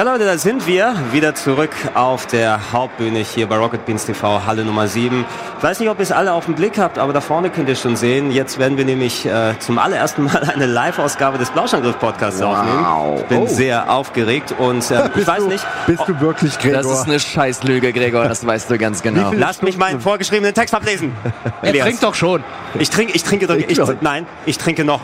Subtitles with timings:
[0.00, 4.46] Ja Leute, da sind wir wieder zurück auf der Hauptbühne hier bei Rocket Beans TV,
[4.46, 5.26] Halle Nummer 7.
[5.58, 7.68] Ich weiß nicht, ob ihr es alle auf den Blick habt, aber da vorne könnt
[7.68, 8.30] ihr schon sehen.
[8.30, 12.56] Jetzt werden wir nämlich äh, zum allerersten Mal eine Live-Ausgabe des Blauschangriff-Podcasts Wow.
[12.56, 13.16] aufnehmen.
[13.18, 13.46] Ich bin Oh.
[13.46, 16.82] sehr aufgeregt und äh, ich weiß du, nicht, Bist du wirklich Gregor?
[16.82, 19.32] Das ist eine Scheißlüge, Gregor, das weißt du ganz genau.
[19.36, 21.12] lasst mich meinen vorgeschriebenen Text ablesen.
[21.60, 22.42] Er trinkt doch schon.
[22.78, 23.94] Ich trinke, ich trinke doch, ich, Trink doch.
[24.00, 25.02] nein, ich trinke noch.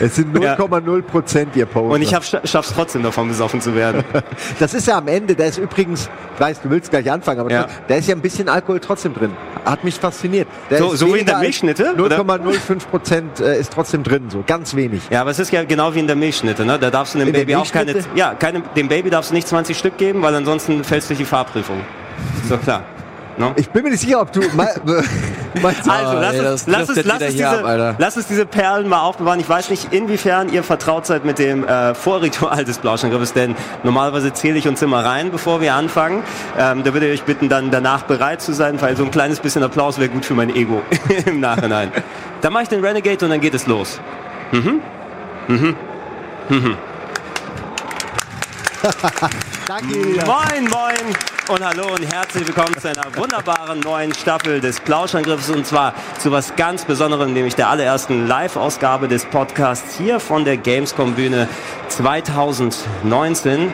[0.00, 1.94] Es sind 0,0 Prozent, ihr Poster.
[1.94, 4.04] Und ich hab, schaff's trotzdem davon besoffen zu werden.
[4.58, 7.50] das ist ja am Ende, da ist übrigens, ich weiß, du willst gleich anfangen, aber
[7.50, 7.66] Ja.
[7.88, 9.32] da ist ja ein bisschen Alkohol trotzdem drin.
[9.64, 10.48] Hat mich fasziniert.
[10.70, 12.18] Da So- so wie in der Milchschnitte, oder?
[12.20, 15.02] 0,05 Prozent äh, ist trotzdem drin, so ganz wenig.
[15.10, 16.78] Ja, aber es ist ja genau wie in der Milchschnitte, ne?
[16.78, 19.48] Da darfst du dem In Baby auch keine, ja, keine, dem Baby darfst du nicht
[19.48, 21.80] 20 Stück geben, weil ansonsten fällst du durch die Fahrprüfung.
[22.42, 22.82] Ist doch klar.
[23.38, 23.52] No?
[23.56, 24.80] Ich bin mir nicht sicher, ob du meinst,
[25.88, 28.88] Also, lass, ey, es, das lass, driftet lass, hier diese, ab, lass es diese Perlen
[28.88, 29.40] mal aufbewahren.
[29.40, 34.32] Ich weiß nicht, inwiefern ihr vertraut seid mit dem äh, Vorritual des Blauschangriffes, denn normalerweise
[34.32, 36.22] zähle ich uns immer rein, bevor wir anfangen.
[36.58, 39.40] Ähm, da würde ich euch bitten, dann danach bereit zu sein, weil so ein kleines
[39.40, 40.80] bisschen Applaus wäre gut für mein Ego
[41.26, 41.92] im Nachhinein.
[42.40, 44.00] Dann mache ich den Renegade und dann geht es los.
[49.66, 49.98] danke.
[50.24, 51.16] Moin, moin
[51.48, 56.30] und hallo und herzlich willkommen zu einer wunderbaren neuen Staffel des Plauschangriffs und zwar zu
[56.30, 61.48] was ganz Besonderem, nämlich der allerersten Live-Ausgabe des Podcasts hier von der Gamescom-Bühne
[61.88, 63.72] 2019.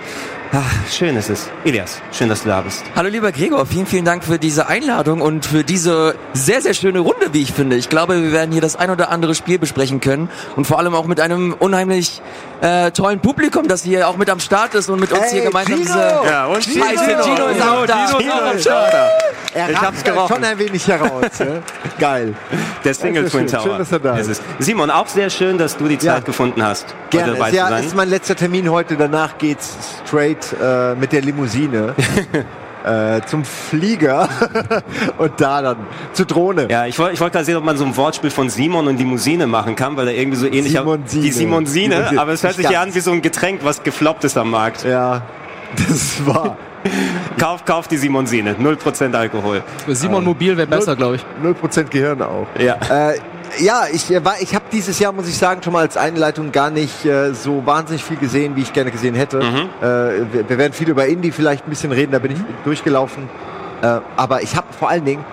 [0.55, 0.61] Ach,
[0.93, 1.49] schön ist es.
[1.65, 2.85] Elias, schön, dass du da bist.
[2.95, 6.99] Hallo lieber Gregor, vielen, vielen Dank für diese Einladung und für diese sehr, sehr schöne
[7.01, 7.77] Runde, wie ich finde.
[7.77, 10.95] Ich glaube, wir werden hier das ein oder andere Spiel besprechen können und vor allem
[10.95, 12.21] auch mit einem unheimlich
[12.61, 15.43] äh, tollen Publikum, das hier auch mit am Start ist und mit uns Ey, hier
[15.45, 15.85] gemeinsam Gino!
[15.89, 16.31] diese...
[16.31, 18.07] Ja, und Gino, Gino ist auch da.
[18.09, 18.95] Gino ist auch am Start.
[19.55, 20.35] Er Ich hab's gerochen.
[20.37, 21.25] schon ein wenig heraus.
[21.39, 21.47] ja?
[21.99, 22.35] Geil.
[22.85, 23.59] Der Single ist Twin schön.
[23.59, 23.63] Tower.
[23.71, 24.43] Schön, dass er da Es ist.
[24.59, 26.21] Simon, auch sehr schön, dass du die Zeit Ja.
[26.21, 27.27] gefunden hast, Gerne.
[27.33, 27.85] heute dabei Ist, ja, zu sein.
[27.85, 28.97] ist mein letzter Termin heute.
[28.97, 29.77] Danach geht's
[30.07, 31.95] straight äh, mit der Limousine
[32.85, 34.29] äh, zum Flieger
[35.19, 35.77] und da dann
[36.13, 36.69] zur Drohne.
[36.71, 38.99] Ja, ich wollte ich wollte gerade sehen, ob man so ein Wortspiel von Simon und
[38.99, 41.23] Limousine machen kann, weil er irgendwie so ähnlich Simonsine.
[41.23, 42.21] die Simonsine, Simonsine.
[42.21, 44.85] aber es hört sich ja an wie so ein Getränk, was gefloppt ist am Markt.
[44.85, 45.23] Ja,
[45.89, 46.57] das war
[47.39, 49.63] Kauf, kauf die Simonsine, 0% Alkohol.
[49.85, 51.25] Für Simon Mobil wäre besser, glaube ich.
[51.43, 52.47] 0% Gehirn auch.
[52.59, 52.77] Ja.
[53.11, 53.19] Äh,
[53.59, 56.53] ja, ich äh, war, ich habe dieses Jahr, muss ich sagen, schon mal als Einleitung
[56.53, 59.39] gar nicht äh, so wahnsinnig viel gesehen, wie ich gerne gesehen hätte.
[59.39, 59.69] Mhm.
[59.81, 59.85] Äh,
[60.33, 63.29] wir, wir werden viel über Indie vielleicht ein bisschen reden, da bin ich durchgelaufen.
[63.83, 65.25] Äh, aber ich habe vor allen Dingen,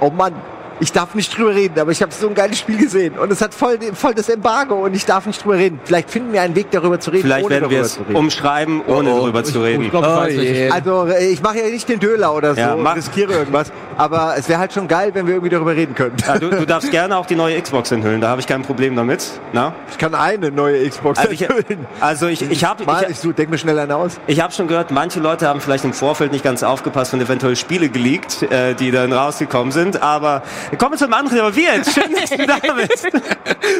[0.00, 0.34] oh Mann,
[0.80, 3.40] ich darf nicht drüber reden, aber ich habe so ein geiles Spiel gesehen und es
[3.40, 5.80] hat voll, voll das Embargo und ich darf nicht drüber reden.
[5.84, 8.82] Vielleicht finden wir einen Weg, darüber zu reden, Vielleicht ohne werden wir darüber es umschreiben,
[8.86, 9.24] ohne Oh, oh.
[9.24, 9.82] drüber zu reden.
[9.82, 10.70] Ich ich Oh weiß, welches je.
[10.70, 14.48] Also äh, ich mache ja nicht den Döler oder so, Ja, riskiere irgendwas, aber es
[14.48, 16.16] wäre halt schon geil, wenn wir irgendwie darüber reden könnten.
[16.26, 18.96] Ja, du, du darfst gerne auch die neue Xbox enthüllen, da habe ich kein Problem
[18.96, 19.24] damit.
[19.52, 19.74] Na?
[19.90, 21.86] Ich kann eine neue Xbox Also ich, enthüllen.
[22.00, 24.20] also ich, ich habe Mal, ich, ich, so, denk mir schnell eine aus.
[24.26, 27.56] ich hab schon gehört, manche Leute haben vielleicht im Vorfeld nicht ganz aufgepasst und eventuell
[27.56, 30.02] Spiele geleakt, äh, die dann rausgekommen sind.
[30.02, 30.42] Aber
[30.78, 31.40] kommen wir zum anderen.
[31.40, 33.08] Aber wir jetzt, schön, dass du da bist.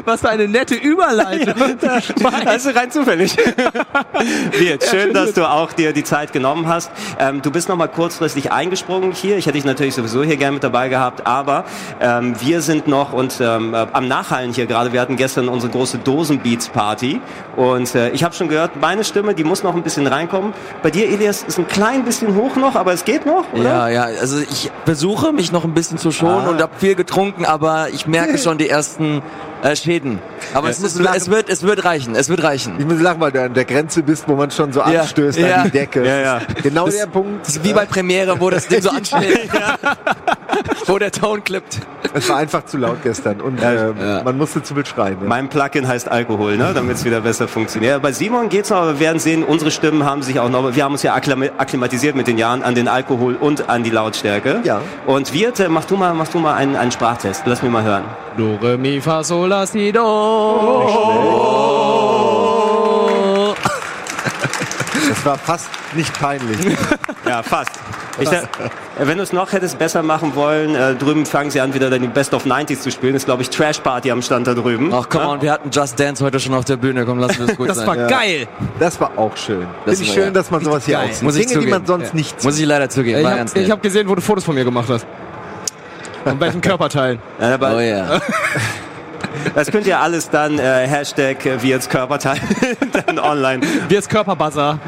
[0.04, 1.54] Was für eine nette Überleitung.
[2.46, 3.36] Also rein zufällig.
[4.58, 6.90] Wirt, schön, dass du auch dir die Zeit genommen hast.
[7.18, 9.36] Ähm, du bist noch mal kurzfristig eingesprungen hier.
[9.36, 11.64] Ich hätte dich natürlich sowieso hier gerne mit dabei gehabt, aber
[12.00, 14.92] ähm, wir sind noch und ähm, äh, am Nachhallen hier gerade.
[14.92, 17.20] Wir hatten gestern unsere große Dosenbeats-Party
[17.56, 20.52] und äh, ich habe schon gehört, meine Stimme, die muss noch ein bisschen reinkommen.
[20.82, 23.64] Bei dir, Elias, ist ein klein bisschen hoch noch, aber es geht noch, oder?
[23.64, 26.50] Ja, ja, also ich versuche mich noch ein bisschen zu schonen Ah.
[26.50, 29.22] und habe viel getrunken, aber ich merke schon die ersten
[29.70, 30.18] äh, Schäden.
[30.54, 32.74] Aber es, ist, es, wird, es wird reichen, es wird reichen.
[32.78, 35.38] Ich muss lachen, weil du an der Grenze bist, wo man schon so Ja, anstößt
[35.38, 35.56] ja.
[35.56, 36.04] an die Decke.
[36.06, 36.40] Ja, ja.
[36.62, 37.46] Genau der Punkt.
[37.46, 39.50] Das ist wie bei Premiere, wo das Ding so ansteht,
[40.86, 41.80] wo der Ton klippt.
[42.14, 44.22] Es war einfach zu laut gestern und Ja.
[44.24, 45.18] man musste zu wild schreien.
[45.20, 45.28] Ja.
[45.28, 46.72] Mein Plugin heißt Alkohol, ne?
[46.74, 47.92] damit es wieder besser funktioniert.
[47.92, 50.74] Ja, bei Simon geht's noch, aber wir werden sehen, unsere Stimmen haben sich auch noch,
[50.74, 53.90] wir haben uns ja akklim- akklimatisiert mit den Jahren an den Alkohol und an die
[53.90, 54.60] Lautstärke.
[54.64, 54.80] Ja.
[55.06, 57.42] Und Wirt, äh, mach du mal, mach du mal einen, einen Sprachtest.
[57.46, 58.04] Lass mich mal hören.
[58.36, 60.02] Do, re, mi, fa, sol, la, si, do.
[65.08, 66.58] Das war fast nicht peinlich.
[67.26, 67.70] Ja, fast.
[68.20, 68.48] Ich, sag,
[69.00, 72.00] wenn du es noch hättest besser machen wollen, äh, drüben fangen sie an, wieder dann
[72.00, 73.14] die Best of 90s zu spielen.
[73.14, 74.94] Das ist, glaube ich, Trash Party am Stand da drüben.
[74.94, 77.04] Ach komm on, wir hatten Just Dance heute schon auf der Bühne.
[77.04, 77.86] Komm, lass es gut Das sein.
[77.88, 78.46] war geil.
[78.78, 79.66] Das war auch schön.
[79.84, 81.08] Das Finde ich schön, ja dass man sowas hier geil.
[81.08, 81.22] auch sieht.
[81.24, 82.00] Muss ich Dinge, die man zugeben.
[82.04, 83.18] sonst nicht Muss ich leider zugeben.
[83.18, 85.04] Ich habe hab gesehen, wo du Fotos von mir gemacht hast.
[86.24, 87.18] An welchen Körperteilen.
[87.40, 88.20] Ja, aber Oh ja.
[89.54, 92.38] Das könnt ihr alles dann äh, Hashtag äh, wie jetzt Körperteil
[93.06, 93.60] dann online.
[93.88, 94.78] Wie ist Körperbuzzer?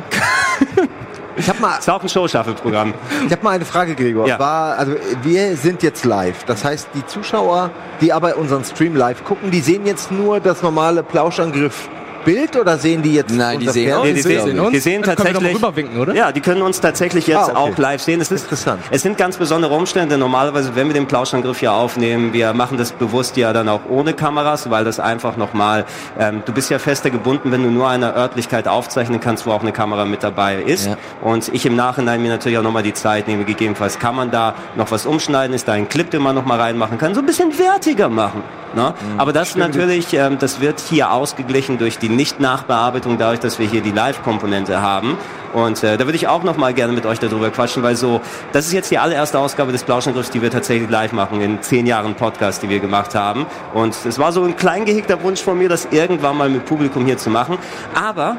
[1.36, 2.94] Ich habe mal, Ist auch ein Show-Shuffle-Programm.
[3.26, 4.26] ich hab mal eine Frage, Gregor.
[4.26, 4.40] Ja.
[4.40, 6.44] War, also wir sind jetzt live.
[6.44, 7.70] Das heißt, die Zuschauer,
[8.00, 11.88] die aber unseren Stream live gucken, die sehen jetzt nur das normale Plauschangriff
[12.28, 14.02] Bild oder sehen die jetzt Nein, die sehen?
[14.02, 14.70] Nee, die sehen sehen, uns.
[14.72, 15.54] die sehen Dann tatsächlich.
[15.54, 16.14] rüberwinken, oder?
[16.14, 17.56] Ja, die können uns tatsächlich jetzt Ah, okay.
[17.72, 18.20] auch live sehen.
[18.20, 18.82] Es ist Interessant.
[18.90, 20.18] Es sind ganz besondere Umstände.
[20.18, 24.12] Normalerweise, wenn wir den Plauschangriff hier aufnehmen, wir machen das bewusst ja dann auch ohne
[24.12, 25.86] Kameras, weil das einfach nochmal,
[26.18, 29.62] ähm, du bist ja fester gebunden, wenn du nur eine Örtlichkeit aufzeichnen kannst, wo auch
[29.62, 30.84] eine Kamera mit dabei ist.
[30.84, 30.96] Ja.
[31.22, 34.54] Und ich im Nachhinein mir natürlich auch nochmal die Zeit nehme, gegebenenfalls kann man da
[34.76, 37.58] noch was umschneiden, ist da ein Clip, den man nochmal reinmachen kann, so ein bisschen
[37.58, 38.42] wertiger machen.
[38.74, 38.92] Ne?
[39.14, 39.20] Mhm.
[39.20, 43.80] Aber das natürlich, ähm, das wird hier ausgeglichen durch die Nicht-Nachbearbeitung, dadurch, dass wir hier
[43.80, 45.16] die Live-Komponente haben.
[45.54, 48.20] Und äh, da würde ich auch noch mal gerne mit euch darüber quatschen, weil so,
[48.52, 51.86] das ist jetzt die allererste Ausgabe des Plauschangriffs, die wir tatsächlich live machen, in zehn
[51.86, 53.46] Jahren Podcast, die wir gemacht haben.
[53.72, 57.06] Und es war so ein klein gehegter Wunsch von mir, das irgendwann mal mit Publikum
[57.06, 57.56] hier zu machen.
[57.94, 58.36] Aber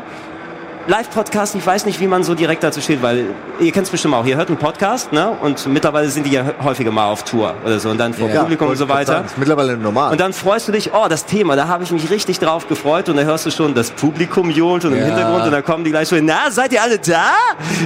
[0.90, 3.28] Live-Podcast, ich weiß nicht, wie man so direkt dazu steht, weil
[3.60, 5.30] ihr kennt es bestimmt auch, ihr hört einen Podcast, ne?
[5.40, 8.40] Und mittlerweile sind die ja häufiger mal auf Tour oder so und dann vor Ja,
[8.42, 9.14] Publikum und so weiter.
[9.14, 10.12] sagen, ist mittlerweile normal.
[10.12, 13.08] Und dann freust du dich, oh, das Thema, da habe ich mich richtig drauf gefreut
[13.08, 15.06] und da hörst du schon, das Publikum johlt und im Ja.
[15.06, 17.34] Hintergrund und dann kommen die gleich so, na, seid ihr alle da?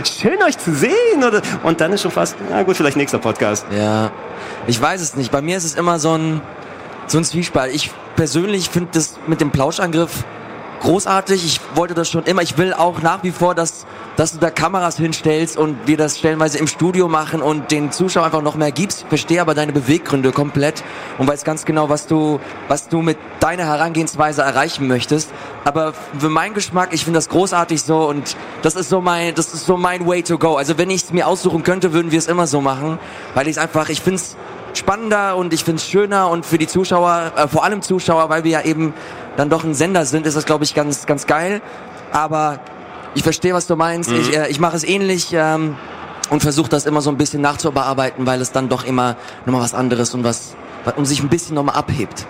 [0.06, 0.94] Schön euch zu sehen.
[1.28, 3.66] Oder, und dann ist schon fast, na gut, vielleicht nächster Podcast.
[3.78, 4.12] Ja,
[4.66, 5.30] ich weiß es nicht.
[5.30, 6.40] Bei mir ist es immer so ein,
[7.08, 7.76] so ein Zwiespalt.
[7.76, 10.24] Ich persönlich finde das mit dem Plauschangriff
[10.84, 11.44] großartig.
[11.46, 12.42] Ich wollte das schon immer.
[12.42, 13.86] Ich will auch nach wie vor, dass,
[14.16, 18.26] dass du da Kameras hinstellst und wir das stellenweise im Studio machen und den Zuschauern
[18.26, 19.06] einfach noch mehr gibst.
[19.10, 20.84] Verstehe aber deine Beweggründe komplett
[21.18, 25.32] und weiß ganz genau, was du, was du mit deiner Herangehensweise erreichen möchtest.
[25.64, 29.54] Aber für meinen Geschmack, ich finde das großartig so und das ist so mein, das
[29.54, 30.58] ist so mein Way to go.
[30.58, 33.00] Also wenn ich es mir aussuchen könnte, würden wir es immer so machen,
[33.34, 34.36] weil ich es einfach, ich finde es
[34.74, 38.44] spannender und ich finde es schöner und für die Zuschauer, äh, vor allem Zuschauer, weil
[38.44, 38.94] wir ja eben
[39.36, 41.62] dann doch ein Sender sind, ist das glaube ich ganz, ganz geil.
[42.12, 42.60] Aber
[43.16, 44.12] ich verstehe, was du meinst.
[44.12, 45.76] Ich, äh, ich mache es ähnlich ähm,
[46.30, 49.16] und versuche das immer so ein bisschen nachzubearbeiten, weil es dann doch immer
[49.46, 50.56] nochmal was anderes und was,
[50.96, 52.26] und sich ein bisschen nochmal abhebt.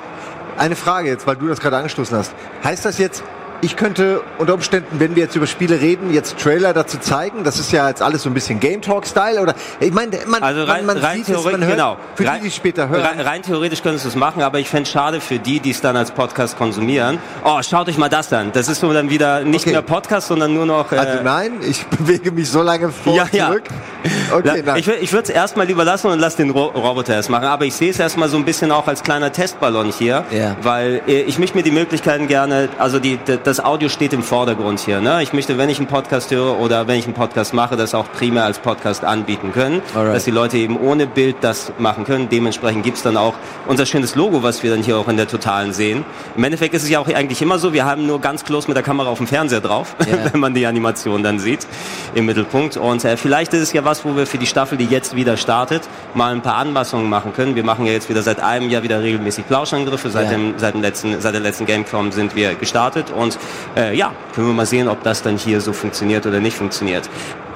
[0.57, 2.33] Eine Frage jetzt, weil du das gerade angestoßen hast.
[2.63, 3.23] Heißt das jetzt,
[3.63, 7.43] ich könnte unter Umständen, wenn wir jetzt über Spiele reden, jetzt Trailer dazu zeigen?
[7.43, 9.55] Das ist ja jetzt alles so ein bisschen Game Talk-Style oder?
[9.79, 11.97] Ich meine, man, Also rein, man, man rein sieht es, theoretisch, man hört, genau.
[12.15, 13.01] für rein, die, die später hören.
[13.01, 15.71] Rein, rein theoretisch könntest du es machen, aber ich fände es schade für die, die
[15.71, 17.17] es dann als Podcast konsumieren.
[17.43, 18.51] Oh, schaut euch mal das an.
[18.53, 19.71] Das ist so dann wieder nicht Okay.
[19.71, 20.91] mehr Podcast, sondern nur noch...
[20.91, 23.47] Äh, also nein, ich bewege mich so lange vor Ja, und ja.
[23.47, 23.63] zurück.
[24.33, 24.77] Okay, La- nein.
[24.79, 27.45] Ich, ich würde es erstmal lieber lassen und lass den Ro Roboter erst machen.
[27.45, 30.55] Aber ich sehe es erstmal so ein bisschen auch als kleiner Testballon hier, Ja.
[30.61, 34.23] weil äh, ich möchte mir die Möglichkeiten gerne, also die, d- das Audio steht im
[34.23, 34.99] Vordergrund hier.
[34.99, 35.21] Ne?
[35.21, 38.11] Ich möchte, wenn ich einen Podcast höre oder wenn ich einen Podcast mache, das auch
[38.11, 40.15] primär als Podcast anbieten können, Alright.
[40.15, 42.29] dass die Leute eben ohne Bild das machen können.
[42.29, 43.35] Dementsprechend gibt's dann auch
[43.67, 46.03] unser schönes Logo, was wir dann hier auch in der Totalen sehen.
[46.35, 48.75] Im Endeffekt ist es ja auch eigentlich immer so, wir haben nur ganz close mit
[48.75, 50.33] der Kamera auf dem Fernseher drauf, Ja.
[50.33, 51.67] wenn man die Animation dann sieht
[52.15, 52.75] im Mittelpunkt.
[52.77, 55.37] Und äh, vielleicht ist es ja was, wo wir für die Staffel, die jetzt wieder
[55.37, 55.83] startet,
[56.15, 57.55] mal ein paar Anpassungen machen können.
[57.55, 60.09] Wir machen ja jetzt wieder seit einem Jahr wieder regelmäßig Plauschangriffe.
[60.09, 60.31] Seit, Ja.
[60.31, 63.11] dem, seit, dem letzten, seit der letzten Gamecom sind wir gestartet.
[63.11, 63.37] Und
[63.77, 67.09] äh, ja, können wir mal sehen, ob das dann hier so funktioniert oder nicht funktioniert.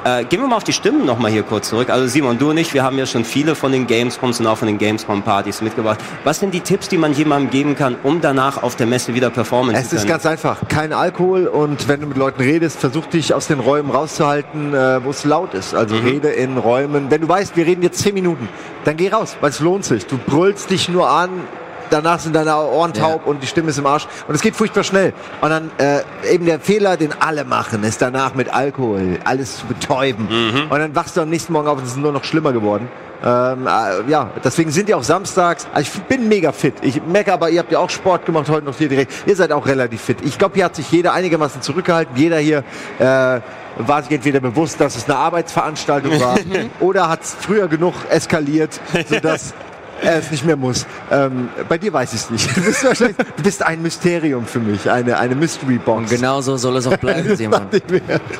[0.03, 1.89] Äh, gehen wir mal auf die Stimmen noch mal hier kurz zurück.
[1.89, 4.57] Also Simon, du und ich, wir haben ja schon viele von den Gamescoms und auch
[4.57, 5.99] von den Gamescom-Partys mitgebracht.
[6.23, 9.29] Was sind die Tipps, die man jemandem geben kann, um danach auf der Messe wieder
[9.31, 10.11] performen Es zu ist können?
[10.11, 10.59] ganz einfach.
[10.69, 15.03] Kein Alkohol und wenn du mit Leuten redest, versuch dich aus den Räumen rauszuhalten, äh,
[15.03, 15.73] wo es laut ist.
[15.73, 16.05] Also Mhm.
[16.05, 17.07] rede in Räumen.
[17.09, 18.47] Wenn du weißt, wir reden jetzt zehn Minuten,
[18.85, 20.05] dann geh raus, weil es lohnt sich.
[20.05, 21.29] Du brüllst dich nur an.
[21.89, 24.07] Danach sind deine Ohren taub und die Stimme ist im Arsch.
[24.27, 25.13] Und es geht furchtbar schnell.
[25.41, 26.01] Und dann äh,
[26.31, 30.27] eben der Fehler, den alle machen, ist danach mit Alkohol alles zu betäuben.
[30.29, 30.71] Mhm.
[30.71, 32.89] Und dann wachst du am nächsten Morgen auf und es ist nur noch schlimmer geworden.
[33.23, 35.67] Ähm, äh, ja, deswegen sind die auch samstags.
[35.73, 36.75] Also ich bin mega fit.
[36.81, 39.11] Ich merke aber, ihr habt ja auch Sport gemacht heute noch hier direkt.
[39.25, 40.17] Ihr seid auch relativ fit.
[40.23, 42.15] Ich glaube, hier hat sich jeder einigermaßen zurückgehalten.
[42.15, 42.63] Jeder hier
[42.99, 43.39] äh,
[43.79, 46.37] war sich entweder bewusst, dass es eine Arbeitsveranstaltung war
[46.79, 48.79] oder hat es früher genug eskaliert,
[49.09, 49.53] sodass
[50.01, 50.85] er es nicht mehr muss.
[51.11, 52.49] Ähm, bei dir weiß ich es nicht.
[52.57, 55.99] Du bist, du bist ein Mysterium für mich, eine, eine Mystery Box.
[55.99, 57.67] Und genauso soll es auch bleiben, Simon.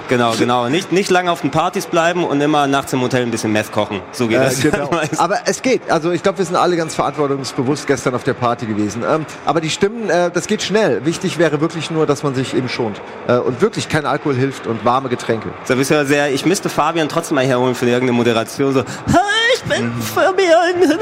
[0.09, 0.69] Genau, genau.
[0.69, 3.71] Nicht, nicht lange auf den Partys bleiben und immer nachts im Hotel ein bisschen Meth
[3.71, 4.01] kochen.
[4.11, 4.61] So geht Äh, das.
[4.61, 4.89] genau.
[5.17, 5.89] Aber es geht.
[5.89, 9.03] Also ich glaube, wir sind alle ganz verantwortungsbewusst gestern auf der Party gewesen.
[9.07, 11.05] Ähm, aber die Stimmen, äh, das geht schnell.
[11.05, 12.99] Wichtig wäre wirklich nur, dass man sich eben schont.
[13.27, 15.49] Äh, und wirklich kein Alkohol hilft und warme Getränke.
[15.65, 18.73] So bist ja sehr, ich müsste Fabian trotzdem mal herholen für irgendeine Moderation.
[18.73, 19.19] So, "Hi,
[19.57, 20.97] ich bin Fabian.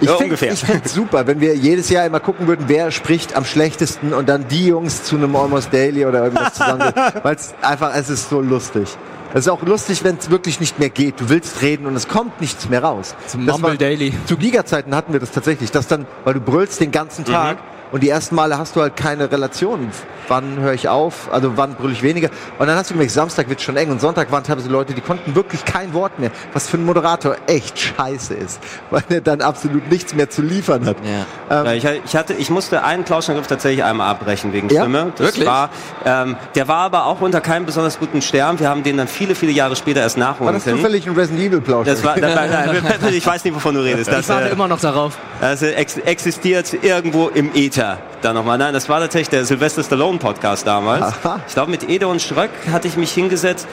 [0.00, 0.52] Ich Ja, find- ungefähr.
[0.52, 4.46] Ich super, wenn wir jedes Jahr immer gucken würden, wer spricht am schlechtesten und dann
[4.48, 6.92] die Jungs zu einem Almost Daily oder irgendwas zusammen.
[7.22, 8.88] Weil es einfach, es ist so lustig.
[9.32, 11.20] Es ist auch lustig, wenn es wirklich nicht mehr geht.
[11.20, 13.14] Du willst reden und es kommt nichts mehr raus.
[13.28, 14.12] Zum Mumble war- Daily.
[14.26, 17.58] Zu Giga-Zeiten hatten wir das tatsächlich, dass dann, weil du brüllst den ganzen Tag
[17.92, 19.90] und die ersten Male hast du halt keine Relation.
[20.28, 21.28] Wann höre ich auf?
[21.32, 22.28] Also wann brülle ich weniger?
[22.58, 25.00] Und dann hast du gemerkt, Samstag wird schon eng und Sonntag waren teilweise Leute, die
[25.00, 29.40] konnten wirklich kein Wort mehr, was für einen Moderator echt scheiße ist, weil er dann
[29.40, 30.96] absolut nichts mehr zu liefern hat.
[31.50, 31.64] Ja.
[31.64, 34.82] Ja, ich, ich, hatte, ich musste einen Klauschangriff tatsächlich einmal abbrechen wegen Ja?
[34.82, 35.12] Stimme.
[35.16, 35.46] Das Wirklich?
[35.46, 35.70] War,
[36.04, 38.60] ähm, der war aber auch unter keinem besonders guten Stern.
[38.60, 40.76] Wir haben den dann viele, viele Jahre später erst War nachholen das können.
[40.76, 41.86] zufällig ein Resident Evil Plausch?
[41.86, 42.82] Das war, das war, nein,
[43.12, 44.08] ich weiß nicht, wovon du redest.
[44.08, 45.18] Ich Das, warte äh, immer noch darauf.
[45.40, 47.98] das ex existiert irgendwo im Äther.
[48.20, 48.58] Da nochmal.
[48.58, 51.02] Nein, das war tatsächlich der Sylvester Stallone Podcast damals.
[51.02, 51.40] Aha.
[51.46, 53.66] Ich glaube, mit Ede und Schröck hatte ich mich hingesetzt.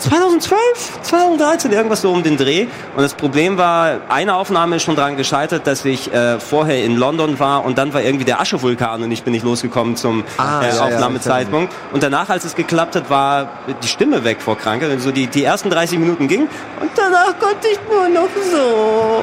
[0.00, 0.58] 2012,
[1.02, 2.66] 2013, irgendwas so um den Dreh.
[2.96, 6.96] Und das Problem war, eine Aufnahme ist schon daran gescheitert, dass ich äh, vorher in
[6.96, 10.62] London war und dann war irgendwie der Aschevulkan und ich bin nicht losgekommen zum Ah,
[10.62, 11.72] äh, ja, ja, Aufnahmezeitpunkt.
[11.92, 13.48] Und danach, als es geklappt hat, war
[13.84, 14.90] die Stimme weg vor Krankheit.
[14.90, 16.48] Und so die, die ersten 30 Minuten ging
[16.80, 19.22] und danach konnte ich nur noch so.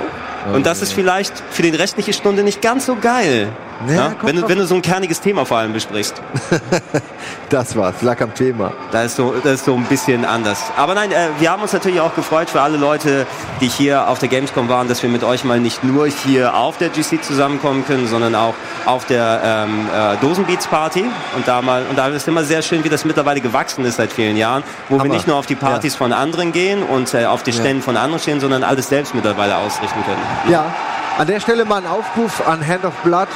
[0.54, 3.50] Und das ist vielleicht für die restliche Stunde nicht ganz so geil.
[3.88, 6.22] Ja, Ja, wenn, du, wenn du so ein kerniges Thema vor allem besprichst.
[7.50, 8.72] Das war's, lag am Thema.
[8.94, 10.72] Da ist so, das ist so ein bisschen anders.
[10.78, 13.28] Aber nein, äh, wir haben uns natürlich auch gefreut für alle Leute,
[13.60, 16.78] die hier auf der Gamescom waren, dass wir mit euch mal nicht nur hier auf
[16.78, 18.54] der GC zusammenkommen können, sondern auch
[18.86, 21.04] auf der ähm, äh, Dosenbeats Party.
[21.36, 24.14] Und da mal, und da ist immer sehr schön, wie das mittlerweile gewachsen ist seit
[24.14, 25.10] vielen Jahren, wo Hammer.
[25.10, 27.98] wir nicht nur auf die Partys von anderen gehen und äh, auf die Ständen von
[27.98, 30.22] anderen stehen, sondern alles selbst mittlerweile ausrichten können.
[30.50, 30.74] Ja,
[31.18, 33.28] an der Stelle mal ein Aufruf an Hand of Blood.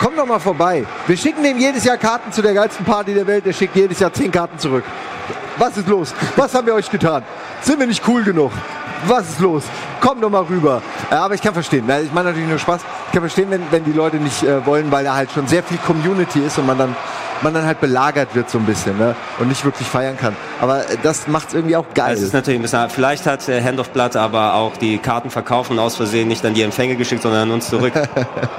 [0.00, 0.86] Komm doch mal vorbei.
[1.06, 3.44] Wir schicken dem jedes Jahr Karten zu der geilsten Party der Welt.
[3.44, 4.84] Der schickt jedes Jahr zehn Karten zurück.
[5.58, 6.14] Was ist los?
[6.36, 7.22] Was haben wir euch getan?
[7.60, 8.50] Sind wir nicht cool genug?
[9.06, 9.62] Was ist los?
[10.00, 10.82] Komm doch mal rüber.
[11.10, 11.84] Äh, aber ich kann verstehen.
[12.02, 12.80] Ich meine natürlich nur Spaß.
[13.06, 15.62] Ich kann verstehen, wenn, wenn die Leute nicht äh, wollen, weil da halt schon sehr
[15.62, 16.96] viel Community ist und man dann,
[17.42, 19.14] man dann halt belagert wird so ein bisschen ne?
[19.38, 20.36] und nicht wirklich feiern kann.
[20.60, 22.14] Aber äh, das macht es irgendwie auch geil.
[22.14, 25.30] Es ist natürlich ein bisschen, vielleicht hat äh, Hand of Blood aber auch die Karten
[25.30, 27.92] verkaufen aus Versehen nicht an die Empfänger geschickt, sondern an uns zurück.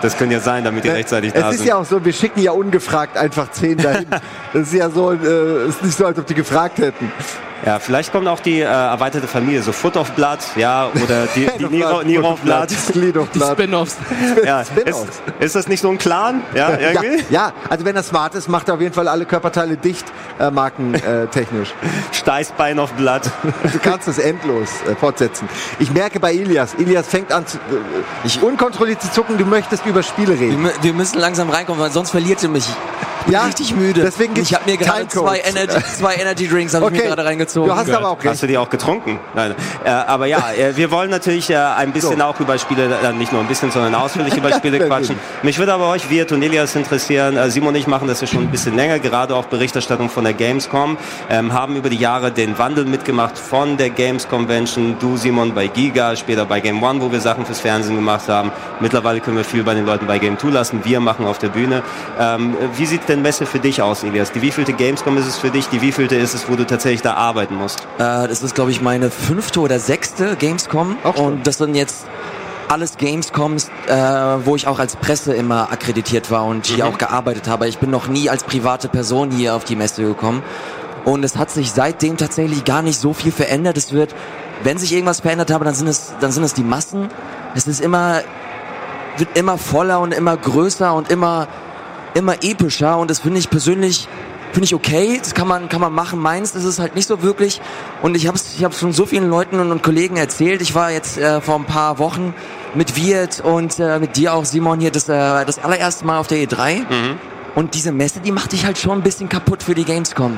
[0.02, 1.68] Das könnte ja sein, damit die rechtzeitig da es ist sind.
[1.68, 4.08] ja auch so, wir schicken ja ungefragt einfach zehn dahin.
[4.54, 7.12] Das ist ja so, äh, ist nicht so, als ob die gefragt hätten.
[7.66, 11.48] Ja, vielleicht kommt auch die äh, erweiterte Familie, so Foot of Blood, ja, oder die,
[11.60, 12.70] die of Blood, Nero Foot of Blood.
[12.92, 13.52] Glied of Die Blood.
[13.52, 13.98] Spin-Offs.
[14.44, 15.04] Ja, Spin-offs.
[15.04, 16.42] ist, ist das nicht so ein Clan?
[16.56, 17.24] Ja, Ja, irgendwie?
[17.30, 20.06] ja, also wenn er smart ist, macht er auf jeden Fall alle Körperteile dicht,
[20.40, 21.04] äh, markentechnisch.
[21.04, 21.74] Äh, technisch.
[22.12, 23.22] Steißbein of Blood.
[23.72, 25.48] Du kannst es endlos äh, fortsetzen.
[25.80, 27.62] Ich merke bei Ilias, Ilias fängt an, zu, äh,
[28.24, 30.66] ich unkontrolliert zu zucken, du möchtest über Spiele Wir, reden.
[30.68, 32.66] mü- wir müssen langsam reinkommen, weil sonst verliert ihr mich.
[33.22, 34.02] Ich bin Ja, richtig müde.
[34.02, 35.40] deswegen ich habe mir gerade zwei.
[35.40, 37.70] Energy, zwei Energy Drinks habe ich mir gerade reingezogen.
[37.70, 39.20] du hast aber auch Hast du die auch getrunken?
[39.36, 39.54] Nein.
[39.84, 42.24] Äh, aber ja, äh, wir wollen natürlich äh, ein bisschen So.
[42.26, 45.18] auch über Spiele, äh, nicht nur ein bisschen, sondern ausführlich über Spiele quatschen.
[45.44, 47.38] Mich würde aber euch, Wirt und Elias interessieren.
[47.38, 50.24] Äh, Simon und ich machen das ja schon ein bisschen länger, gerade auch Berichterstattung von
[50.24, 50.98] der Gamescom.
[51.30, 54.96] Ähm, haben über die Jahre den Wandel mitgemacht von der Games Convention.
[55.00, 58.52] Du, Simon, bei Giga, später bei Game One, wo wir Sachen fürs Fernsehen gemacht haben.
[58.80, 60.82] Mittlerweile können wir viel bei den Leuten bei Game 2 lassen.
[60.84, 61.84] Wir machen auf der Bühne.
[62.20, 64.32] Ähm, wie sieht denn Messe für dich aus, Elias?
[64.32, 65.68] Die wievielte Gamescom ist es für dich?
[65.68, 67.82] Die wievielte ist es, wo du tatsächlich da arbeiten musst?
[67.98, 70.98] Äh, das ist, glaube ich, meine fünfte oder sechste Gamescom.
[71.04, 71.26] Auch schon.
[71.26, 72.06] und das sind jetzt
[72.70, 73.94] alles Gamescoms, äh,
[74.46, 77.68] wo ich auch als Presse immer akkreditiert war und hier auch gearbeitet habe.
[77.68, 80.42] Ich bin noch nie als private Person hier auf die Messe gekommen.
[81.04, 83.76] Und es hat sich seitdem tatsächlich gar nicht so viel verändert.
[83.76, 84.16] Es wird,
[84.64, 87.10] wenn sich irgendwas verändert habe, dann sind es, dann sind es die Massen.
[87.56, 88.22] Es ist immer,
[89.18, 91.48] wird immer voller und immer größer und immer,
[92.14, 94.08] immer epischer und das finde ich persönlich
[94.52, 96.20] finde ich okay, das kann man kann man machen.
[96.20, 97.62] Meins ist es halt nicht so wirklich
[98.02, 100.62] und ich habe es ich habe schon so vielen Leuten und, und Kollegen erzählt.
[100.62, 102.34] Ich war jetzt äh, vor ein paar Wochen
[102.76, 106.28] mit Wirt und äh, mit dir auch Simon hier das äh, das allererste Mal auf
[106.28, 106.86] der E3
[107.56, 110.38] und diese Messe, die macht dich halt schon ein bisschen kaputt für die Gamescom.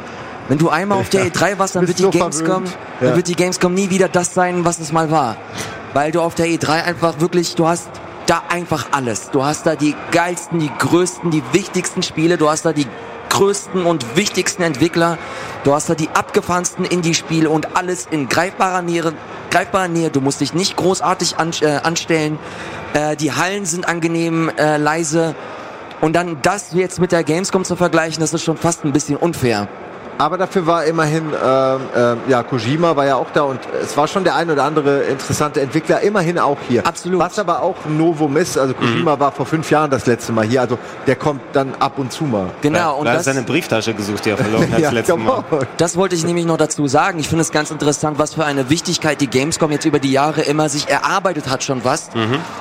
[0.50, 2.78] Wenn du einmal auf der E3 warst, dann wird die so Gamescom, verwöhnt.
[3.00, 3.16] dann Ja.
[3.16, 5.38] wird die Gamescom nie wieder das sein, was es mal war.
[5.94, 7.88] Weil du auf der E3 einfach wirklich, du hast
[8.26, 9.30] da einfach alles.
[9.32, 12.88] Du hast da die geilsten, die größten, die wichtigsten Spiele, du hast da die
[13.30, 15.18] größten und wichtigsten Entwickler.
[15.64, 19.14] Du hast da die abgefahrensten Indie-Spiele und alles in greifbarer Nähe,
[19.50, 20.12] greifbarer Nähe.
[20.12, 22.38] Du musst dich nicht großartig an, äh, anstellen.
[22.94, 25.36] Äh, die Hallen sind angenehm äh, leise.
[26.00, 29.18] Und dann das jetzt mit der Gamescom zu vergleichen, das ist schon fast ein bisschen
[29.18, 29.68] unfair.
[30.18, 34.08] Aber dafür war immerhin, ähm, ähm, ja, Kojima war ja auch da und es war
[34.08, 36.86] schon der ein oder andere interessante Entwickler immerhin auch hier.
[36.86, 37.20] Absolut.
[37.20, 40.46] Was aber auch ein Novum ist, also Kojima war vor fünf Jahren das letzte Mal
[40.46, 40.78] hier, also
[41.08, 42.50] der kommt dann ab und zu mal.
[42.62, 45.44] Genau, und er hat seine Brieftasche gesucht, die er verloren hat das letzte Mal.
[45.50, 45.64] genau.
[45.78, 47.20] das wollte ich nämlich noch dazu sagen.
[47.20, 50.42] Ich finde es ganz interessant, was für eine Wichtigkeit die Gamescom jetzt über die Jahre
[50.42, 52.10] immer sich erarbeitet hat schon was.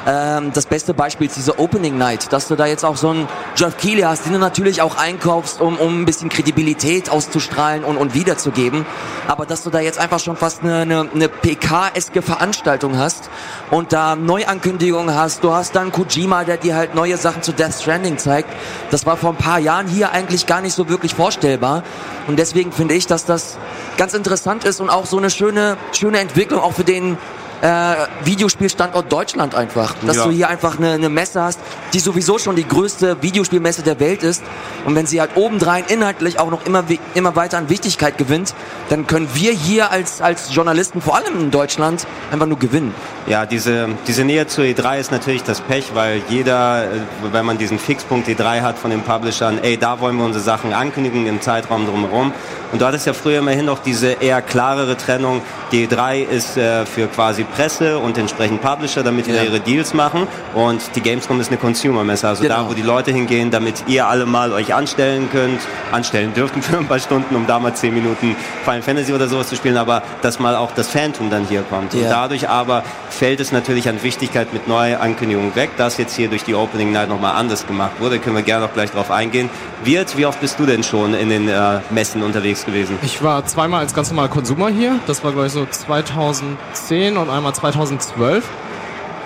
[0.06, 3.28] Ähm, das beste Beispiel ist diese Opening Night, dass du da jetzt auch so einen
[3.56, 7.10] Jeff Keighley hast, den du natürlich auch einkaufst, um, um ein bisschen Kredibilität
[7.42, 8.86] auszustrahlen und, und wiederzugeben.
[9.28, 13.30] Aber dass du da jetzt einfach schon fast eine, eine, eine PK-eske Veranstaltung hast
[13.70, 15.44] und da Neuankündigungen hast.
[15.44, 18.48] Du hast dann Kojima, der dir halt neue Sachen zu Death Stranding zeigt.
[18.90, 21.82] Das war vor ein paar Jahren hier eigentlich gar nicht so wirklich vorstellbar.
[22.26, 23.58] Und deswegen finde ich, dass das
[23.96, 27.16] ganz interessant ist und auch so eine schöne, schöne Entwicklung auch für den
[27.62, 29.94] äh, Videospielstandort Deutschland einfach.
[30.04, 30.24] Dass Ja.
[30.24, 31.60] du hier einfach eine, eine Messe hast,
[31.94, 34.42] die sowieso schon die größte Videospielmesse der Welt ist.
[34.84, 38.54] Und wenn sie halt obendrein inhaltlich auch noch immer, immer weiter an Wichtigkeit gewinnt,
[38.88, 42.92] dann können wir hier als, als Journalisten, vor allem in Deutschland, einfach nur gewinnen.
[43.28, 46.88] Ja, diese, diese Nähe zur E3 ist natürlich das Pech, weil jeder, äh,
[47.30, 50.72] wenn man diesen Fixpunkt E3 hat von den Publishern, ey, da wollen wir unsere Sachen
[50.72, 52.32] ankündigen im Zeitraum drumherum.
[52.72, 55.42] Und du hattest ja früher immerhin noch diese eher klarere Trennung.
[55.70, 59.38] Die E3 ist äh, für quasi Presse und entsprechend Publisher, damit die Ja.
[59.38, 60.26] da ihre Deals machen.
[60.54, 62.62] Und die Gamescom ist eine Consumer-Messe, also Genau.
[62.64, 66.78] da, wo die Leute hingehen, damit ihr alle mal euch anstellen könnt, anstellen dürften für
[66.78, 70.02] ein paar Stunden, um da mal zehn Minuten Final Fantasy oder sowas zu spielen, aber
[70.22, 71.94] dass mal auch das Phantom dann hier kommt.
[71.94, 72.10] Und Ja.
[72.10, 76.54] dadurch aber fällt es natürlich an Wichtigkeit mit Neuankündigungen weg, das jetzt hier durch die
[76.54, 79.50] Opening Night nochmal anders gemacht wurde, können wir gerne noch gleich drauf eingehen.
[79.84, 82.98] Wirt, wie oft bist du denn schon in den äh, Messen unterwegs gewesen?
[83.02, 85.00] Ich war zweimal als ganz normaler Konsumer hier.
[85.08, 88.44] Das war, glaube ich, so 2010 und einmal 2012.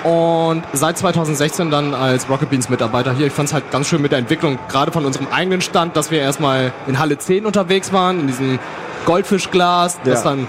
[0.05, 3.27] Und seit 2016 dann als Rocket Beans Mitarbeiter hier.
[3.27, 6.11] Ich fand es halt ganz schön mit der Entwicklung, gerade von unserem eigenen Stand, dass
[6.13, 8.59] wir erstmal in Halle 10 unterwegs waren, in diesem
[9.05, 10.13] Goldfischglas, Ja.
[10.13, 10.47] dass dann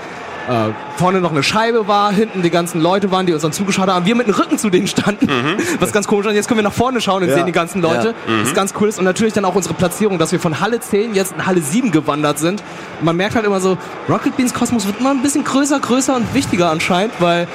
[0.47, 3.87] äh, vorne noch eine Scheibe war, hinten die ganzen Leute waren, die uns dann zugeschaut
[3.89, 4.05] haben.
[4.05, 5.27] Wir mit dem Rücken zu denen standen,
[5.79, 6.33] was ganz komisch ist.
[6.35, 7.35] Jetzt können wir nach vorne schauen und Ja.
[7.35, 8.15] sehen die ganzen Leute.
[8.27, 8.97] Das ist ganz cool ist.
[8.97, 11.91] Und natürlich dann auch unsere Platzierung, dass wir von Halle 10 jetzt in Halle 7
[11.91, 12.63] gewandert sind.
[13.01, 13.77] Man merkt halt immer so,
[14.09, 17.47] Rocket Beans Kosmos wird immer ein bisschen größer, größer und wichtiger anscheinend, weil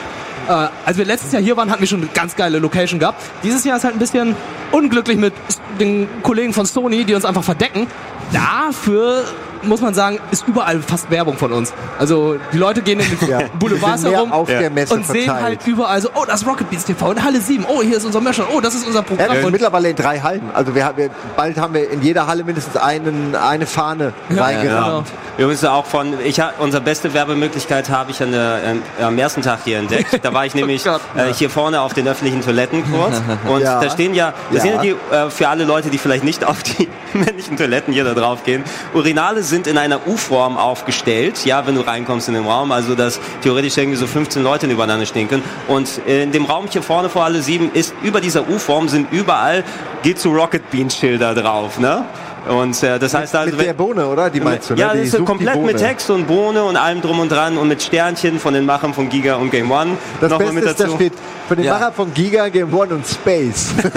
[0.49, 3.22] äh, als wir letztes Jahr hier waren, hatten wir schon eine ganz geile Location gehabt.
[3.42, 4.34] Dieses Jahr ist halt ein bisschen
[4.70, 5.32] unglücklich mit
[5.80, 7.87] den Kollegen von Sony, die uns einfach verdecken.
[8.32, 9.25] Dafür
[9.64, 11.73] muss man sagen, ist überall fast Werbung von uns.
[11.99, 13.40] Also die Leute gehen in den Ja.
[13.59, 15.44] Boulevards herum auf der Messe und sehen verteilt.
[15.61, 18.05] halt überall so, oh, das ist Rocket Beans TV in Halle 7, oh, hier ist
[18.05, 19.29] unser Merchant, oh, das ist unser Ja, Programm.
[19.29, 20.51] wir sind und mittlerweile in drei Hallen.
[20.55, 24.62] Also wir, haben- wir, bald haben wir in jeder Halle mindestens einen, eine Fahne reingerammt.
[24.62, 25.05] genau.
[25.38, 29.40] Übrigens auch von, ich ha, unsere beste Werbemöglichkeit habe ich an der, ähm, am ersten
[29.42, 30.20] Tag hier entdeckt.
[30.22, 31.01] Da war ich nämlich Gott.
[31.16, 33.20] äh, hier vorne auf den öffentlichen Toiletten kurz.
[33.48, 33.81] Und Ja.
[33.81, 34.72] da stehen ja, das Ja.
[34.72, 38.05] sind ja die, äh, für alle Leute, die vielleicht nicht auf die männlichen Toiletten hier
[38.05, 38.62] da drauf gehen.
[38.92, 43.20] Urinale sind in einer U-Form aufgestellt, ja, wenn du reinkommst in den Raum, also dass
[43.42, 45.42] theoretisch irgendwie so 15 Leute übereinander stehen können.
[45.68, 49.62] Und in dem Raum hier vorne vor alle sieben ist über dieser U-Form sind überall
[50.02, 52.06] geht zu Rocket Bean Schilder drauf, ne?
[52.48, 54.28] Und äh, das heißt also, Mit der Bohne, oder?
[54.31, 54.81] Die meinst du, ne?
[54.81, 57.68] ja, Die das ist komplett mit Text und Bohne und allem drum und dran und
[57.68, 59.96] mit Sternchen von den Machern von Giga und Game One.
[60.20, 60.96] Das Noch mal Beste mit ist, da dazu.
[60.96, 61.12] steht
[61.48, 61.74] von den Ja.
[61.74, 63.72] Macher von Giga, Game One und Space.
[63.83, 63.92] und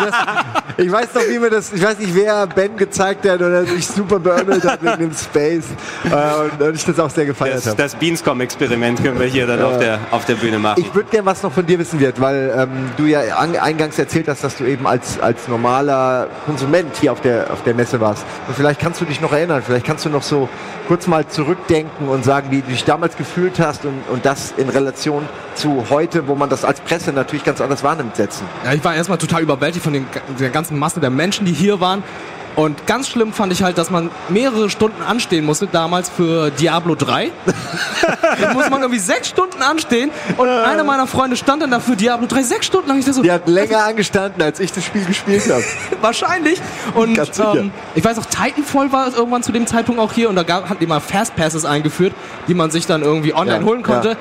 [0.00, 0.14] das,
[0.78, 3.86] ich weiß noch, wie mir das, ich weiß nicht, wer Ben gezeigt hat oder sich
[3.86, 5.66] super beömmelt hat wegen dem Space.
[6.04, 7.76] Äh, und, und ich das auch sehr gefeiert das, habe.
[7.76, 10.80] das Beanscom-Experiment können wir hier dann auf, der, auf der Bühne machen.
[10.82, 13.98] Ich würde gerne was noch von dir wissen wird, weil ähm, du ja an, eingangs
[13.98, 18.00] erzählt hast, dass du eben als, als normaler Konsument hier auf der, auf der Messe
[18.00, 18.24] warst.
[18.48, 20.48] Und vielleicht kannst du dich noch erinnern, vielleicht kannst du noch so
[20.88, 24.68] kurz mal zurückdenken und sagen, wie du dich damals gefühlt hast und, und das in
[24.68, 28.46] Relation zu heute, wo man das als Presse natürlich ganz anders wahrnimmt, setzen.
[28.64, 30.06] Ja, ich war erstmal total überwältigt von den,
[30.38, 32.02] der ganzen Masse der Menschen, die hier waren.
[32.56, 36.94] Und ganz schlimm fand ich halt, dass man mehrere Stunden anstehen musste, damals für Diablo
[36.94, 37.30] 3.
[38.40, 40.10] da muss man irgendwie sechs Stunden anstehen.
[40.38, 42.98] Und einer meiner Freunde stand dann dafür Diablo 3 sechs Stunden lang.
[42.98, 45.62] Ich so, Die hat länger angestanden, als ich das Spiel gespielt habe.
[46.00, 46.60] wahrscheinlich.
[46.94, 50.42] Und ähm, ich weiß auch, Titanfall war irgendwann zu dem Zeitpunkt auch hier und da
[50.42, 52.14] gab, hatten die mal Fastpasses eingeführt,
[52.48, 54.08] die man sich dann irgendwie online Ja, holen konnte.
[54.10, 54.16] ja.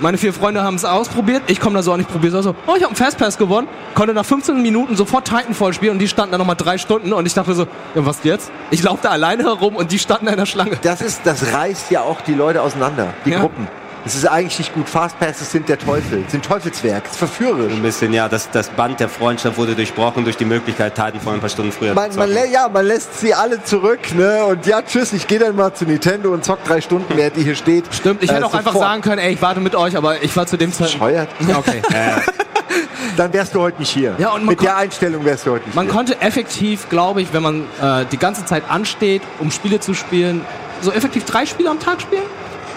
[0.00, 1.42] Meine vier Freunde haben es ausprobiert.
[1.46, 2.50] Ich komme da so an, ich probiere es so.
[2.66, 3.66] Oh, ich habe einen Fastpass gewonnen.
[3.94, 7.24] Konnte nach 15 Minuten sofort Titanfall spielen und die standen da nochmal drei Stunden und
[7.26, 7.62] ich dachte so,
[7.94, 8.50] ja, was jetzt?
[8.70, 10.78] Ich laufe da alleine herum und die standen da in der Schlange.
[10.82, 13.40] Das ist, das reißt ja auch die Leute auseinander, die Ja.
[13.40, 13.68] Gruppen.
[14.06, 14.88] Es ist eigentlich nicht gut.
[14.88, 17.72] Fastpasses sind der Teufel, sind Teufelswerk, es ist verführerisch.
[17.72, 21.40] Ein bisschen, ja, das, das Band der Freundschaft wurde durchbrochen durch die Möglichkeit, Titanfall ein
[21.40, 24.44] paar Stunden früher Man, zu man, ja, man lässt sie alle zurück, ne?
[24.44, 27.42] Und ja, tschüss, ich gehe dann mal zu Nintendo und zock drei Stunden, während ihr
[27.42, 27.84] hier steht.
[27.92, 28.88] Stimmt, ich Äh, hätte auch einfach sofort.
[28.90, 31.00] sagen können, ey, ich warte mit euch, aber ich war zu dem Zeitpunkt.
[31.00, 31.28] Bescheuert.
[31.48, 31.82] Ja, okay.
[33.16, 34.14] Dann wärst du heute nicht hier.
[34.18, 35.94] Ja, und man Mit der Einstellung wärst du heute nicht Man hier.
[35.94, 40.44] konnte effektiv, glaube ich, wenn man äh, die ganze Zeit ansteht, um Spiele zu spielen,
[40.82, 42.22] so effektiv drei Spiele am Tag spielen?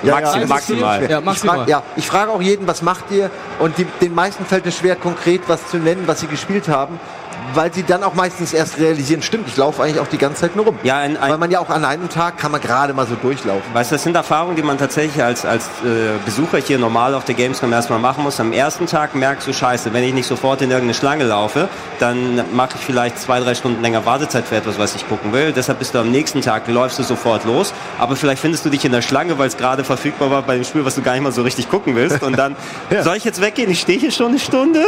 [0.03, 1.03] Ja, Maxim- ja, maximal.
[1.03, 1.67] Ich Ja, maximal.
[1.69, 3.29] ja, ich frage auch jeden, was macht ihr?
[3.59, 6.99] Und die, den meisten fällt es schwer, konkret was zu nennen, was sie gespielt haben,
[7.53, 10.55] weil sie dann auch meistens erst realisieren, stimmt, ich laufe eigentlich auch die ganze Zeit
[10.55, 10.79] nur rum.
[10.83, 13.15] Ja, ein- ein- weil man ja auch an einem Tag kann man gerade mal so
[13.15, 13.73] durchlaufen.
[13.73, 17.25] Weißt du, das sind Erfahrungen, die man tatsächlich als, als äh, Besucher hier normal auf
[17.25, 18.39] der Gamescom erstmal machen muss.
[18.39, 21.67] Am ersten Tag merkst du, scheiße, wenn ich nicht sofort in irgendeine Schlange laufe,
[21.99, 25.51] dann mache ich vielleicht zwei, drei Stunden länger Wartezeit für etwas, was ich gucken will.
[25.51, 27.73] Deshalb bist du am nächsten Tag, läufst du sofort los.
[27.97, 30.63] Aber vielleicht findest du dich in der Schlange, weil es gerade verfügbar war bei dem
[30.63, 32.21] Spiel, was du gar nicht mal so richtig gucken willst.
[32.23, 32.55] Und dann,
[32.89, 33.03] Ja.
[33.03, 33.69] soll ich jetzt weggehen?
[33.71, 34.83] Ich stehe hier schon eine Stunde.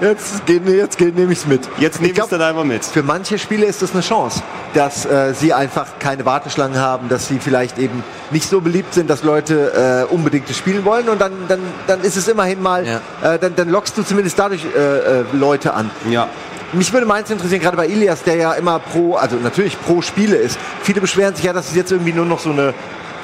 [0.00, 1.68] Jetzt, jetzt nehme ich es mit.
[1.78, 2.84] Jetzt nehme ich es dann einfach mit.
[2.84, 4.42] Für manche Spiele ist das eine Chance,
[4.74, 9.08] dass äh, sie einfach keine Warteschlangen haben, dass sie vielleicht eben nicht so beliebt sind,
[9.10, 12.86] dass Leute äh, unbedingt das spielen wollen und dann, dann, dann ist es immerhin mal,
[12.86, 13.00] Ja.
[13.34, 14.78] äh, dann, dann lockst du zumindest dadurch äh,
[15.20, 15.90] äh, Leute an.
[16.10, 16.28] Ja.
[16.72, 20.36] Mich würde meins interessieren, gerade bei Ilias, der ja immer pro, also natürlich pro Spiele
[20.36, 20.58] ist.
[20.82, 22.74] Viele beschweren sich ja, dass es jetzt irgendwie nur noch so eine,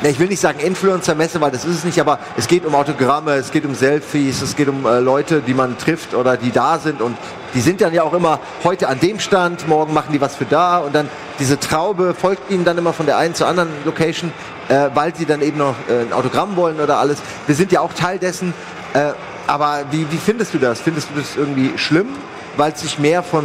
[0.02, 3.34] ich will nicht sagen Influencer-Messe, weil das ist es nicht, aber es geht um Autogramme,
[3.34, 6.78] es geht um Selfies, es geht um äh, Leute, die man trifft oder die da
[6.78, 7.16] sind und
[7.54, 10.44] die sind dann ja auch immer heute an dem Stand, morgen machen die was für
[10.44, 14.32] da und dann diese Traube folgt ihnen dann immer von der einen zur anderen Location,
[14.68, 17.18] äh, weil sie dann eben noch äh, ein Autogramm wollen oder alles.
[17.46, 18.52] Wir sind ja auch Teil dessen.
[18.92, 19.12] Äh,
[19.46, 20.80] aber wie, wie findest du das?
[20.80, 22.08] Findest du das irgendwie schlimm,
[22.56, 23.44] weil sich mehr von,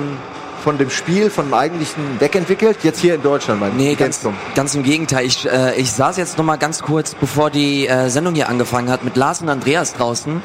[0.64, 2.78] von dem Spiel, von dem eigentlichen wegentwickelt?
[2.84, 4.34] Jetzt hier in Deutschland, mein Nee, ganz, Gamescom.
[4.56, 5.26] ganz im Gegenteil.
[5.26, 8.90] Ich, äh, ich saß jetzt noch mal ganz kurz, bevor die äh, Sendung hier angefangen
[8.90, 10.42] hat, mit Lars und Andreas draußen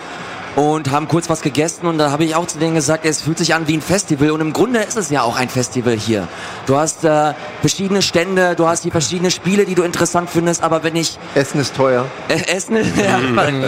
[0.56, 3.38] und haben kurz was gegessen und da habe ich auch zu denen gesagt, es fühlt
[3.38, 6.28] sich an wie ein Festival und im Grunde ist es ja auch ein Festival hier.
[6.66, 10.84] Du hast äh, verschiedene Stände, du hast hier verschiedene Spiele, die du interessant findest, aber
[10.84, 12.06] wenn ich Essen ist teuer.
[12.28, 13.18] äh, Essen, ja,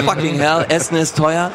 [0.04, 1.50] fucking hell, Essen ist teuer.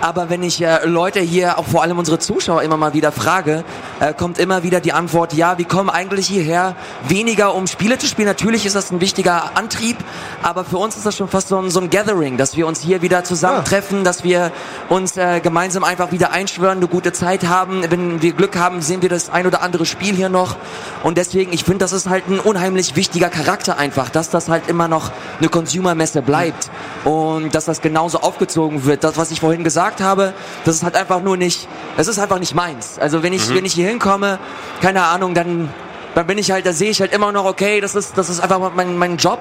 [0.00, 3.64] Aber wenn ich äh, Leute hier, auch vor allem unsere Zuschauer immer mal wieder frage,
[4.00, 6.76] äh, kommt immer wieder die Antwort, ja, wir kommen eigentlich hierher
[7.08, 8.28] weniger um Spiele zu spielen.
[8.28, 9.96] Natürlich ist das ein wichtiger Antrieb,
[10.42, 12.80] aber für uns ist das schon fast so ein, so ein Gathering, dass wir uns
[12.80, 14.52] hier wieder zusammentreffen, dass wir
[14.88, 17.82] uns äh, gemeinsam einfach wieder einschwören, eine gute Zeit haben.
[17.88, 20.56] Wenn wir Glück haben, sehen wir das ein oder andere Spiel hier noch.
[21.02, 24.68] Und deswegen, ich finde, das ist halt ein unheimlich wichtiger Charakter einfach, dass das halt
[24.68, 26.70] immer noch eine Consumer-Messe bleibt
[27.04, 29.04] und dass das genauso aufgezogen wird.
[29.04, 30.32] Das, was ich vorhin gesagt habe,
[30.64, 32.98] das ist halt einfach nur nicht, das ist einfach nicht meins.
[32.98, 34.38] Also wenn ich, wenn ich hier hinkomme,
[34.80, 35.68] keine Ahnung, dann,
[36.14, 38.40] dann bin ich halt, da sehe ich halt immer noch, okay, das ist, das ist
[38.40, 39.40] einfach mein, mein Job.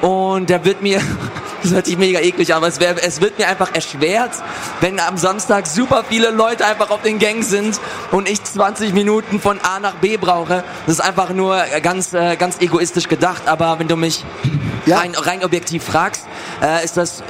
[0.00, 1.00] Und der wird mir,
[1.62, 4.32] das hört sich mega eklig an, aber es, wär, es wird mir einfach erschwert,
[4.80, 9.40] wenn am Samstag super viele Leute einfach auf den Gang sind und ich 20 Minuten
[9.40, 10.62] von A nach B brauche.
[10.86, 14.24] Das ist einfach nur ganz, äh, ganz egoistisch gedacht, aber wenn du mich
[14.86, 14.98] Ja.
[14.98, 16.26] rein, rein objektiv fragst,
[16.60, 17.22] äh, ist das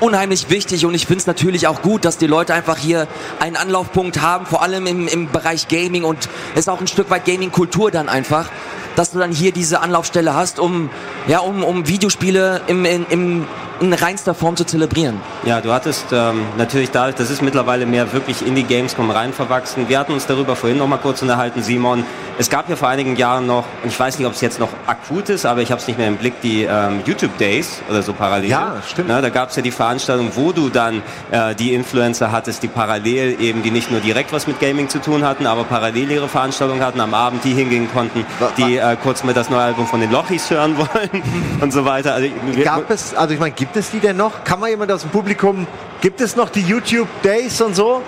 [0.00, 3.06] unheimlich wichtig und ich finde es natürlich auch gut, dass die Leute einfach hier
[3.40, 7.24] einen Anlaufpunkt haben, vor allem im, im Bereich Gaming und ist auch ein Stück weit
[7.24, 8.50] Gaming-Kultur dann einfach,
[8.96, 10.90] dass du dann hier diese Anlaufstelle hast, um,
[11.26, 13.46] ja, um, um Videospiele im, in, im,
[13.84, 15.20] in reinster Form zu zelebrieren.
[15.44, 19.32] Ja, du hattest ähm, natürlich dadurch, das ist mittlerweile mehr wirklich in die Gamescom rein
[19.32, 19.88] verwachsen.
[19.88, 22.04] Wir hatten uns darüber vorhin noch mal kurz unterhalten, Simon.
[22.38, 24.70] Es gab ja vor einigen Jahren noch, und ich weiß nicht, ob es jetzt noch
[24.86, 28.02] akut ist, aber ich habe es nicht mehr im Blick, die ähm, YouTube Days oder
[28.02, 28.50] so parallel.
[28.50, 29.08] Ja, stimmt.
[29.08, 32.68] Na, da gab es ja die Veranstaltung, wo du dann äh, die Influencer hattest, die
[32.68, 36.28] parallel eben, die nicht nur direkt was mit Gaming zu tun hatten, aber parallel ihre
[36.28, 38.24] Veranstaltung hatten, am Abend die hingehen konnten,
[38.56, 41.22] die äh, kurz mal das neue Album von den Lochis hören wollen
[41.60, 42.14] und so weiter.
[42.14, 42.28] Also,
[42.62, 44.44] Gab es, also ich meine, gibt es die denn noch?
[44.44, 45.66] Kann man jemand aus dem Publikum,
[46.00, 48.02] gibt es noch die YouTube Days und so?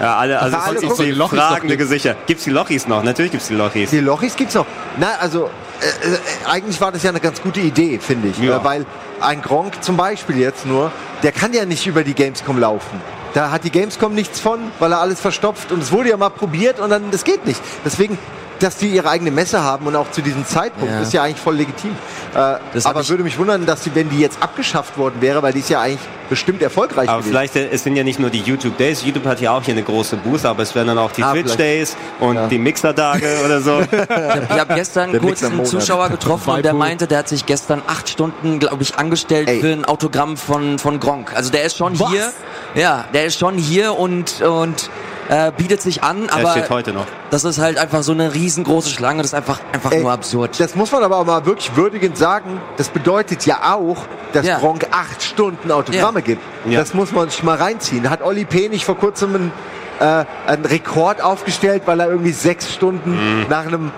[0.00, 2.16] Ja, alle, also Alle sehe die Lochis fragende Gesichter.
[2.26, 3.02] Gibt's die Lochis noch?
[3.02, 3.90] Natürlich gibt's die Lochis.
[3.90, 4.66] Die Lochis gibt's noch.
[4.98, 6.18] Na, also äh, äh,
[6.50, 8.38] eigentlich war das ja eine ganz gute Idee, finde ich.
[8.38, 8.64] Ja.
[8.64, 8.86] Weil
[9.20, 10.90] ein Gronk zum Beispiel jetzt nur,
[11.22, 13.00] der kann ja nicht über die Gamescom laufen.
[13.34, 16.30] Da hat die Gamescom nichts von, weil er alles verstopft und es wurde ja mal
[16.30, 17.60] probiert und dann, das geht nicht.
[17.84, 18.18] Deswegen,
[18.62, 21.00] dass die ihre eigene Messe haben und auch zu diesem Zeitpunkt, Ja.
[21.00, 21.96] ist ja eigentlich voll legitim.
[22.34, 22.38] Äh,
[22.84, 25.60] aber ich- würde mich wundern, dass sie, wenn die jetzt abgeschafft worden wäre, weil die
[25.60, 27.30] ist ja eigentlich bestimmt erfolgreich Aber gewesen.
[27.32, 29.04] vielleicht, es sind ja nicht nur die YouTube Days.
[29.04, 31.32] YouTube hat ja auch hier eine große Booth, aber es werden dann auch die Ah,
[31.32, 31.56] Twitch.
[31.56, 32.46] Days und Ja.
[32.46, 33.80] die Mixer-Tage oder so.
[33.92, 35.64] Ich habe hab gestern Der kurz einen.
[35.66, 39.60] Zuschauer getroffen und der meinte, der hat sich gestern acht Stunden, glaube ich, angestellt Ey.
[39.60, 41.34] für ein Autogramm von, von Gronk.
[41.34, 42.08] Also der ist schon Was?
[42.10, 42.32] hier.
[42.74, 44.88] Ja, der ist schon hier und, und
[45.32, 47.06] äh, bietet sich an, Er aber steht heute noch.
[47.30, 50.60] das ist halt einfach so eine riesengroße Schlange, das ist einfach, einfach Ey, nur absurd.
[50.60, 52.60] Das muss man aber auch mal wirklich würdigend sagen.
[52.76, 53.96] Das bedeutet ja auch,
[54.34, 54.58] dass Ja.
[54.58, 56.24] Gronk acht Stunden Autogramme Ja.
[56.26, 56.42] gibt.
[56.66, 56.80] Ja.
[56.80, 58.10] Das muss man sich mal reinziehen.
[58.10, 58.68] Hat Olli P.
[58.68, 59.52] nicht vor kurzem einen,
[60.00, 63.46] äh, einen Rekord aufgestellt, weil er irgendwie sechs Stunden Mhm.
[63.48, 63.90] nach einem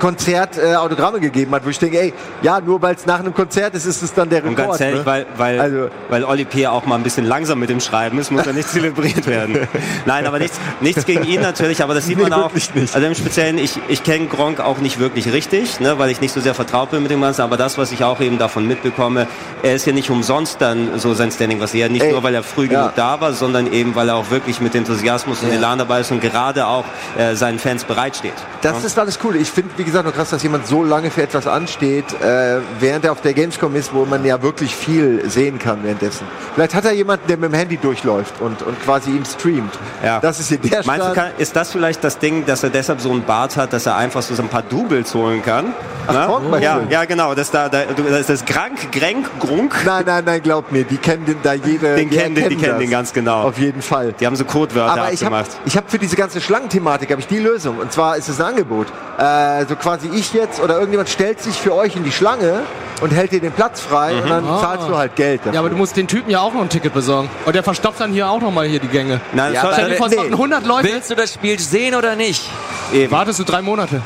[0.00, 3.32] Konzert äh, Autogramme gegeben hat, wo ich denke, ey, ja, nur weil es nach einem
[3.34, 4.58] Konzert ist, ist es dann der Rekord.
[4.58, 5.06] Und ganz ehrlich, ne?
[5.06, 6.66] weil, weil, Also- weil Olli P.
[6.66, 9.68] auch mal ein bisschen langsam mit dem Schreiben ist, muss er nicht zelebriert werden.
[10.06, 12.42] Nein, aber nichts, nichts gegen ihn natürlich, aber das sieht man Nee, auch.
[12.54, 12.94] wirklich nicht.
[12.94, 16.32] Also im Speziellen, ich, ich kenne Gronk auch nicht wirklich richtig, ne, weil ich nicht
[16.32, 19.26] so sehr vertraut bin mit dem Ganzen, aber das, was ich auch eben davon mitbekomme,
[19.62, 22.34] er ist ja nicht umsonst dann so sein Standing, was er nicht Ey, nur, weil
[22.34, 22.80] er früh ja.
[22.80, 25.54] genug da war, sondern eben, weil er auch wirklich mit Enthusiasmus und Ja.
[25.56, 26.84] Elan dabei ist und gerade auch
[27.18, 28.32] äh, seinen Fans bereitsteht.
[28.62, 29.36] Das ist alles cool.
[29.36, 33.04] Ich finde, wie gesagt, nur krass, dass jemand so lange für etwas ansteht, äh, während
[33.04, 36.26] er auf der Gamescom ist, wo man ja wirklich viel sehen kann währenddessen.
[36.54, 39.78] Vielleicht hat er jemanden, der mit dem Handy durchläuft und, und quasi ihm streamt.
[40.04, 40.20] Ja.
[40.20, 43.00] Das ist hier der Meinst du, kann, ist das vielleicht das Ding, dass er deshalb
[43.00, 45.74] so einen Bart hat, dass er einfach so ein paar Doubles holen kann?
[46.06, 47.34] Gronk meinst ja, ja, genau.
[47.34, 49.76] Das, da, da, das ist das Grank, Grenk, Grunk.
[49.84, 51.94] Nein, nein, nein, glaub mir, die kennen den da jede.
[51.94, 53.42] Den die kennen den- die kennen den ganz genau.
[53.42, 54.12] Auf jeden Fall.
[54.18, 55.60] Die haben so Codewörter Aber ich habe abgemacht.
[55.66, 57.78] ich hab für diese ganze Schlangenthematik habe ich die Lösung.
[57.78, 58.88] Und zwar ist es ein Angebot.
[59.18, 62.62] Äh, so quasi ich jetzt oder irgendjemand stellt sich für euch in die Schlange
[63.00, 64.60] und hält dir den Platz frei und dann Ah.
[64.60, 65.40] zahlst du halt Geld.
[65.40, 65.54] Dafür.
[65.54, 67.30] Ja, aber du musst den Typen ja auch noch ein Ticket besorgen.
[67.46, 69.20] Und der verstopft dann hier auch noch mal hier die Gänge.
[69.32, 70.16] Nein, Ja, das aber- vor, nee.
[70.18, 70.88] warten 100 Leute.
[70.92, 72.48] Willst du das Spiel sehen oder nicht?
[72.92, 73.10] eben.
[73.10, 74.02] Wartest du drei Monate.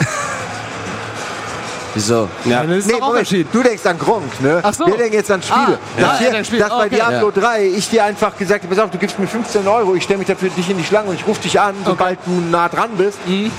[1.94, 2.28] Wieso?
[2.44, 2.62] Ja.
[2.62, 3.48] Ist Nee, Moment, entschieden.
[3.52, 4.60] du denkst an Gronk, ne?
[4.62, 4.86] Ach so.
[4.86, 5.78] Wir denken jetzt an Spiele.
[5.96, 6.58] Ah, ja, dass, ja, hier, Spiel.
[6.58, 6.94] dass bei Okay.
[6.96, 10.04] Diablo 3 ich dir einfach gesagt habe, pass auf, du gibst mir 15 Euro, ich
[10.04, 12.68] stelle mich dafür dich in die Schlange und ich rufe dich an, sobald du nah
[12.68, 13.18] dran bist.
[13.26, 13.50] Mhm.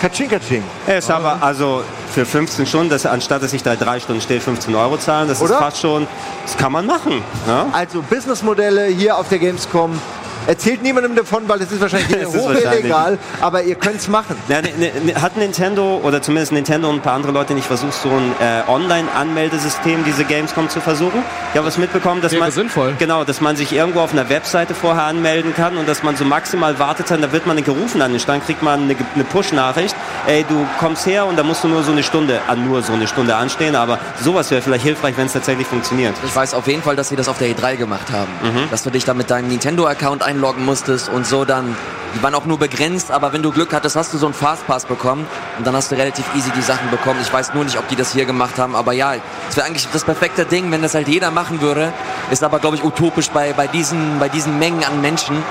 [0.00, 0.62] Katsching, katsching.
[0.86, 1.82] Er ist aber also
[2.12, 5.42] für 15 Stunden, das, anstatt dass ich da drei Stunden stehe, 15 Euro zahlen, das
[5.42, 5.54] Oder?
[5.54, 6.06] ist fast schon,
[6.44, 7.22] das kann man machen.
[7.46, 7.66] Ne?
[7.72, 10.00] Also Businessmodelle hier auf der Gamescom.
[10.48, 12.80] Erzählt niemandem davon, weil es ist wahrscheinlich Es ist hoch wahrscheinlich.
[12.80, 14.34] illegal, aber ihr könnt es machen.
[14.48, 17.92] Ja, ne, ne, hat Nintendo oder zumindest Nintendo und ein paar andere Leute nicht versucht,
[17.92, 21.22] so ein äh, Online-Anmeldesystem diese Gamescom zu versuchen?
[21.52, 22.94] Ich habe was mitbekommen, dass Wäre man sinnvoll.
[22.98, 26.24] genau, dass man sich irgendwo auf einer Webseite vorher anmelden kann und dass man so
[26.24, 29.94] maximal wartet, dann da wird man gerufen an den Stand, kriegt man eine, eine Push-Nachricht,
[30.26, 32.94] ey, du kommst her und da musst du nur so eine Stunde, an nur so
[32.94, 36.14] eine Stunde anstehen, aber sowas wäre vielleicht hilfreich, wenn es tatsächlich funktioniert.
[36.24, 38.30] Ich weiß auf jeden Fall, dass sie das auf der E3 gemacht haben.
[38.70, 41.76] Dass du dich da mit deinem Nintendo-Account einloggen musstest und so dann.
[42.14, 44.86] Die waren auch nur begrenzt, aber wenn du Glück hattest, hast du so einen Fastpass
[44.86, 45.26] bekommen
[45.58, 47.18] und dann hast du relativ easy die Sachen bekommen.
[47.20, 49.14] Ich weiß nur nicht, ob die das hier gemacht haben, aber ja,
[49.48, 51.92] es wäre eigentlich das perfekte Ding, wenn das halt jeder machen würde.
[52.30, 55.42] Ist aber, glaube ich, utopisch bei, bei, diesen, bei diesen Mengen an Menschen.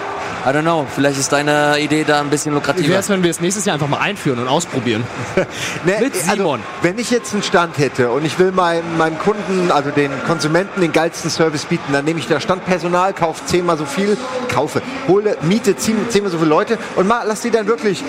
[0.47, 2.87] I don't know, vielleicht ist deine Idee da ein bisschen Wie lukrativer.
[2.87, 5.03] wäre es, wenn wir es nächstes Jahr einfach mal einführen und ausprobieren?
[5.85, 6.61] Ne, Mit also, Simon.
[6.81, 10.79] wenn ich jetzt einen Stand hätte und ich will meinem, meinem Kunden, also den Konsumenten,
[10.79, 14.17] den geilsten Service bieten, dann nehme ich da Standpersonal, kaufe zehnmal so viel,
[14.53, 18.01] kaufe, hole, miete zehn- zehnmal so viele Leute und mal, lass die dann wirklich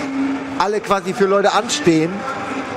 [0.59, 2.12] alle quasi für Leute anstehen.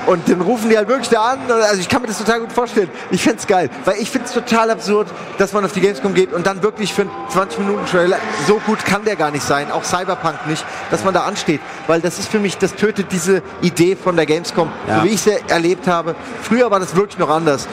[0.08, 1.40] Und dann rufen die halt wirklich da an.
[1.50, 2.90] Also ich kann mir das total gut vorstellen.
[3.12, 3.70] Ich find's geil.
[3.86, 7.04] Weil ich find's total absurd, dass man auf die Gamescom geht und dann wirklich für
[7.04, 11.04] einen 20 Minuten Trailer, so gut kann der gar nicht sein, auch Cyberpunk nicht, dass
[11.04, 11.62] man da ansteht.
[11.88, 15.00] Weil das ist für mich, das tötet diese Idee von der Gamescom, Ja.
[15.00, 16.16] so wie ich sie erlebt habe.
[16.42, 17.68] Früher war das wirklich noch anders.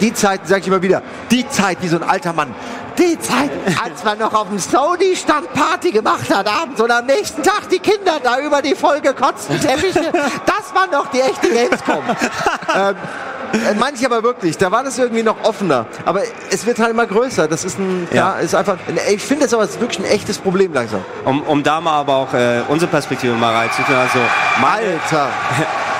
[0.00, 2.54] Die Zeit, sage ich immer wieder, die Zeit, wie so ein alter Mann.
[2.98, 3.50] Die Zeit,
[3.84, 7.78] als man noch auf dem Sony-Stand Party gemacht hat abends und am nächsten Tag die
[7.78, 10.10] Kinder da über die vollgekotzten Teppiche.
[10.46, 12.02] Das war noch die echte Gamescom.
[12.74, 12.96] ähm,
[13.52, 15.86] äh, manche aber wirklich, da war das irgendwie noch offener.
[16.04, 17.46] Aber es wird halt immer größer.
[17.48, 18.38] Das ist ein, ja, Ja.
[18.40, 18.76] ist einfach,
[19.08, 21.04] ich finde das aber ist wirklich ein echtes Problem langsam.
[21.24, 24.18] Um, um da mal aber auch äh, unsere Perspektive mal reinzuführen, also
[24.60, 25.28] Alter.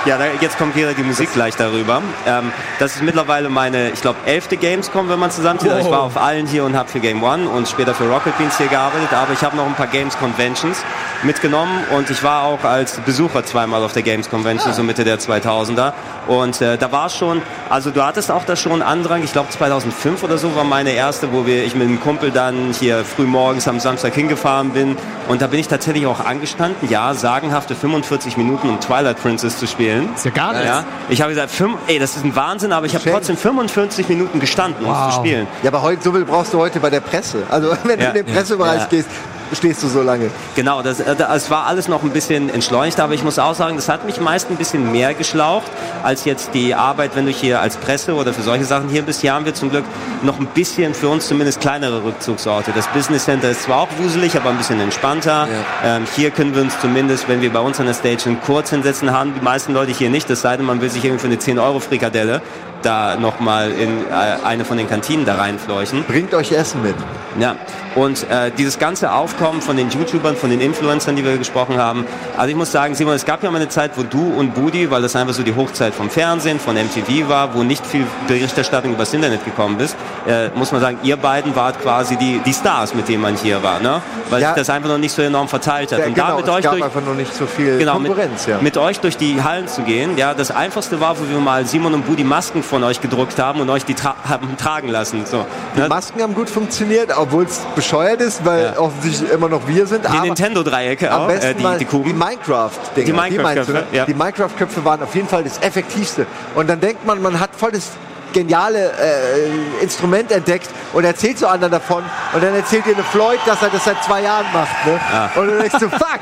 [0.07, 2.01] Ja, da, jetzt kommt wieder die Musik gleich darüber.
[2.27, 5.71] Ähm, das ist mittlerweile meine, ich glaube, elfte Gamescom, wenn man zusammenzieht.
[5.71, 8.37] Also ich war auf allen hier und habe für Game One und später für Rocket
[8.39, 9.13] Beans hier gearbeitet.
[9.13, 10.83] Aber ich habe noch ein paar Games Conventions
[11.25, 15.19] mitgenommen und ich war auch als Besucher zweimal auf der Games Convention, so Mitte der
[15.19, 15.93] 2000er.
[16.29, 19.25] Und äh, da war schon, also du hattest auch da schon Andrang.
[19.25, 22.73] Ich glaube 2005 oder so war meine erste, wo wir, ich mit einem Kumpel dann
[22.79, 24.97] hier früh morgens am Samstag hingefahren bin.
[25.27, 29.67] Und da bin ich tatsächlich auch angestanden, ja, sagenhafte 45 Minuten, um Twilight Princess zu
[29.67, 29.88] spielen.
[30.15, 30.67] Ist ja gar nichts.
[30.67, 34.09] Ja, ich habe gesagt, fünf, ey, das ist ein Wahnsinn, aber ich habe trotzdem 45
[34.09, 35.15] Minuten gestanden, um es Wow.
[35.15, 35.47] zu spielen.
[35.63, 37.43] Ja, aber heute, so viel brauchst du heute bei der Presse.
[37.49, 38.11] Also wenn Ja.
[38.13, 38.87] du in den Pressebereich Ja.
[38.87, 39.09] gehst,
[39.55, 40.31] stehst du so lange.
[40.55, 43.55] Genau, das, äh, das es war alles noch ein bisschen entschleunigt, aber ich muss auch
[43.55, 45.71] sagen, das hat mich meist ein bisschen mehr geschlaucht,
[46.03, 49.21] als jetzt die Arbeit, wenn du hier als Presse oder für solche Sachen hier bist.
[49.21, 49.85] Hier haben wir zum Glück
[50.23, 52.73] noch ein bisschen für uns zumindest kleinere Rückzugsorte.
[52.75, 55.49] Das Business Center ist zwar auch wuselig, aber ein bisschen entspannter.
[55.85, 59.13] Ähm, hier können wir uns zumindest, wenn wir bei uns an der Station kurz hinsetzen,
[59.13, 61.37] haben die meisten Leute hier nicht, es sei denn, man will sich irgendwie für eine
[61.37, 62.43] 10-Euro-Frikadelle
[62.83, 66.05] da nochmal in äh, eine von den Kantinen da reinfleuchen.
[66.05, 66.95] Bringt euch Essen mit.
[67.39, 67.57] Ja,
[67.95, 72.05] und äh, dieses ganze Aufkommen von den YouTubern, von den Influencern, die wir gesprochen haben,
[72.37, 74.91] also ich muss sagen, Simon, es gab ja mal eine Zeit, wo du und Budi,
[74.91, 78.93] weil das einfach so die Hochzeit vom Fernsehen, von MTV war, wo nicht viel Berichterstattung
[78.95, 82.95] übers Internet gekommen ist, äh, muss man sagen, ihr beiden wart quasi die, die Stars,
[82.95, 84.01] mit denen man hier war, ne?
[84.31, 84.49] weil Ja.
[84.49, 86.01] sich das einfach noch nicht so enorm verteilt hat.
[86.01, 88.47] Ja, und genau, da mit euch durch, einfach noch nicht so viel Genau, Konkurrenz.
[88.47, 88.63] mit, ja.
[88.63, 90.17] mit euch durch die Hallen zu gehen.
[90.19, 93.61] Ja, das einfachste war, wo wir mal Simon und Budi Masken von euch gedruckt haben
[93.61, 95.25] und euch die tra haben tragen lassen.
[95.27, 95.89] So, ne?
[95.89, 98.79] Masken haben gut funktioniert, obwohl es bescheuert ist, weil Ja.
[98.79, 100.05] offensichtlich immer noch wir sind.
[100.07, 102.17] Die Nintendo-Dreiecke am auch, besten äh, die, die Kuben.
[102.19, 103.07] Minecraft-Dinger.
[103.07, 103.85] Die du, Minecraft-Köpfe, ne?
[103.93, 104.05] ja.
[104.05, 106.27] Die Minecraft-Köpfe waren auf jeden Fall das Effektivste.
[106.55, 107.91] Und dann denkt man, man hat voll das
[108.33, 112.05] geniale äh, Instrument entdeckt und erzählt so anderen davon
[112.35, 114.87] und dann erzählt dir eine Floyd, dass er das seit zwei Jahren macht.
[114.87, 115.01] Ne?
[115.41, 116.21] Und du denkst so, fuck!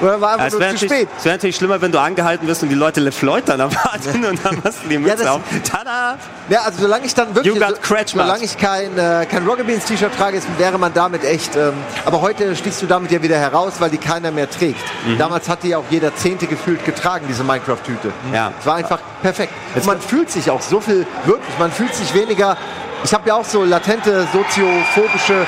[0.00, 1.08] Dann war einfach Es nur wäre zu natürlich, spät.
[1.18, 4.44] es wär natürlich schlimmer, wenn du angehalten wirst und die Leute LeFloid dann erwarten und
[4.44, 5.40] dann machst du die Mütze das- auf.
[5.70, 6.16] Tada!
[6.48, 10.10] Ja, also solange ich dann wirklich, so, solange ich kein, äh, kein Rocket Beans T-Shirt
[10.16, 13.74] trage, ist, wäre man damit echt, ähm, aber heute stichst du damit ja wieder heraus,
[13.78, 14.80] weil die keiner mehr trägt.
[15.06, 15.18] Mhm.
[15.18, 18.10] Damals hat die auch jeder Zehnte gefühlt getragen, diese Minecraft-Tüte.
[18.34, 18.52] Ja.
[18.58, 19.52] Es war einfach perfekt.
[19.74, 22.56] Und man fühlt sich auch so viel, wirklich, man fühlt sich weniger,
[23.04, 25.46] ich habe ja auch so latente soziophobische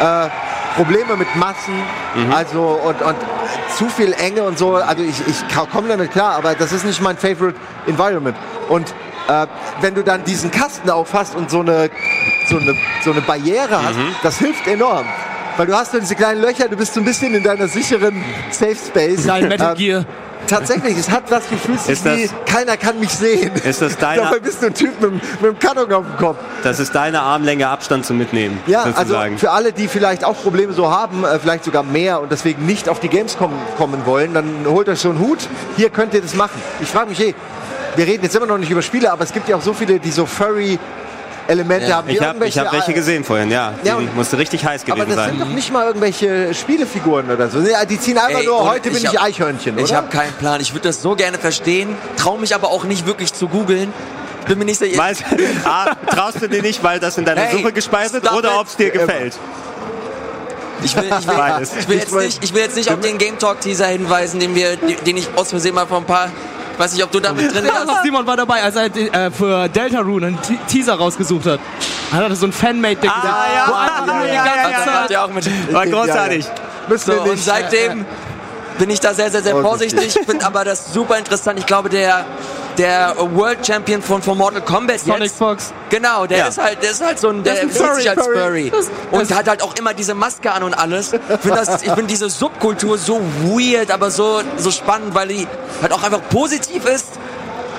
[0.00, 0.28] äh,
[0.76, 1.74] Probleme mit Massen,
[2.14, 2.32] Mhm.
[2.32, 3.16] also und, und
[3.76, 4.74] zu viel Enge und so.
[4.76, 8.36] Also ich, ich komme damit klar, aber das ist nicht mein favorite environment.
[8.68, 8.88] Und
[9.28, 9.46] äh,
[9.80, 11.90] wenn du dann diesen Kasten aufhast und so eine,
[12.48, 14.14] so eine, so eine Barriere hast, Mhm.
[14.22, 15.06] das hilft enorm.
[15.56, 18.24] Weil du hast nur diese kleinen Löcher, du bist so ein bisschen in deiner sicheren
[18.50, 19.26] Safe Space.
[19.26, 20.04] Dein Metal Ähm, Gear.
[20.52, 23.52] Tatsächlich, es hat was, dich Ist das- wie, keiner kann mich sehen.
[23.64, 26.36] Ist das deine- Dabei bist du ein Typ mit, mit einem Karton auf dem Kopf.
[26.62, 28.60] Das ist deine Armlänge Abstand zum Mitnehmen.
[28.66, 32.30] Ja, also für alle, die vielleicht auch Probleme so haben, äh, vielleicht sogar mehr und
[32.30, 35.38] deswegen nicht auf die Games kommen, kommen wollen, dann holt euch so einen Hut.
[35.76, 36.60] Hier könnt ihr das machen.
[36.80, 37.34] Ich frage mich eh,
[37.96, 39.98] wir reden jetzt immer noch nicht über Spiele, aber es gibt ja auch so viele,
[39.98, 40.78] die so furry
[41.48, 42.08] Elemente Ja, haben.
[42.08, 43.72] die ich habe ich hab welche gesehen vorhin, ja.
[43.82, 45.48] Die Ja, und- musste richtig heiß Aber gewesen das sind sein.
[45.48, 47.60] doch nicht mal irgendwelche Spielefiguren oder so.
[47.60, 49.84] Die ziehen einfach Ey, nur, heute bin ich, hab- Eichhörnchen, oder?
[49.84, 50.60] Ich habe keinen Plan.
[50.60, 53.92] Ich würde das so gerne verstehen, traue mich aber auch nicht wirklich zu googeln.
[54.46, 54.96] Bin mir nicht sicher.
[54.96, 55.22] Meinst,
[55.64, 58.66] ah, traust du dir nicht, weil das in deiner Hey, Suche gespeichert stop oder ob
[58.66, 59.34] es dir gefällt?
[60.84, 63.38] Ich will, ich will, ich will, jetzt, nicht, ich will jetzt nicht auf den Game
[63.38, 66.32] Talk Teaser hinweisen, den, wir, den ich aus Versehen mal vor ein paar, ich
[66.78, 68.02] weiß nicht, ob du da mit drin warst.
[68.02, 71.60] Simon war dabei, als er äh, für Deltarune einen Te- Teaser rausgesucht hat.
[72.12, 75.22] Hat er so ein Fanmade-Ding Ah, ja, wo ja, ganze ja, Also, Zeit macht ihr
[75.24, 75.72] auch mit.
[75.72, 76.46] War großartig.
[76.88, 78.04] Müssen So, und seitdem
[78.78, 80.16] bin ich da sehr, sehr, sehr vorsichtig.
[80.16, 81.58] Ich finde aber das super interessant.
[81.58, 82.24] Ich glaube, der,
[82.78, 85.72] der World Champion von, von Mortal Kombat Sonic jetzt, Fox.
[85.90, 86.46] Genau, der Ja.
[86.48, 88.38] ist halt, der ist halt so ein, der fühlt sich Furry, als Furry.
[88.38, 88.70] Furry.
[88.70, 91.12] Das- Und hat halt auch immer diese Maske an und alles.
[91.12, 95.46] Ich finde das- ich finde diese Subkultur so weird, aber so, so spannend, weil die
[95.82, 97.06] halt auch einfach positiv ist.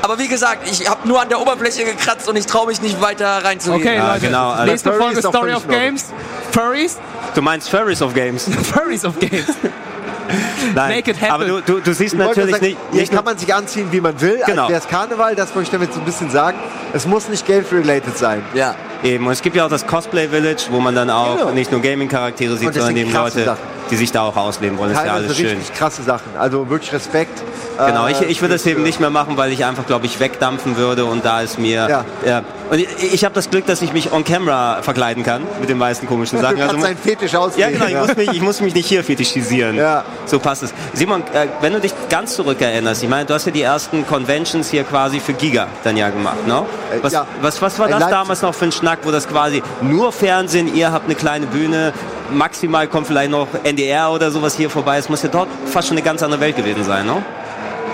[0.01, 2.99] Aber wie gesagt, ich habe nur an der Oberfläche gekratzt und ich traue mich nicht
[3.01, 3.81] weiter reinzugehen.
[3.81, 4.25] Okay, Ja, Leute.
[4.27, 5.67] genau, also Nächste Furry Folge Story of.
[5.67, 6.05] Games.
[6.51, 6.97] Furries?
[7.33, 8.49] Du meinst Furries of Games?
[8.73, 9.45] Furries of Games.
[10.75, 10.95] Nein.
[10.95, 11.31] Make it happen.
[11.31, 14.01] Aber du, du, du siehst Ich natürlich sagen, nicht, hier kann man sich anziehen, wie
[14.01, 14.41] man will.
[14.45, 14.63] Genau.
[14.63, 16.57] Als wäre es Karneval, das wollte ich damit so ein bisschen sagen.
[16.93, 18.43] Es muss nicht Geld-related sein.
[18.53, 18.75] Ja.
[19.03, 19.25] Eben.
[19.25, 21.51] Und es gibt ja auch das Cosplay Village, wo man dann auch Genau.
[21.51, 23.59] nicht nur Gaming-Charaktere sieht, sondern eben Leute, Sachen.
[23.91, 24.91] die sich da auch ausleben wollen.
[24.93, 25.47] Das ist ja alles schön.
[25.57, 26.31] richtig krasse Sachen.
[26.37, 27.41] Also wirklich Respekt.
[27.77, 30.19] Genau, Äh, ich, ich würde das eben nicht mehr machen, weil ich einfach, glaube ich,
[30.19, 31.87] wegdampfen würde und da ist mir...
[31.89, 32.05] Ja.
[32.25, 32.41] Ja.
[32.69, 35.77] Und ich, ich habe das Glück, dass ich mich on camera verkleiden kann mit den
[35.77, 36.57] meisten komischen Du Sachen.
[36.57, 37.73] kannst Also, deinen Fetisch ja, ausleben.
[37.73, 39.75] genau, ich muss, mich, ich muss mich nicht hier fetischisieren.
[39.75, 40.03] Ja.
[40.25, 40.73] So passt es.
[40.93, 44.69] Simon, äh, wenn du dich ganz zurückerinnerst, ich meine, du hast ja die ersten Conventions
[44.69, 46.63] hier quasi für Giga dann ja gemacht, ne?
[46.95, 47.25] Äh, Was, ja.
[47.41, 50.91] was, was war das damals noch für ein Schnack, wo das quasi nur Fernsehen, ihr
[50.91, 51.93] habt eine kleine Bühne,
[52.31, 54.97] maximal kommt vielleicht noch NDR oder sowas hier vorbei.
[54.97, 57.23] Es muss ja dort fast schon eine ganz andere Welt gewesen sein, ne?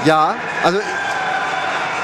[0.05, 0.79] Ja, also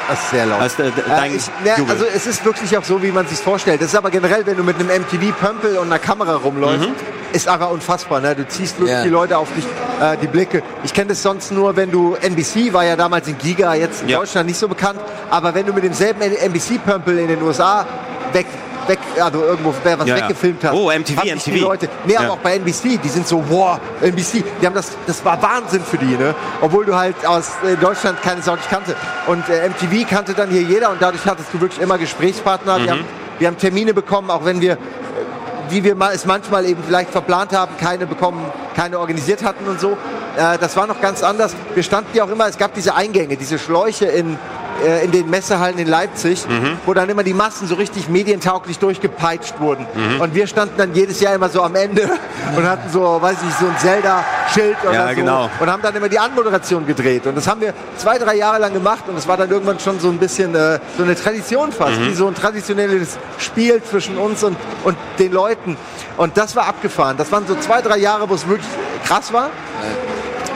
[0.08, 0.62] das ist sehr laut.
[0.62, 1.92] Also, äh, äh, ich, ne, Jubel.
[1.92, 3.82] also es ist wirklich auch so, wie man sich vorstellt.
[3.82, 6.88] Das ist aber generell, wenn du mit einem MTV-Pömpel und einer Kamera rumläufst,
[7.34, 8.22] ist einfach unfassbar.
[8.22, 8.34] Ne?
[8.36, 9.04] Du ziehst wirklich Ja.
[9.04, 9.66] die Leute auf dich,
[10.00, 10.62] äh, die Blicke.
[10.84, 14.10] Ich kenne das sonst nur, wenn du, NBC war ja damals in Giga, jetzt in
[14.10, 14.20] Ja.
[14.20, 15.00] Deutschland nicht so bekannt,
[15.32, 17.86] aber wenn du mit demselben NBC-Pömpel in den USA
[18.32, 18.46] weg
[18.88, 20.74] weg, also irgendwo wer was Ja, weggefilmt hast.
[20.74, 21.62] Oh, MTV, sich die MTV.
[21.62, 25.24] Leute, nee, aber auch bei NBC, die sind so, wow, NBC, die haben das, das
[25.24, 26.36] war Wahnsinn für die, ne?
[26.62, 28.96] Obwohl du halt aus äh, Deutschland keine Sau nicht kannte.
[29.28, 32.80] Und äh, MTV kannte dann hier jeder und dadurch hattest du wirklich immer Gesprächspartner.
[32.80, 32.84] Mhm.
[32.84, 33.06] Wir, haben,
[33.40, 34.78] wir haben Termine bekommen, auch wenn wir, äh,
[35.70, 38.46] wie wir es manchmal eben vielleicht verplant haben, keine bekommen,
[38.76, 39.98] keine organisiert hatten und so.
[40.38, 41.56] Äh, das war noch ganz anders.
[41.74, 44.38] Wir standen ja auch immer, es gab diese Eingänge, diese Schläuche in
[45.04, 46.46] in den Messehallen in Leipzig,
[46.86, 49.86] wo dann immer die Massen so richtig medientauglich durchgepeitscht wurden.
[50.20, 52.10] Und wir standen dann jedes Jahr immer so am Ende
[52.56, 55.50] und hatten so, weiß ich, so ein Zelda-Schild oder Ja, so genau.
[55.60, 57.26] und haben dann immer die Anmoderation gedreht.
[57.26, 60.00] Und das haben wir zwei, drei Jahre lang gemacht und es war dann irgendwann schon
[60.00, 62.08] so ein bisschen äh, so eine Tradition fast, Mhm.
[62.08, 65.78] wie so ein traditionelles Spiel zwischen uns und, und den Leuten.
[66.18, 67.16] Und das war abgefahren.
[67.18, 68.68] Das waren so zwei, drei Jahre, wo es wirklich
[69.06, 69.50] krass war.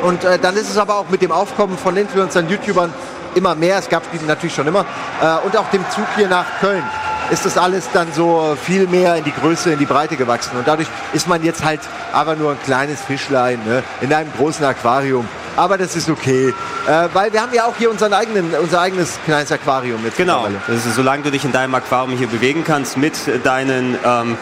[0.03, 2.93] Und äh, dann ist es aber auch mit dem Aufkommen von Influencern, YouTubern
[3.35, 3.77] immer mehr.
[3.77, 4.85] Es gab die natürlich schon immer.
[5.21, 6.83] Äh, und auch dem Zug hier nach Köln
[7.31, 10.57] ist das alles dann so viel mehr in die Größe, in die Breite gewachsen.
[10.57, 14.65] Und dadurch ist man jetzt halt aber nur ein kleines Fischlein ne, in einem großen
[14.65, 15.27] Aquarium.
[15.59, 16.53] Aber das ist okay,
[16.87, 20.47] äh, weil wir haben ja auch hier unseren eigenen, unser eigenes kleines Aquarium jetzt Genau,
[20.69, 24.37] ist, solange du dich in deinem Aquarium hier bewegen kannst mit deinen ähm,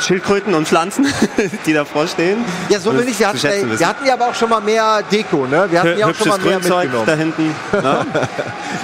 [0.00, 1.06] Schildkröten und Pflanzen,
[1.66, 2.44] die davor stehen.
[2.68, 3.18] Ja, so bin ich.
[3.18, 5.66] Wir hatten, äh, wir hatten ja aber auch schon mal mehr Deko, ne?
[5.70, 7.06] Wir hatten ja auch schon mal mehr Grünzeug mitgenommen.
[7.06, 7.54] da hinten.
[7.72, 8.06] Ne?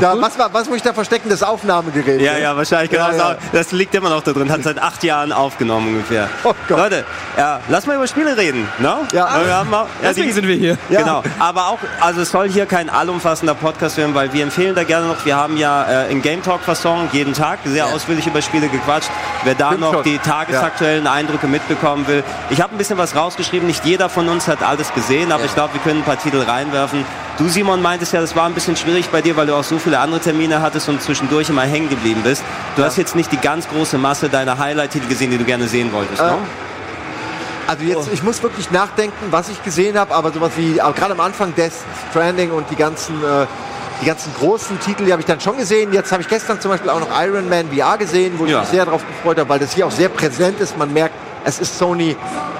[0.01, 1.29] Da, was, war, was muss ich da verstecken?
[1.29, 2.23] Das Aufnahmegerät.
[2.23, 2.41] Ja, ne?
[2.41, 2.91] ja, wahrscheinlich.
[2.91, 3.37] Genau, Ja, ja.
[3.53, 4.51] Das liegt immer noch da drin.
[4.51, 6.29] Hat seit acht Jahren aufgenommen ungefähr.
[6.43, 6.79] Oh Gott.
[6.79, 7.05] Leute,
[7.37, 8.67] ja, lass mal über Spiele reden.
[8.79, 8.97] Ne?
[9.13, 9.29] Ja.
[9.45, 10.79] Wir haben auch, ja, Deswegen die- sind wir hier.
[10.89, 11.01] Ja.
[11.01, 14.85] Genau, aber auch, also es soll hier kein allumfassender Podcast werden, weil wir empfehlen da
[14.85, 18.41] gerne noch, wir haben ja äh, in Game Talk Fasson jeden Tag sehr ausführlich über
[18.41, 19.11] Spiele gequatscht.
[19.43, 20.03] Wer da Stimmt noch schon.
[20.05, 22.23] die tagesaktuellen Eindrücke mitbekommen will.
[22.51, 25.47] Ich habe ein bisschen was rausgeschrieben, nicht jeder von uns hat alles gesehen, aber Ja.
[25.49, 27.05] ich glaube, wir können ein paar Titel reinwerfen.
[27.37, 29.79] Du Simon meintest ja, das war ein bisschen schwierig bei dir, weil du auch so
[29.81, 32.45] viele andere Termine hattest und zwischendurch immer hängen geblieben bist.
[32.77, 35.93] Du hast jetzt nicht die ganz große Masse deiner Highlight-Titel gesehen, die du gerne sehen
[35.93, 36.35] wolltest, ne?
[37.71, 41.21] Also jetzt, ich muss wirklich nachdenken, was ich gesehen habe, aber sowas wie, gerade am
[41.21, 41.71] Anfang Death
[42.11, 43.47] Stranding und die ganzen, äh,
[44.03, 45.93] die ganzen großen Titel, die habe ich dann schon gesehen.
[45.93, 48.61] Jetzt habe ich gestern zum Beispiel auch noch Iron Man VR gesehen, wo ich Ja.
[48.61, 50.77] mich sehr darauf gefreut habe, weil das hier auch sehr präsent ist.
[50.77, 51.15] Man merkt,
[51.45, 52.17] es ist Sony,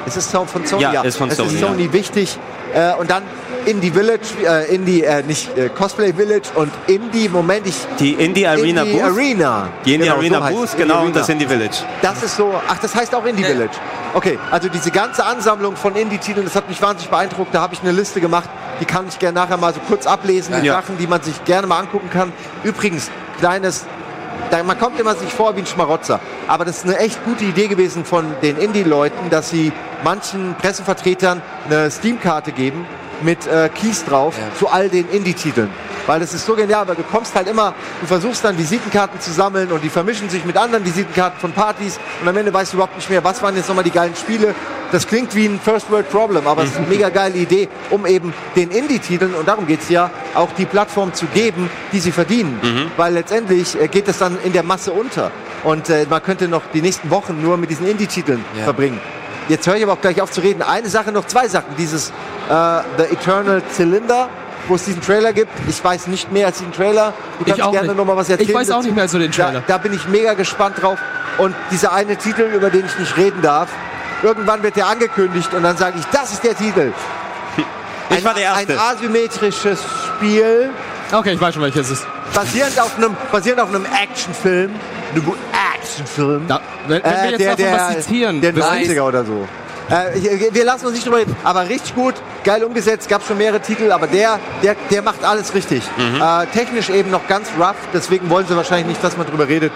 [0.07, 1.69] es ist von Sony, Ja, ist von es Sony, ist ja.
[1.69, 2.39] Sony wichtig.
[2.75, 3.23] Äh, und dann
[3.67, 7.75] Indie Village, äh, Indie, äh, nicht äh, Cosplay Village und Indie, Moment, ich...
[7.99, 9.03] Die Indie Arena Indie Booth.
[9.03, 9.69] Arena.
[9.85, 11.43] Die Indie Genau, so Arena heißt Booth, es, genau, Indie und das Arena.
[11.43, 11.77] Indie Village.
[12.01, 13.49] Das ist so, ach, das heißt auch Indie Ja.
[13.49, 13.73] Village.
[14.15, 17.55] Okay, also diese ganze Ansammlung von Indie-Titeln, das hat mich wahnsinnig beeindruckt.
[17.55, 18.49] Da habe ich eine Liste gemacht,
[18.81, 20.55] die kann ich gerne nachher mal so kurz ablesen.
[20.61, 20.75] Die Ja.
[20.81, 22.33] Sachen, die man sich gerne mal angucken kann.
[22.65, 23.85] Übrigens, kleines,
[24.51, 26.21] da, man kommt immer sich vor wie ein Schmarotzer.
[26.49, 29.73] Aber das ist eine echt gute Idee gewesen von den Indie-Leuten, dass sie
[30.05, 32.87] manchen Pressevertretern eine Steam-Karte geben
[33.23, 34.45] mit äh, Keys drauf Ja.
[34.59, 35.71] zu all den Indie-Titeln.
[36.07, 39.31] Weil das ist so genial, weil du kommst halt immer, du versuchst dann Visitenkarten zu
[39.33, 42.77] sammeln und die vermischen sich mit anderen Visitenkarten von Partys und am Ende weißt du
[42.79, 44.55] überhaupt nicht mehr, was waren jetzt nochmal die geilen Spiele.
[44.93, 48.07] Das klingt wie ein First World Problem, aber es ist eine mega geile Idee, um
[48.07, 52.91] eben den Indie-Titeln, und darum geht's ja, auch die Plattform zu geben, die sie verdienen.
[52.97, 55.31] Weil letztendlich äh, geht es dann in der Masse unter.
[55.63, 58.65] Und äh, man könnte noch die nächsten Wochen nur mit diesen Indie-Titeln Ja.
[58.65, 59.01] verbringen.
[59.49, 60.63] Jetzt höre ich aber auch gleich auf zu reden.
[60.63, 61.77] Eine Sache, noch zwei Sachen.
[61.79, 62.13] Dieses äh,
[62.99, 64.29] The Eternal Cylinder,
[64.69, 65.51] wo es diesen Trailer gibt.
[65.69, 67.13] Ich weiß nicht mehr als diesen Trailer.
[67.39, 67.97] Du Ich kannst auch gerne nicht.
[67.97, 68.49] noch mal was erzählen.
[68.49, 69.63] Ich weiß auch nicht mehr als so den Trailer.
[69.67, 70.99] Da, da bin ich mega gespannt drauf.
[71.39, 73.69] Und dieser eine Titel, über den ich nicht reden darf,
[74.23, 76.93] irgendwann wird der angekündigt und dann sage ich, das ist der Titel.
[78.11, 78.81] Ich ein, war der ein Erste.
[78.81, 79.81] asymmetrisches
[80.17, 80.71] Spiel,
[81.13, 82.07] Okay, ich weiß schon, welches es ist.
[82.35, 84.71] basierend auf einem, basierend auf einem Actionfilm.
[85.15, 85.33] Einem
[85.77, 86.47] Actionfilm.
[86.47, 89.49] Da, wenn, wenn wir jetzt davon was zitieren, der wisst ihr- 90er oder so.
[89.91, 92.15] Äh, wir lassen uns nicht drüber reden, aber richtig gut,
[92.45, 95.83] geil umgesetzt, gab schon mehrere Titel, aber der, der, der macht alles richtig.
[95.97, 96.23] Mhm.
[96.23, 99.73] Äh, technisch eben noch ganz rough, deswegen wollen sie wahrscheinlich nicht, dass man drüber redet.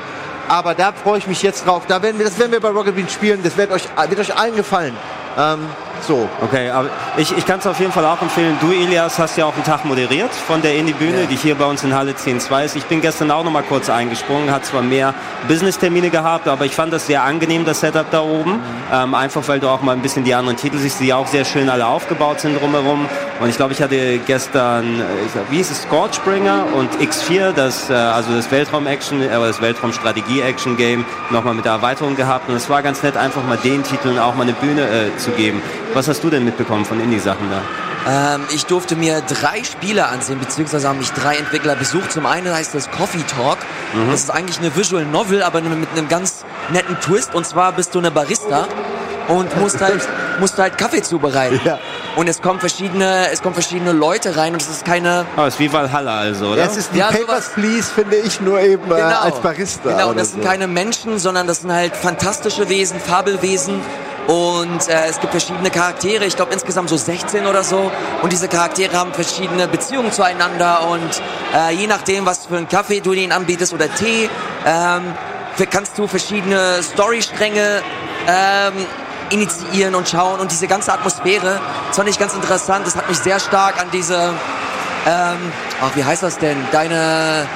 [0.48, 1.84] Aber da freue ich mich jetzt drauf.
[1.88, 3.40] Da werden wir, das werden wir bei Rocket Beans spielen.
[3.42, 4.94] Das wird euch, wird euch allen gefallen.
[5.38, 5.60] Ähm,
[6.07, 6.28] so.
[6.42, 8.57] Okay, aber ich, ich kann es auf jeden Fall auch empfehlen.
[8.61, 11.82] Du, Elias, hast ja auch einen Tag moderiert von der Indie-Bühne, die hier bei uns
[11.84, 12.76] in Halle 10.2 ist.
[12.76, 15.14] Ich bin gestern auch noch mal kurz eingesprungen, hat zwar mehr
[15.48, 18.61] Business-Termine gehabt, aber ich fand das sehr angenehm, das Setup da oben.
[18.92, 21.44] Ähm, einfach, weil du auch mal ein bisschen die anderen Titel siehst, die auch sehr
[21.44, 23.07] schön alle aufgebaut sind drumherum.
[23.40, 27.52] Und ich glaube, ich hatte gestern, äh, ich glaub, wie hieß es, Scorchbringer und X4,
[27.52, 32.48] das, äh, also das Weltraum-Action, äh, das Weltraum-Strategie-Action-Game, nochmal mit der Erweiterung gehabt.
[32.48, 35.30] Und es war ganz nett, einfach mal den Titeln auch mal eine Bühne äh, zu
[35.32, 35.62] geben.
[35.95, 38.34] Was hast du denn mitbekommen von Indie-Sachen da?
[38.36, 42.12] Ähm, ich durfte mir drei Spiele ansehen, beziehungsweise haben mich drei Entwickler besucht.
[42.12, 43.59] Zum einen heißt das Coffee Talk.
[44.11, 47.34] Das ist eigentlich eine Visual Novel, aber mit einem ganz netten Twist.
[47.34, 48.66] Und zwar bist du eine Barista
[49.28, 50.03] und musst halt,
[50.40, 51.61] musst halt Kaffee zubereiten.
[51.64, 51.78] Ja.
[52.16, 55.59] Und es kommen verschiedene, es kommen verschiedene Leute rein und es ist keine, Oh, ist
[55.59, 56.64] wie Valhalla also, oder?
[56.64, 59.90] Es ist wie Ja, Papers, sowas- Please, finde ich, nur eben äh, als Barista.
[59.90, 60.49] Genau, das sind so.
[60.49, 63.80] keine Menschen, sondern das sind halt fantastische Wesen, Fabelwesen.
[64.26, 67.90] Und äh, es gibt verschiedene Charaktere, ich glaube insgesamt so 16 oder so.
[68.22, 70.88] Und diese Charaktere haben verschiedene Beziehungen zueinander.
[70.88, 71.22] Und
[71.54, 74.30] äh, je nachdem, was für einen Kaffee du ihnen anbietest oder Tee,
[74.64, 75.14] ähm,
[75.70, 77.82] kannst du verschiedene Storystränge
[78.26, 78.86] ähm,
[79.30, 80.40] initiieren und schauen.
[80.40, 82.86] Und diese ganze Atmosphäre, das fand ich ganz interessant.
[82.86, 84.32] Das hat mich sehr stark an diese,
[85.06, 85.52] ähm,
[85.82, 86.56] ach, wie heißt das denn?
[86.72, 87.46] Deine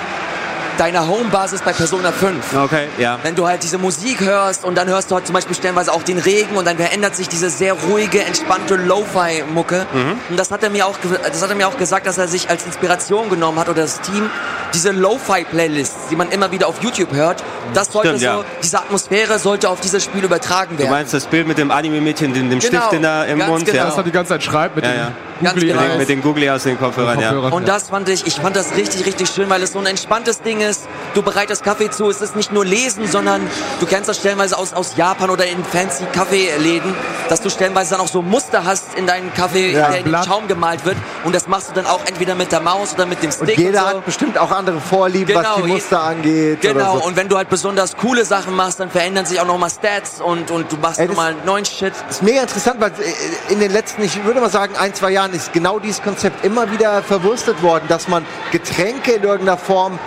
[0.78, 2.56] deine Homebasis bei Persona 5.
[2.56, 3.18] Okay, ja.
[3.22, 6.02] Wenn du halt diese Musik hörst und dann hörst du halt zum Beispiel stellenweise auch
[6.02, 9.86] den Regen und dann verändert sich diese sehr ruhige, entspannte Lo-Fi-Mucke.
[9.92, 10.20] Mhm.
[10.30, 12.48] Und das hat er mir auch, das hat er mir auch gesagt, dass er sich
[12.48, 14.30] als Inspiration genommen hat oder das Team
[14.74, 17.42] diese Lo-Fi-Playlists, die man immer wieder auf YouTube hört,
[17.74, 18.44] das sollte Stimmt, so, ja.
[18.62, 20.90] diese Atmosphäre sollte auf dieses Spiel übertragen Du werden.
[20.90, 23.64] meinst das Bild mit dem Anime-Mädchen, dem, dem Genau, Stift in der, im Mund?
[23.64, 23.76] genau.
[23.78, 23.84] Ja.
[23.86, 25.12] Das er die ganze Zeit schreibt mit Ja, dem ja.
[25.40, 25.96] Ganz Googly genau.
[25.98, 27.28] Mit den Googly aus den Kopfhörern, ja.
[27.28, 27.52] Kopfhörern.
[27.52, 30.42] Und das fand ich, ich fand das richtig, richtig schön, weil es so ein entspanntes
[30.42, 30.88] Ding ist.
[31.14, 33.42] Du bereitest Kaffee zu, es ist nicht nur lesen, sondern
[33.78, 36.92] du kennst das stellenweise aus, aus Japan oder in fancy Kaffeeläden,
[37.28, 40.18] dass du stellenweise dann auch so Muster hast in deinen Kaffee, Ja, der in den.
[40.24, 40.96] Schaum gemalt wird.
[41.24, 43.58] Und das machst du dann auch entweder mit der Maus oder mit dem Und Stick.
[43.58, 43.96] jeder und so.
[43.98, 46.60] hat bestimmt auch andere Vorlieben, was Genau, die je- Muster angeht.
[46.60, 47.06] Genau, Oder so.
[47.06, 50.50] und wenn du halt besonders coole Sachen machst, dann verändern sich auch nochmal Stats und,
[50.50, 51.92] und du machst nochmal neuen Shit.
[52.06, 55.10] Das ist mega interessant, weil äh, in den letzten, ich würde mal sagen, ein, zwei
[55.10, 59.98] Jahren ist genau dieses Konzept immer wieder verwurstet worden, dass man Getränke in irgendeiner Form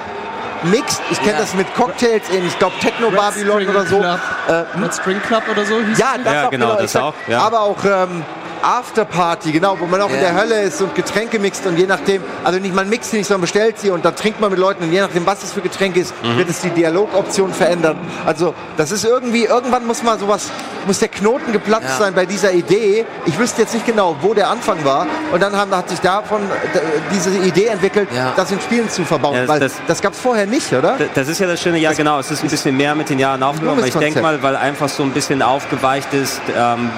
[0.64, 1.02] mixt.
[1.10, 1.40] Ich kenne Ja.
[1.40, 3.98] das mit Cocktails in, ich glaube, Techno Babylon String oder so.
[4.00, 4.20] Club.
[4.48, 7.40] Äh, Red String Club oder so hieß ja, das Ja, auch, genau, das auch, ja.
[7.42, 8.24] Aber auch ähm,
[8.64, 10.22] Afterparty, genau, wo man auch in Ja.
[10.32, 13.28] der Hölle ist und Getränke mixt und je nachdem, also nicht man mixt sie nicht,
[13.28, 15.62] sondern bestellt sie und dann trinkt man mit Leuten und je nachdem, was es für
[15.62, 16.38] Getränke ist, Mhm.
[16.38, 17.98] wird es die Dialogoption verändern.
[18.26, 20.50] Also das ist irgendwie, irgendwann muss mal sowas,
[20.88, 21.98] muss der Knoten geplatzt Ja.
[21.98, 23.06] sein bei dieser Idee.
[23.26, 26.42] Ich wüsste jetzt nicht genau, wo der Anfang war und dann haben, hat sich davon
[26.42, 26.80] äh,
[27.14, 28.34] diese Idee entwickelt, Ja.
[28.36, 30.98] das in Spielen zu verbauen, das- weil das- das, gab es vorher nicht, oder?
[31.14, 33.44] Das ist ja das Schöne, ja genau, es ist ein bisschen mehr mit den Jahren
[33.44, 33.84] aufgenommen.
[33.86, 36.90] Ich denke mal, weil einfach so ein bisschen aufgeweicht ist, ähm,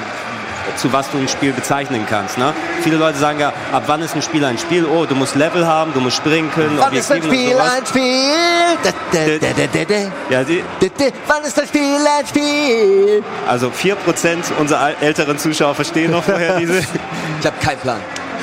[0.76, 2.38] zu was du ein Spiel bezeichnen kannst.
[2.38, 2.54] Ne?
[2.82, 4.86] Viele Leute sagen ja, ab wann ist ein Spiel ein Spiel?
[4.86, 8.34] Oh, du musst Level haben, du musst springen können, Wann ist ein Spiel ein Spiel?
[10.30, 10.64] Ja, die.
[11.28, 13.24] Wann ist ein Spiel ein Spiel?
[13.48, 13.96] also 4%
[14.60, 16.84] unserer älteren Zuschauer verstehen noch vorher diese.
[17.40, 18.00] Ich habe keinen Plan.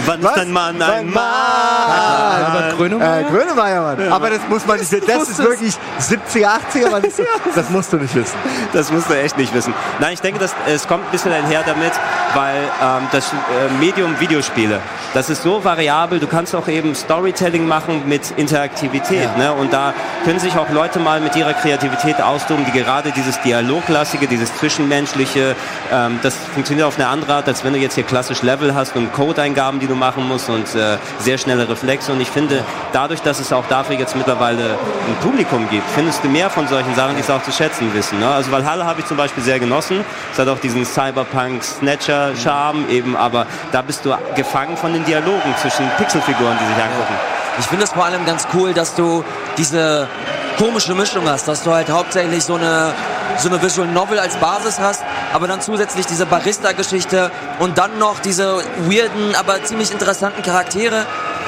[0.06, 0.32] Wann Was?
[0.32, 2.76] ist ein Mann ein Mann?
[2.76, 3.20] Grönemeyer?
[3.20, 4.12] Äh, Grönemeyer, Mann.
[4.12, 5.06] Aber das muss man nicht wissen.
[5.06, 7.02] Das ist wirklich 70er, 80er, Mann.
[7.02, 7.20] Das,
[7.54, 8.36] das musst du nicht wissen.
[8.72, 9.74] Das musst du echt nicht wissen.
[9.98, 11.92] Nein, ich denke, das, es kommt ein bisschen einher damit,
[12.34, 13.34] weil ähm, das äh,
[13.78, 14.80] Medium Videospiele,
[15.14, 19.36] das ist so variabel, du kannst auch eben Storytelling machen mit Interaktivität.
[19.36, 19.52] Ne?
[19.52, 19.92] Und da
[20.24, 25.56] können sich auch Leute mal mit ihrer Kreativität austoben, die gerade dieses Dialoglastige, dieses Zwischenmenschliche,
[25.92, 28.96] ähm, das funktioniert auf eine andere Art, als wenn du jetzt hier klassisch Level hast
[28.96, 32.12] und Codeingaben, die du machen musst und äh, sehr schnelle Reflexe.
[32.12, 34.78] Und ich finde, dadurch, dass es auch dafür jetzt mittlerweile
[35.08, 38.20] ein Publikum gibt, findest du mehr von solchen Sachen, die es auch zu schätzen wissen.
[38.20, 38.28] Ne?
[38.28, 40.04] Also Valhalla habe ich zum Beispiel sehr genossen.
[40.32, 45.88] Es hat auch diesen Cyberpunk-Snatcher-Charme eben, aber da bist du gefangen von den Dialogen zwischen
[45.98, 47.14] Pixelfiguren, die sich angucken.
[47.58, 49.24] Ich finde es vor allem ganz cool, dass du
[49.58, 50.08] diese
[50.56, 52.94] komische Mischung hast, dass du halt hauptsächlich so eine
[53.38, 54.99] so eine Visual Novel als Basis hast,
[55.32, 61.06] aber dann zusätzlich diese Barista-Geschichte und dann noch diese weirden, aber ziemlich interessanten Charaktere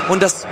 [0.09, 0.47] und das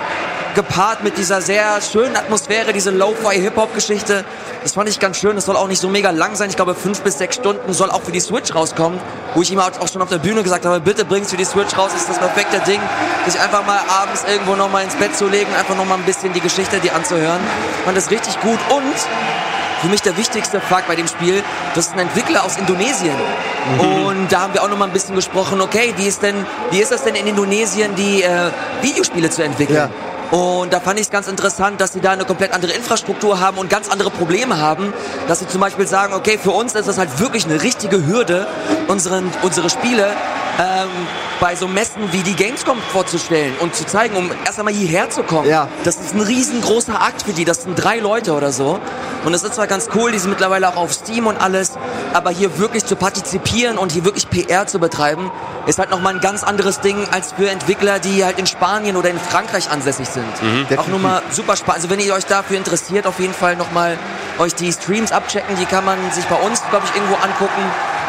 [0.55, 4.24] gepaart mit dieser sehr schönen Atmosphäre, diese Lo-Fi-Hip-Hop-Geschichte.
[4.62, 5.37] Das fand ich ganz schön.
[5.37, 6.51] Das soll auch nicht so mega lang sein.
[6.51, 8.99] Ich glaube, fünf bis sechs Stunden soll auch für die Switch rauskommen.
[9.35, 11.76] Wo ich ihm auch schon auf der Bühne gesagt habe, bitte bring's für die Switch
[11.78, 11.93] raus.
[11.95, 12.81] Ist das perfekte Ding,
[13.26, 16.05] sich einfach mal abends irgendwo noch mal ins Bett zu legen, einfach noch mal ein
[16.05, 17.41] bisschen die Geschichte die anzuhören.
[17.85, 18.95] Fand das richtig gut und
[19.81, 21.43] für mich der wichtigste Fakt bei dem Spiel,
[21.74, 23.14] das ist ein Entwickler aus Indonesien.
[23.78, 26.35] Und da haben wir auch noch mal ein bisschen gesprochen, okay, wie ist denn,
[26.70, 28.51] wie ist das denn in Indonesien, die äh,
[28.83, 29.91] Videospiele zu entwickeln?
[30.31, 33.59] Und da fand ich es ganz interessant, dass sie da eine komplett andere Infrastruktur haben
[33.59, 34.93] und ganz andere Probleme haben.
[35.26, 38.47] Dass sie zum Beispiel sagen, okay, für uns ist das halt wirklich eine richtige Hürde,
[38.87, 40.12] unseren, unsere Spiele
[40.59, 40.88] ähm,
[41.40, 45.22] bei so Messen wie die Gamescom vorzustellen und zu zeigen, um erst einmal hierher zu
[45.22, 45.48] kommen.
[45.48, 45.68] Ja.
[45.84, 47.44] Das ist ein riesengroßer Akt für die.
[47.44, 48.78] Das sind drei Leute oder so.
[49.24, 51.72] Und es ist zwar ganz cool, die sind mittlerweile auch auf Steam und alles,
[52.14, 55.30] aber hier wirklich zu partizipieren und hier wirklich PR zu betreiben,
[55.66, 59.11] ist halt nochmal ein ganz anderes Ding als für Entwickler, die halt in Spanien oder
[59.11, 60.24] in Frankreich ansässig sind.
[60.78, 61.82] Auch nur mal super spannend.
[61.82, 63.98] Also wenn ihr euch dafür interessiert, auf jeden Fall nochmal
[64.38, 65.57] euch die Streams abchecken.
[65.57, 67.62] Die kann man sich bei uns, glaube ich, irgendwo angucken.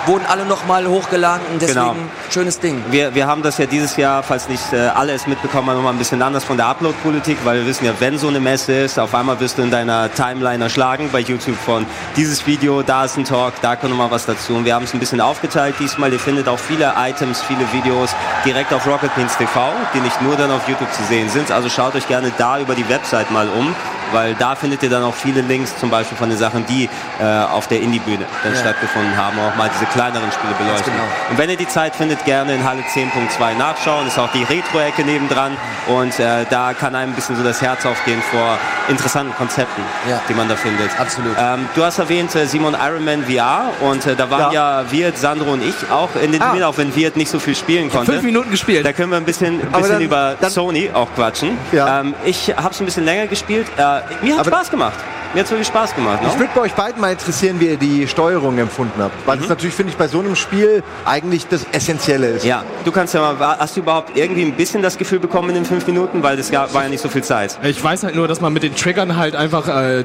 [0.08, 1.96] Wurden alle nochmal hochgeladen und deswegen Genau.
[2.32, 2.84] schönes Ding.
[2.90, 5.94] Wir, wir haben das ja dieses Jahr, falls nicht äh, alle es mitbekommen haben, nochmal
[5.94, 8.98] ein bisschen anders von der Upload-Politik, weil wir wissen ja, wenn so eine Messe ist,
[9.00, 11.86] auf einmal wirst du in deiner Timeline erschlagen bei YouTube von
[12.16, 14.56] dieses Video, da ist ein Talk, da kommt nochmal was dazu.
[14.56, 16.12] Und wir haben es ein bisschen aufgeteilt diesmal.
[16.12, 18.10] Ihr findet auch viele Items, viele Videos
[18.44, 21.52] direkt auf Rocket Beans TV, die nicht nur dann auf YouTube zu sehen sind.
[21.52, 23.76] Also schaut euch gerne da über die Website mal um,
[24.12, 26.90] weil da findet ihr dann auch viele Links, zum Beispiel von den Sachen, die
[27.22, 28.60] äh, auf der Indie-Bühne dann Ja.
[28.60, 30.92] stattgefunden haben, auch mal diese kleineren Spiele beleuchten.
[30.92, 31.04] genau.
[31.30, 34.08] Und wenn ihr die Zeit findet, gerne in Halle 10.2 nachschauen.
[34.08, 35.56] Ist auch die Retro-Ecke nebendran.
[35.88, 38.58] Und äh, da kann einem ein bisschen so das Herz aufgehen vor
[38.90, 40.20] interessanten Konzepten, Ja.
[40.28, 40.90] die man da findet.
[41.00, 41.36] Absolut.
[41.40, 44.84] Ähm, du hast erwähnt äh, Simon Ironman VR und äh, da waren ja.
[44.92, 46.46] Wirt, Sandro und ich auch in den Ah.
[46.46, 48.12] Termin, auch wenn Wirt nicht so viel spielen konnte.
[48.12, 48.86] Fünf Minuten gespielt.
[48.86, 51.58] Da können wir ein bisschen, ein bisschen dann- über dann- Sony auch quatschen.
[51.72, 52.00] Ja.
[52.02, 53.68] Ähm, ich habe es ein bisschen länger gespielt.
[53.78, 54.94] Äh, Aber mir hat Spaß gemacht.
[55.34, 56.22] Mir hat wirklich Spaß gemacht.
[56.22, 56.28] Ne?
[56.34, 59.14] Ich würde bei euch beiden mal interessieren, wie ihr die Steuerung empfunden habt.
[59.26, 59.42] Weil Mhm.
[59.42, 62.44] das natürlich, finde ich, bei so einem Spiel eigentlich das Essentielle ist.
[62.46, 65.56] Ja, du kannst ja mal, hast du überhaupt irgendwie ein bisschen das Gefühl bekommen in
[65.56, 66.22] den fünf Minuten?
[66.22, 67.58] Weil das gab, war ja nicht so viel Zeit.
[67.64, 70.04] Ich weiß halt nur, dass man mit den Triggern halt einfach äh,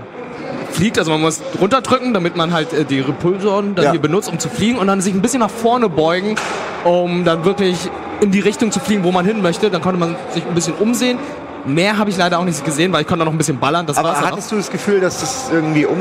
[0.71, 0.97] fliegt.
[0.97, 3.91] Also man muss runterdrücken, damit man halt äh, die Repulsoren dann Ja.
[3.91, 6.37] hier benutzt, um zu fliegen und dann sich ein bisschen nach vorne beugen,
[6.85, 7.91] um dann wirklich
[8.21, 9.71] in die Richtung zu fliegen, wo man hin möchte.
[9.71, 11.19] Dann konnte man sich ein bisschen umsehen.
[11.67, 13.87] Mehr habe ich leider auch nicht gesehen, weil ich konnte noch ein bisschen ballern.
[13.87, 15.99] Das Aber war's hattest du das Gefühl, dass das irgendwie um.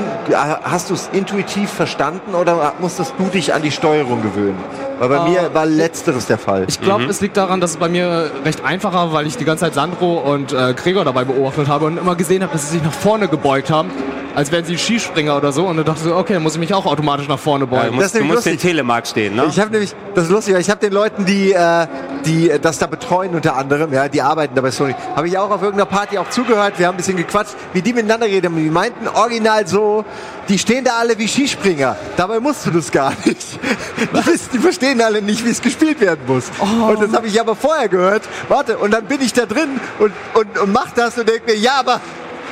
[0.63, 4.57] Hast du es intuitiv verstanden oder musstest du dich an die Steuerung gewöhnen?
[4.99, 5.27] Weil bei Ah.
[5.27, 6.65] mir war letzteres der Fall.
[6.67, 9.45] Ich glaube, es liegt daran, dass es bei mir recht einfach war, weil ich die
[9.45, 12.77] ganze Zeit Sandro und äh, Gregor dabei beobachtet habe und immer gesehen habe, dass sie
[12.77, 13.91] sich nach vorne gebeugt haben,
[14.35, 15.65] als wären sie Skispringer oder so.
[15.65, 17.69] Und dann dachte ich so, okay, dann muss ich mich auch automatisch nach vorne Ja,
[17.79, 17.87] beugen.
[17.95, 18.57] du musst, du musst den.
[18.57, 19.45] Telemark stehen, ne?
[19.49, 21.87] Ich habe nämlich, das ist lustig, ich habe den Leuten, die, äh,
[22.25, 25.37] die äh, das da betreuen unter anderem, ja, die arbeiten da bei Sony, habe ich
[25.37, 28.55] auch auf irgendeiner Party auch zugehört, wir haben ein bisschen gequatscht, wie die miteinander reden.
[28.55, 30.05] Die meinten original so,
[30.47, 31.95] die stehen da alle wie Skispringer.
[32.17, 33.59] Dabei musst du das gar nicht.
[33.97, 36.45] Die, die verstehen alle nicht, wie es gespielt werden muss.
[36.59, 38.23] Und das habe ich aber vorher gehört.
[38.47, 41.57] Warte, und dann bin ich da drin und, und, und mach das und denke mir,
[41.57, 42.01] ja, aber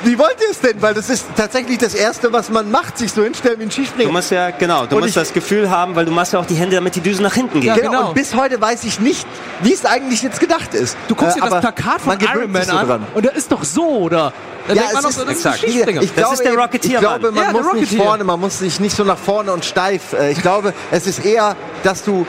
[0.03, 0.81] wie wollt ihr es denn?
[0.81, 4.07] Weil das ist tatsächlich das Erste, was man macht, sich so hinstellen wie ein Skispringer.
[4.09, 6.39] Du musst ja, genau, du Und musst ich- das Gefühl haben, weil du machst ja
[6.39, 7.69] auch die Hände, damit die Düsen nach hinten gehen.
[7.69, 8.07] Ja, Genau, genau.
[8.09, 9.25] und bis heute weiß ich nicht,
[9.61, 10.97] wie es eigentlich jetzt gedacht ist.
[11.07, 13.07] Du guckst Äh, dir das Plakat von Iron Man so an dran.
[13.13, 14.33] und der ist doch so, oder?
[14.67, 15.63] Dann Ja, denkt man es doch ist- so, das ist exakt.
[15.65, 16.01] ein Skispringer.
[16.01, 18.39] Ich Das glaube, ist der Rocketeer, Ich glaube, man Ja, der muss nicht vorne, man
[18.39, 20.13] muss sich nicht so nach vorne und steif.
[20.13, 22.25] Äh, ich glaube, es ist eher, dass du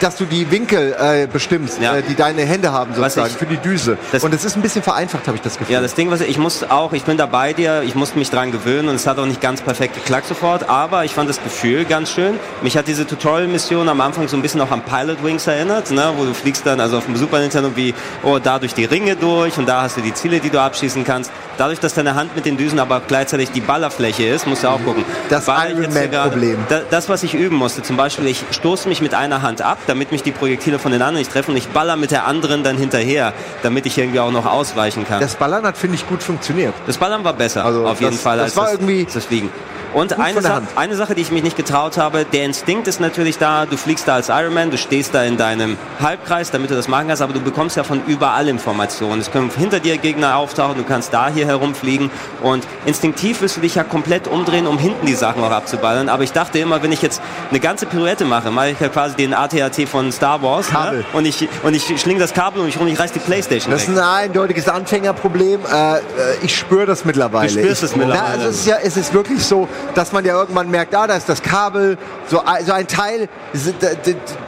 [0.00, 1.96] dass du die Winkel äh, bestimmst, Ja.
[1.96, 3.96] äh, die deine Hände haben sozusagen ich- für die Düse.
[4.12, 5.74] das- und es ist ein bisschen vereinfacht, habe ich das Gefühl.
[5.74, 8.30] Ja, das Ding, was ich musste auch, ich bin da bei dir, ich musste mich
[8.30, 11.42] dran gewöhnen und es hat auch nicht ganz perfekt geklappt sofort, aber ich fand das
[11.42, 12.34] Gefühl ganz schön.
[12.62, 16.12] Mich hat diese Tutorial-Mission am Anfang so ein bisschen auch an Pilot Wings erinnert, ne,
[16.16, 19.16] wo du fliegst dann also auf dem Super Nintendo wie, oh, da durch die Ringe
[19.16, 21.30] durch und da hast du die Ziele, die du abschießen kannst.
[21.58, 24.82] Dadurch, dass deine Hand mit den Düsen aber gleichzeitig die Ballerfläche ist, musst du auch
[24.84, 25.04] gucken.
[25.28, 26.56] Das Baller ich Iron jetzt hier Man gerade- Problem.
[26.68, 29.78] Da, das, was ich üben musste, zum Beispiel, ich stoße mich mit einer Hand ab,
[29.88, 32.62] damit mich die Projektile von den anderen nicht treffen und ich baller mit der anderen
[32.62, 33.32] dann hinterher,
[33.64, 35.20] damit ich irgendwie auch noch ausweichen kann.
[35.20, 36.74] Das Ballern hat, finde ich, gut funktioniert.
[36.86, 39.24] Das Ballern war besser, Also auf jeden das- Fall, das als war das, irgendwie das
[39.24, 39.50] Fliegen.
[39.94, 43.38] Und eine, Sa eine Sache, die ich mich nicht getraut habe, der Instinkt ist natürlich
[43.38, 46.74] da, du fliegst da als Iron Man, du stehst da in deinem Halbkreis, damit du
[46.74, 49.20] das machen kannst, aber du bekommst ja von überall Informationen.
[49.20, 52.10] Es können hinter dir Gegner auftauchen, du kannst da hier herumfliegen
[52.42, 56.08] und instinktiv wirst du dich ja komplett umdrehen, um hinten die Sachen auch abzuballern.
[56.08, 59.16] Aber ich dachte immer, wenn ich jetzt eine ganze Pirouette mache, mache ich ja quasi
[59.16, 60.98] den AT-AT von Star Wars Kabel.
[60.98, 61.04] Ne?
[61.14, 63.82] und ich, und ich schlinge das Kabel um mich rum, ich reiß die Playstation Das
[63.82, 63.94] weg.
[63.94, 65.60] ist ein eindeutiges Anfängerproblem.
[65.64, 66.00] Äh, äh,
[66.42, 67.48] ich spüre das mittlerweile.
[67.48, 68.22] Du spürst ich, es mittlerweile.
[68.22, 71.06] Na, also es, ist ja, es ist wirklich so, dass man ja irgendwann merkt, ah,
[71.06, 71.98] da ist das Kabel,
[72.28, 73.28] so, ein- so ein Teil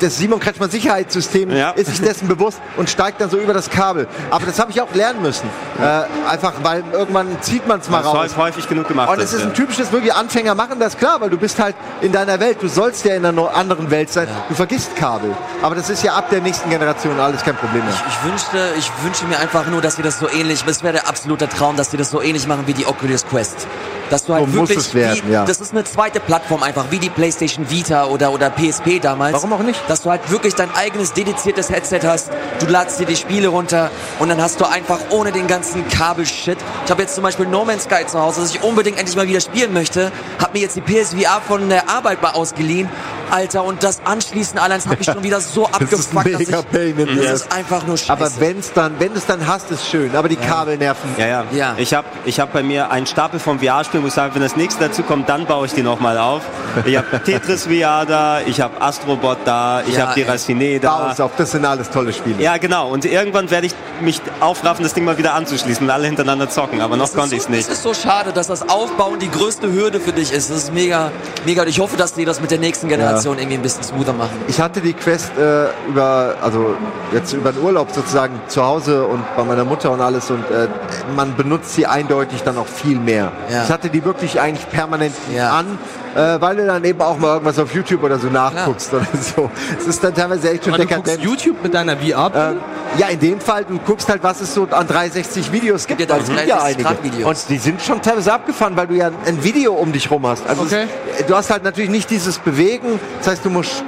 [0.01, 1.71] des- Simon Kretschmann Sicherheitssystems Ja.
[1.71, 4.07] ist sich dessen bewusst und steigt dann so über das Kabel.
[4.31, 5.49] Aber das habe ich auch lernen müssen.
[5.81, 8.17] Äh, einfach, weil irgendwann zieht man es mal Das raus.
[8.19, 9.11] häufig, häufig genug gemacht.
[9.11, 9.47] Und es ist ja.
[9.47, 12.59] ein typisches, wirklich Anfänger machen das klar, weil du bist halt in deiner Welt.
[12.61, 14.29] Du sollst ja in einer anderen Welt sein.
[14.49, 15.35] Du vergisst Kabel.
[15.63, 17.95] Aber das ist ja ab der nächsten Generation alles kein Problem mehr.
[18.09, 21.09] Ich wünschte, ich wünsche mir einfach nur, dass sie das so ähnlich, es wäre der
[21.09, 23.67] absolute Traum, dass sie das so ähnlich machen wie die Oculus Quest.
[24.11, 25.45] Dass du halt So muss wirklich, es werden, wie, ja.
[25.45, 29.35] das ist eine zweite Plattform einfach, wie die PlayStation Vita oder, oder PSP damals.
[29.35, 29.81] Warum auch nicht?
[29.89, 33.91] Dass du halt wirklich dein eigenes dediziertes Headset hast, du ladst dir die Spiele runter
[34.19, 36.59] und dann hast du einfach ohne den ganzen Kabelshit.
[36.85, 39.29] Ich habe jetzt zum Beispiel No Man's Sky zu Hause, das ich unbedingt endlich mal
[39.29, 42.89] wieder spielen möchte, habe mir jetzt die PSVR von der Arbeit mal ausgeliehen.
[43.31, 46.39] Alter, und das Anschließen allein, das hat mich schon wieder so Das ist abgefuckt, dass
[46.41, 48.13] mega ich, pain in das ist einfach nur scheiße.
[48.13, 50.15] Aber wenn's dann, wenn du es dann hast, ist schön.
[50.17, 51.11] Aber die Kabel nerven.
[51.17, 51.45] Ja, ja.
[51.53, 51.75] Ja.
[51.79, 54.89] Ich habe ich hab bei mir einen Stapel vom VR-Spielen, ich sage, wenn das nächste
[54.89, 56.43] dazu kommt, dann baue ich die nochmal auf.
[56.85, 60.23] Ich habe Tetris VR da, ich habe Astrobot da, ich Ja, habe die.
[60.23, 61.13] Racine Bau da.
[61.13, 62.41] es auf, das sind alles tolle Spiele.
[62.43, 62.89] Ja, genau.
[62.91, 66.81] Und irgendwann werde ich mich aufraffen, das Ding mal wieder anzuschließen und alle hintereinander zocken.
[66.81, 67.69] Aber noch konnte ich so, es nicht.
[67.69, 70.51] Es ist so schade, dass das Aufbauen die größte Hürde für dich ist.
[70.51, 71.11] Das ist mega,
[71.45, 71.63] mega.
[71.63, 74.31] Und ich hoffe, dass die das mit der nächsten Generation irgendwie ein bisschen smoother machen.
[74.49, 76.75] Ich hatte die Quest äh, über, also
[77.13, 80.69] jetzt über den Urlaub sozusagen zu Hause und bei meiner Mutter und alles und äh,
[81.17, 83.33] man benutzt sie eindeutig dann auch viel mehr.
[83.51, 83.65] Ja.
[83.65, 85.51] Ich hatte die wirklich eigentlich permanent Ja.
[85.59, 85.79] an,
[86.15, 89.51] äh, weil du dann eben auch mal irgendwas auf YouTube oder so nachguckst oder so.
[89.79, 91.25] Es ist dann teilweise echt schon Aber du guckst dekadent.
[91.29, 92.33] YouTube mit deiner VR.
[92.35, 92.57] Ähm,
[92.99, 96.01] ja, in dem Fall, du guckst halt, was es so an 360 Videos gibt.
[96.01, 96.83] Ja, es gibt ja 360 einige.
[96.83, 97.29] Grad Videos.
[97.43, 100.49] Und die sind schon teilweise abgefahren, weil du ja ein Video um dich rum hast.
[100.49, 100.87] Also Okay.
[101.19, 103.85] es, du hast halt natürlich nicht dieses Bewegen, das heißt, du musst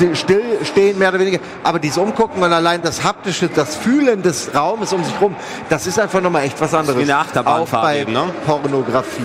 [0.00, 1.38] sti- still stehen, mehr oder weniger.
[1.64, 5.36] Aber dieses Umgucken und allein das haptische, das Fühlen des Raumes um sich rum,
[5.68, 6.98] das ist einfach nochmal echt was anderes.
[6.98, 8.24] wie eine Achterbahnfahrt Auch bei eben, ne?
[8.46, 9.22] Pornografie.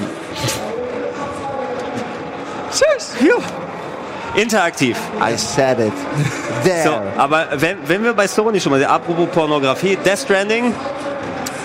[4.35, 4.97] Interaktiv.
[5.21, 5.93] I said it.
[6.63, 6.83] There.
[6.83, 10.73] So, aber wenn, wenn wir bei Sony schon mal apropos Pornografie, Death Stranding,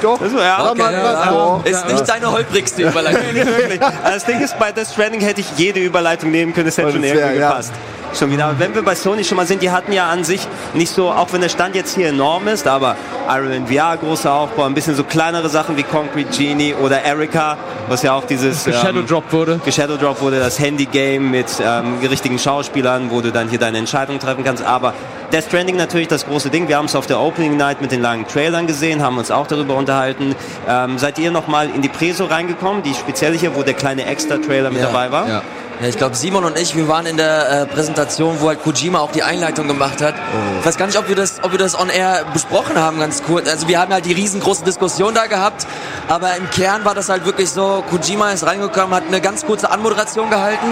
[0.01, 0.21] doch.
[0.21, 1.61] Also, ja, okay, ja, ja.
[1.65, 3.23] Ist nicht deine holprigste Überleitung.
[3.35, 3.83] Nee, wirklich.
[3.83, 6.87] Also Das Ding ist, bei Death Stranding hätte ich jede Überleitung nehmen können, es hätte
[6.89, 7.49] Und schon irgendwie wär, ja.
[7.51, 7.73] gepasst.
[8.19, 8.47] Schon wieder.
[8.47, 11.11] Aber wenn wir bei Sony schon mal sind, die hatten ja an sich nicht so,
[11.11, 12.97] auch wenn der Stand jetzt hier enorm ist, aber
[13.29, 17.57] Iron Man VR, großer Aufbau, ein bisschen so kleinere Sachen wie Concrete Genie oder Erika,
[17.89, 19.61] was ja auch dieses Shadow ähm, Drop wurde.
[19.71, 24.19] Shadow Drop wurde das Handy-Game mit ähm, richtigen Schauspielern, wo du dann hier deine Entscheidungen
[24.19, 24.65] treffen kannst.
[24.65, 24.95] Aber
[25.33, 26.67] Death Stranding natürlich das große Ding.
[26.67, 29.47] Wir haben es auf der Opening Night mit den langen Trailern gesehen, haben uns auch
[29.47, 30.35] darüber unterhalten.
[30.69, 34.71] Ähm, seid ihr nochmal in die Preso reingekommen, die spezielle hier, wo der kleine Extra-Trailer
[34.71, 35.29] mit Ja, dabei war?
[35.29, 35.43] Ja.
[35.81, 38.99] Ja, ich glaube, Simon und ich, wir waren in der äh, Präsentation, wo halt Kojima
[38.99, 40.14] auch die Einleitung gemacht hat.
[40.61, 43.22] Ich weiß gar nicht, ob wir das, ob wir das on air besprochen haben, ganz
[43.22, 43.49] kurz.
[43.49, 45.66] Also wir haben halt die riesengroße Diskussion da gehabt,
[46.07, 49.70] aber im Kern war das halt wirklich so, Kojima ist reingekommen, hat eine ganz kurze
[49.70, 50.66] Anmoderation gehalten,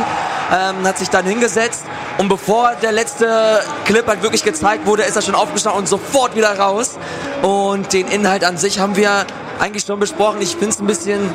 [0.52, 1.84] ähm, hat sich dann hingesetzt
[2.18, 6.36] und bevor der letzte Clip halt wirklich gezeigt wurde, ist er schon aufgestanden und sofort
[6.36, 6.98] wieder raus.
[7.40, 9.24] Und den Inhalt an sich haben wir
[9.59, 10.42] eigentlich schon besprochen.
[10.42, 11.34] Ich finde es ein bisschen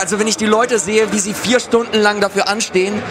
[0.00, 3.02] also wenn ich die Leute sehe, wie sie vier Stunden lang dafür anstehen,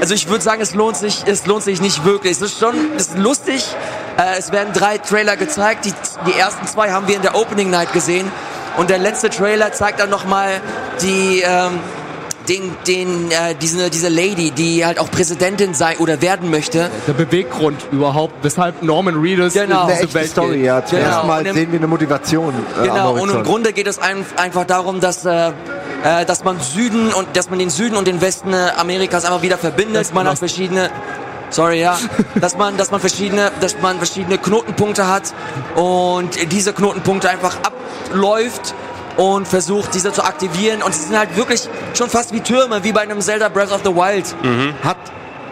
[0.00, 2.32] also ich würde sagen, es lohnt sich, es lohnt sich nicht wirklich.
[2.32, 3.66] Es ist schon, es ist lustig.
[4.16, 5.84] Äh, es werden drei Trailer gezeigt.
[5.84, 5.92] Die,
[6.26, 8.32] die ersten zwei haben wir in der Opening Night gesehen.
[8.78, 10.62] Und der letzte Trailer zeigt dann nochmal
[11.02, 11.80] die, ähm,
[12.50, 16.90] den, den, äh, diese, diese Lady, die halt auch Präsidentin sein oder werden möchte.
[17.06, 19.84] Der Beweggrund überhaupt, weshalb Norman Reedus Genau.
[19.84, 20.64] Eine in diese Welt Story, geht.
[20.66, 20.84] ja.
[20.84, 21.10] Zum Genau.
[21.10, 22.52] ersten Mal Und im- sehen wir eine Motivation.
[22.78, 23.42] Äh, Genau, und im.
[23.44, 25.48] Grunde geht es ein, einfach darum, dass, äh,
[26.02, 29.42] äh, dass man Süden und dass man den Süden und den Westen äh, Amerikas einfach
[29.42, 29.96] wieder verbindet.
[30.00, 30.90] Das Man hat verschiedene
[31.52, 31.98] Sorry, ja,
[32.40, 35.34] dass man, dass man verschiedene, dass man verschiedene Knotenpunkte hat
[35.74, 38.74] und diese Knotenpunkte einfach abläuft
[39.20, 40.82] und versucht, diese zu aktivieren.
[40.82, 43.82] Und sie sind halt wirklich schon fast wie Türme, wie bei einem Zelda Breath of
[43.84, 44.34] the Wild.
[44.82, 44.96] hat,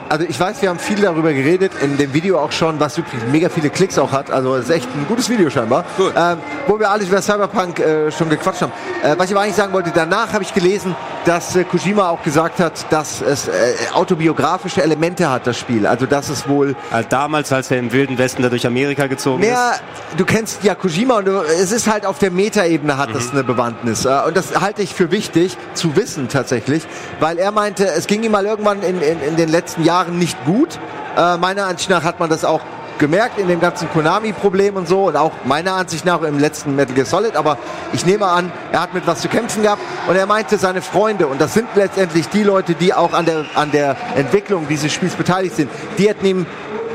[0.09, 3.21] also ich weiß, wir haben viel darüber geredet, in dem Video auch schon, was wirklich
[3.31, 4.31] mega viele Klicks auch hat.
[4.31, 5.85] Also es ist echt ein gutes Video scheinbar.
[5.97, 6.13] Gut.
[6.17, 8.73] Ähm, wo wir alles über Cyberpunk äh, schon gequatscht haben.
[9.03, 10.95] Äh, was ich aber eigentlich sagen wollte, danach habe ich gelesen,
[11.25, 13.53] dass äh, Kojima auch gesagt hat, dass es äh,
[13.93, 15.87] autobiografische Elemente hat, das Spiel.
[15.87, 19.41] Also dass es wohl Äh, damals, als er im Wilden Westen da durch Amerika gezogen
[19.41, 19.75] mehr,
[20.17, 23.15] du kennst ja Kojima und du, es ist halt auf der Metaebene hat Mhm.
[23.15, 24.05] das eine Bewandtnis.
[24.05, 26.87] Äh, Und das halte ich für wichtig zu wissen tatsächlich,
[27.21, 30.45] weil er meinte, es ging ihm mal irgendwann in, in, in den letzten Jahren nicht
[30.45, 30.79] gut.
[31.17, 32.61] Äh, meiner Ansicht nach hat man das auch
[32.99, 36.95] gemerkt in dem ganzen Konami-Problem und so und auch meiner Ansicht nach im letzten Metal
[36.95, 37.57] Gear Solid, aber
[37.93, 41.29] ich nehme an, er hat mit was zu kämpfen gehabt und er meinte seine Freunde
[41.29, 45.15] und das sind letztendlich die Leute, die auch an der, an der Entwicklung dieses Spiels
[45.15, 46.47] beteiligt sind, die hätten ihm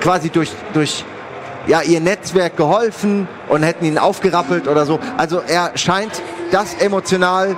[0.02, 1.06] quasi durch, durch
[1.68, 5.00] ja, ihr Netzwerk geholfen und hätten ihn aufgerappelt oder so.
[5.18, 7.56] Also er scheint das emotional,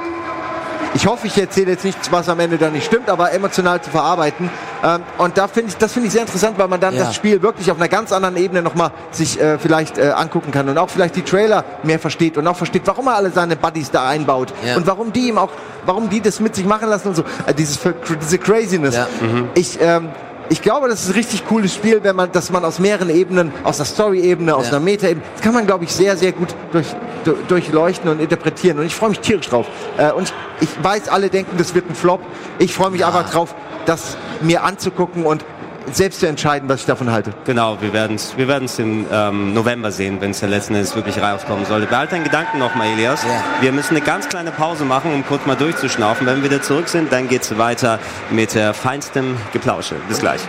[0.96, 3.89] ich hoffe, ich erzähle jetzt nichts, was am Ende dann nicht stimmt, aber emotional zu
[3.91, 4.50] verarbeiten.
[4.84, 7.04] Ähm, und da finde ich, das finde ich sehr interessant, weil man dann Ja.
[7.04, 10.68] das Spiel wirklich auf einer ganz anderen Ebene nochmal sich äh, vielleicht äh, angucken kann
[10.70, 13.91] und auch vielleicht die Trailer mehr versteht und auch versteht, warum er alle seine Buddies
[13.91, 14.78] da einbaut Ja.
[14.78, 15.52] und warum die ihm auch,
[15.86, 17.24] warum die das mit sich machen lassen und so.
[17.46, 17.80] Äh, dieses,
[18.22, 18.96] diese Craziness.
[18.96, 19.08] Ja.
[19.54, 20.10] Ich, ähm,
[20.50, 23.52] ich glaube, das ist ein richtig cooles Spiel, wenn man, dass man aus mehreren Ebenen,
[23.64, 24.72] aus der Story-Ebene, aus Ja.
[24.74, 26.88] einer Meta-Ebene, das kann man, glaube ich, sehr, sehr gut durch,
[27.24, 28.80] du- durchleuchten und interpretieren.
[28.80, 29.66] Und ich freue mich tierisch drauf.
[29.98, 30.32] Äh, und
[30.62, 32.22] ich, ich weiß, alle denken, das wird ein Flop.
[32.60, 35.43] Ich freue mich einfach drauf, das mir anzugucken und
[35.92, 37.34] selbst zu entscheiden, was ich davon halte.
[37.46, 40.96] Genau, wir werden es wir werden's im ähm, November sehen, wenn es der letzten Endes
[40.96, 41.88] wirklich rauskommen sollte.
[41.88, 43.24] Behalte deinen Gedanken nochmal, Elias.
[43.24, 43.44] Ja.
[43.62, 46.26] Wir müssen eine ganz kleine Pause machen, um kurz mal durchzuschnaufen.
[46.28, 49.96] Wenn wir wieder zurück sind, dann geht es weiter mit äh, feinstem Geplausche.
[50.08, 50.42] Bis gleich.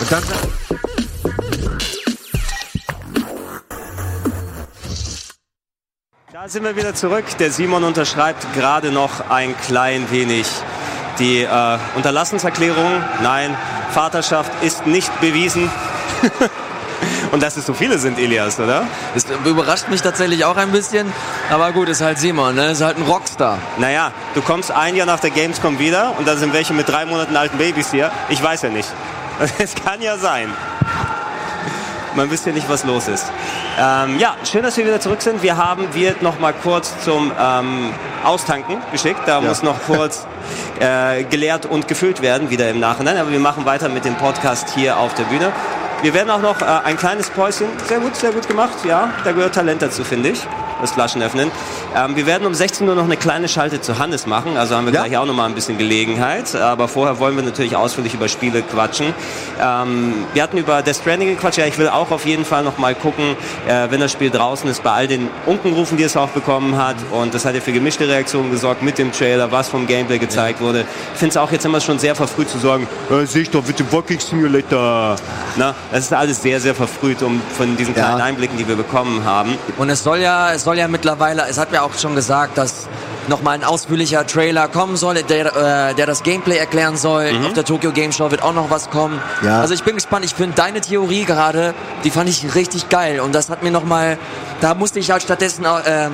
[0.00, 0.22] Und dann
[6.32, 7.24] Da sind wir wieder zurück.
[7.40, 10.46] Der Simon unterschreibt gerade noch ein klein wenig
[11.18, 13.02] die äh, Unterlassenserklärung.
[13.22, 13.56] Nein,
[13.90, 15.70] Vaterschaft ist nicht bewiesen.
[17.32, 18.86] Und dass es so viele sind, Elias, oder?
[19.14, 21.12] Das überrascht mich tatsächlich auch ein bisschen.
[21.50, 22.70] Aber gut, ist halt Simon, ne?
[22.70, 23.58] Ist halt ein Rockstar.
[23.76, 27.04] Naja, du kommst ein Jahr nach der Gamescom wieder und da sind welche mit drei
[27.04, 28.10] Monaten alten Babys hier.
[28.28, 28.88] Ich weiß ja nicht.
[29.58, 30.52] Es kann ja sein.
[32.18, 33.26] Man wisst ja nicht, was los ist.
[33.78, 35.40] Ähm, ja, schön, dass wir wieder zurück sind.
[35.44, 37.90] Wir haben Wirt noch mal kurz zum ähm,
[38.24, 39.20] Austanken geschickt.
[39.26, 40.26] Da muss noch kurz
[40.80, 43.18] äh, geleert und gefüllt werden, wieder im Nachhinein.
[43.18, 45.52] Aber wir machen weiter mit dem Podcast hier auf der Bühne.
[46.02, 47.68] Wir werden auch noch äh, ein kleines Päuschen.
[47.86, 48.84] Sehr gut, sehr gut gemacht.
[48.84, 50.44] Ja, da gehört Talent dazu, finde ich.
[50.80, 51.50] Das Flaschenöffnen.
[51.96, 54.86] Ähm, wir werden um 16 Uhr noch eine kleine Schalte zu Hannes machen, also haben
[54.86, 55.04] wir Ja.
[55.04, 56.54] gleich auch noch mal ein bisschen Gelegenheit.
[56.54, 59.14] Aber vorher wollen wir natürlich ausführlich über Spiele quatschen.
[59.60, 61.58] Ähm, wir hatten über Death Stranding gequatscht.
[61.58, 64.68] Ja, ich will auch auf jeden Fall noch mal gucken, äh, wenn das Spiel draußen
[64.70, 66.96] ist, bei all den Unkenrufen, die es auch bekommen hat.
[67.10, 70.60] Und das hat ja für gemischte Reaktionen gesorgt mit dem Trailer, was vom Gameplay gezeigt
[70.60, 70.84] wurde.
[71.12, 73.66] Ich finde es auch jetzt immer schon sehr verfrüht zu sagen, äh, sehe ich doch
[73.66, 75.16] mit dem Walking Simulator.
[75.56, 78.04] Na, das ist alles sehr, sehr verfrüht, um von diesen Ja.
[78.04, 79.56] kleinen Einblicken, die wir bekommen haben.
[79.76, 82.88] Und es soll ja, es soll ja mittlerweile, es hat ja auch schon gesagt, dass
[83.26, 87.30] nochmal ein ausführlicher Trailer kommen soll, der, äh, der das Gameplay erklären soll.
[87.46, 89.18] Auf der Tokyo Game Show wird auch noch was kommen.
[89.42, 89.62] Ja.
[89.62, 90.26] Also ich bin gespannt.
[90.26, 91.72] Ich finde deine Theorie gerade,
[92.04, 93.20] die fand ich richtig geil.
[93.20, 94.18] Und das hat mir nochmal,
[94.60, 96.12] da musste ich halt stattdessen auch, ähm,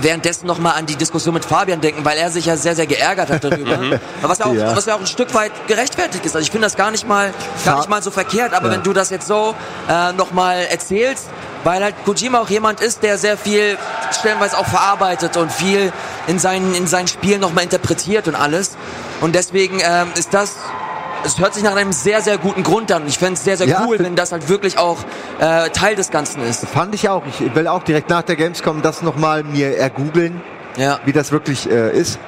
[0.00, 3.28] währenddessen nochmal an die Diskussion mit Fabian denken, weil er sich ja sehr, sehr geärgert
[3.28, 3.72] hat darüber.
[3.74, 3.98] Aber
[4.30, 4.76] was ja, auch, Ja.
[4.76, 6.36] was ja auch ein Stück weit gerechtfertigt ist.
[6.36, 8.74] Also ich finde das gar nicht mal, gar nicht mal so verkehrt, aber Ja.
[8.74, 9.52] wenn du das jetzt so
[9.88, 11.26] äh, nochmal erzählst,
[11.64, 13.76] weil halt Kojima auch jemand ist, der sehr viel
[14.12, 15.92] stellenweise auch verarbeitet und viel
[16.26, 18.76] in seinen, in seinen Spielen nochmal interpretiert und alles.
[19.20, 20.56] Und deswegen ähm, ist das,
[21.24, 23.06] es hört sich nach einem sehr, sehr guten Grund an.
[23.06, 24.98] Ich fände es sehr, sehr Ja, cool, wenn das halt wirklich auch
[25.40, 26.66] äh, Teil des Ganzen ist.
[26.66, 27.22] Fand ich auch.
[27.26, 30.42] Ich will auch direkt nach der Gamescom das nochmal mir ergoogeln,
[30.76, 31.00] Ja.
[31.04, 32.18] wie das wirklich äh, ist.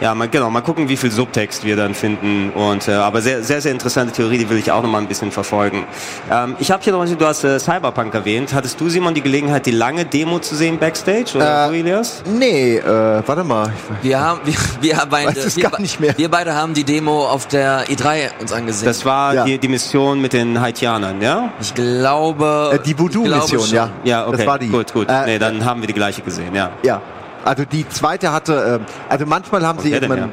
[0.00, 2.50] Ja, mal, genau, mal gucken, wie viel Subtext wir dann finden.
[2.50, 5.08] Und äh, aber sehr, sehr, sehr interessante Theorie, die will ich auch noch mal ein
[5.08, 5.84] bisschen verfolgen.
[6.30, 8.54] Ähm, ich habe hier noch, du hast äh, Cyberpunk erwähnt.
[8.54, 11.32] Hattest du, Simon, die Gelegenheit, die lange Demo zu sehen backstage?
[11.36, 12.22] Oder Äh, du, Elias?
[12.26, 13.72] Nee, äh, warte mal.
[14.02, 16.16] Wir haben, wir, wir, beide, wir, gar nicht mehr.
[16.16, 18.86] wir beide haben die Demo auf der E3 uns angesehen.
[18.86, 19.44] Das war Ja.
[19.44, 21.50] die, die Mission mit den Haitianern, ja?
[21.60, 22.70] ich glaube.
[22.74, 23.90] äh, die Voodoo-Mission, ja.
[24.04, 24.36] Ja, okay.
[24.36, 24.68] Das war die.
[24.68, 25.08] Gut, gut.
[25.08, 26.70] Äh, nee, dann haben wir die gleiche gesehen, ja.
[26.82, 27.00] Ja.
[27.48, 30.32] Also die zweite hatte, ähm, also manchmal haben sie wer denn, irgendwann,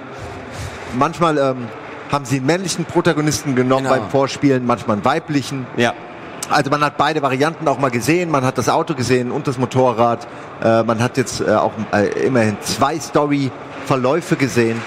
[0.99, 1.70] manchmal ähm,
[2.11, 3.95] haben sie einen männlichen Protagonisten genommen Genau.
[3.95, 5.66] beim Vorspielen, manchmal einen weiblichen.
[5.78, 5.93] Ja.
[6.49, 8.30] Also man hat beide Varianten auch mal gesehen.
[8.30, 10.28] Man hat das Auto gesehen und das Motorrad.
[10.61, 14.82] Äh, man hat jetzt äh, auch äh, immerhin zwei Story-Verläufe gesehen.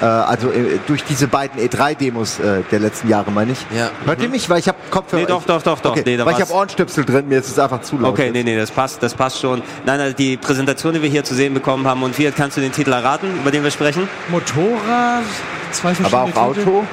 [0.00, 3.58] Äh, also äh, durch diese beiden E3-Demos äh, der letzten Jahre, meine ich.
[3.76, 3.90] Ja.
[4.04, 4.48] Hört ihr mich?
[4.50, 5.22] Weil ich habe Kopfhörer.
[5.22, 5.92] Nee, doch, doch, doch, doch.
[5.92, 6.02] Okay.
[6.04, 7.28] Nee, weil ich habe Ohrenstöpsel drin.
[7.28, 8.12] Mir ist es einfach zu laut.
[8.12, 8.32] Okay, jetzt.
[8.34, 9.62] nee, nee, das passt, das passt schon.
[9.86, 12.60] Nein, also die Präsentation, die wir hier zu sehen bekommen haben, und Fiat, kannst du
[12.60, 14.08] den Titel erraten, über den wir sprechen?
[14.30, 15.22] Motorrad,
[15.70, 16.68] zwei verschiedene Aber auch Titel.
[16.68, 16.86] Auto,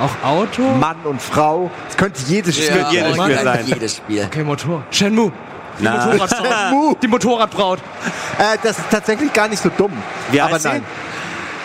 [0.00, 0.62] Auch Auto?
[0.78, 1.70] Mann und Frau.
[1.88, 3.64] Es könnte jedes Spiel könnte jedes Spiel sein.
[3.66, 4.24] Jedes Spiel.
[4.24, 4.82] Okay, Motor.
[4.90, 5.32] Shenmue.
[5.78, 6.06] Die Na.
[6.06, 6.96] Motorradbraut.
[7.02, 7.78] Die Motorradbraut.
[8.38, 9.92] Äh, das ist tatsächlich gar nicht so dumm.
[10.30, 10.82] Wie Aber nein.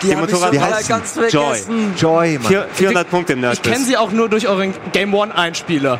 [0.02, 1.30] Die, Motorrad- ich wie schon heißt ganz Joy.
[1.30, 1.94] vergessen.
[1.96, 2.46] Joy, Mann.
[2.48, 3.72] Vier, 400 Punkte im Ich Nerdquiz.
[3.72, 5.98] kenne sie auch nur durch euren Game One Einspieler.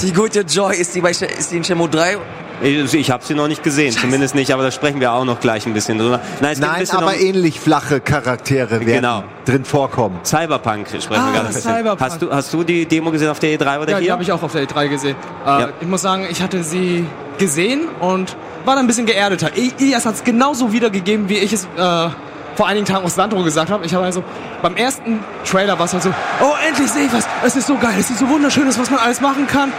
[0.00, 2.16] Die gute Joy, ist die, bei, Sh- ist die in Shenmue 3?
[2.62, 5.40] Ich, ich habe sie noch nicht gesehen, zumindest nicht, aber da sprechen wir auch noch
[5.40, 6.20] gleich ein bisschen drüber.
[6.40, 9.24] Nein, Nein, bisschen aber ähnlich flache Charaktere werden Genau.
[9.44, 10.20] drin vorkommen.
[10.24, 11.72] Cyberpunk sprechen Ah, wir gerade ein bisschen.
[11.74, 12.00] Cyberpunk.
[12.00, 14.12] Hast du, hast du die Demo gesehen auf der E3 oder Ja, die hier?
[14.12, 15.16] habe ich auch auf der E3 gesehen.
[15.44, 15.68] Äh, Ja.
[15.80, 17.04] Ich muss sagen, ich hatte sie
[17.38, 19.50] gesehen und war dann ein bisschen geerdeter.
[19.56, 22.08] Ilias hat es genauso wiedergegeben, wie ich es äh,
[22.54, 23.84] vor einigen Tagen aus Sandro gesagt habe.
[23.86, 24.22] Ich habe also
[24.62, 26.10] beim ersten Trailer war es halt so,
[26.42, 27.26] oh, endlich sehe ich was.
[27.44, 29.72] Es ist so geil, es ist so wunderschön, was man alles machen kann.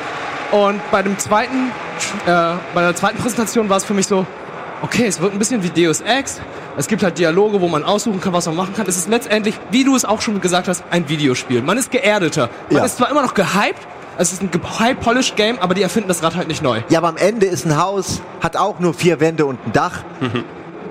[0.52, 1.72] Und bei dem zweiten,
[2.26, 4.26] äh, bei der zweiten Präsentation war es für mich so,
[4.82, 6.42] okay, es wird ein bisschen wie Deus Ex.
[6.78, 8.86] Es gibt halt Dialoge, wo man aussuchen kann, was man machen kann.
[8.88, 11.62] Es ist letztendlich, wie du es auch schon gesagt hast, ein Videospiel.
[11.62, 12.50] Man ist geerdeter.
[12.70, 12.86] Man Ja.
[12.86, 14.50] ist zwar immer noch gehypt, es ist ein
[14.80, 16.82] high-polished Game, aber die erfinden das Rad halt nicht neu.
[16.90, 20.04] Ja, aber am Ende ist ein Haus, hat auch nur vier Wände und ein Dach.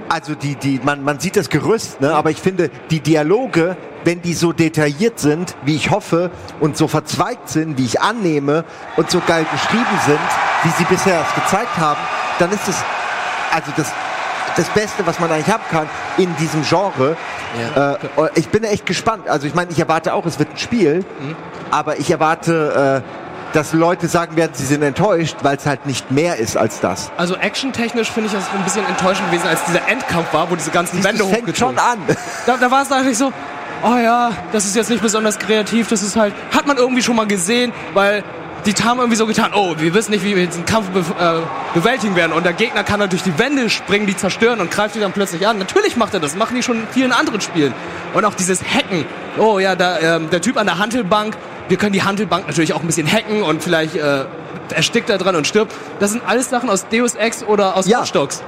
[0.08, 2.14] Also die, die, man, man sieht das Gerüst, ne?
[2.14, 6.30] aber ich finde, die Dialoge, wenn die so detailliert sind, wie ich hoffe,
[6.60, 8.64] und so verzweigt sind, wie ich annehme,
[8.96, 10.18] und so geil geschrieben sind,
[10.64, 12.00] wie sie bisher es gezeigt haben,
[12.38, 12.76] dann ist es
[13.52, 13.92] also das,
[14.56, 17.16] das Beste, was man eigentlich haben kann in diesem Genre.
[17.76, 17.92] Ja.
[17.94, 17.98] Äh,
[18.34, 19.28] ich bin echt gespannt.
[19.28, 21.04] Also ich meine, ich erwarte auch, es wird ein Spiel,
[21.70, 26.10] aber ich erwarte, äh, dass Leute sagen werden, sie sind enttäuscht, weil es halt nicht
[26.10, 27.10] mehr ist als das.
[27.16, 30.70] Also actiontechnisch finde ich das ein bisschen enttäuschend gewesen, als dieser Endkampf war, wo diese
[30.70, 31.98] ganzen Wände Das fängt schon an.
[32.46, 33.32] Da, da war es eigentlich so,
[33.82, 37.16] oh ja, das ist jetzt nicht besonders kreativ, das ist halt, hat man irgendwie schon
[37.16, 38.24] mal gesehen, weil
[38.64, 41.40] die haben irgendwie so getan, oh, wir wissen nicht, wie wir diesen Kampf be äh,
[41.74, 42.32] bewältigen werden.
[42.32, 45.12] Und der Gegner kann dann durch die Wände springen, die zerstören und greift die dann
[45.12, 45.58] plötzlich an.
[45.58, 47.74] Natürlich macht er das, machen die schon in vielen anderen Spielen.
[48.14, 49.04] Und auch dieses Hacken.
[49.36, 51.36] Oh ja, da, ähm, der Typ an der Hantelbank,
[51.68, 54.24] wir können die Hantelbank natürlich auch ein bisschen hacken und vielleicht äh,
[54.74, 55.72] erstickt er dran und stirbt.
[56.00, 58.04] Das sind alles Sachen aus Deus Ex oder aus Ja.
[58.12, 58.42] Dogs.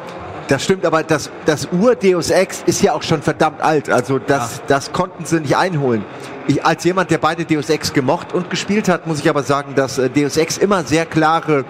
[0.48, 3.88] Das stimmt, aber das, das Ur-Deus Ex ist ja auch schon verdammt alt.
[3.88, 6.04] Also das, das konnten sie nicht einholen.
[6.46, 9.74] Ich, als jemand, der beide Deus Ex gemocht und gespielt hat, muss ich aber sagen,
[9.74, 11.64] dass äh, Deus Ex immer sehr klare,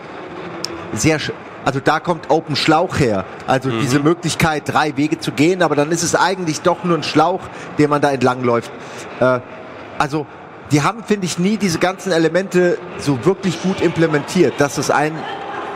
[0.93, 1.21] sehr,
[1.65, 3.25] also da kommt Open Schlauch her.
[3.47, 7.05] Also diese Möglichkeit, drei Wege zu gehen, aber dann ist es eigentlich doch nur ein
[7.05, 7.43] Schlauch,
[7.79, 8.73] den man da entlang läuft.
[9.21, 9.39] Äh,
[9.99, 10.27] also
[10.75, 15.17] die haben, finde ich, nie diese ganzen Elemente so wirklich gut implementiert, dass es ein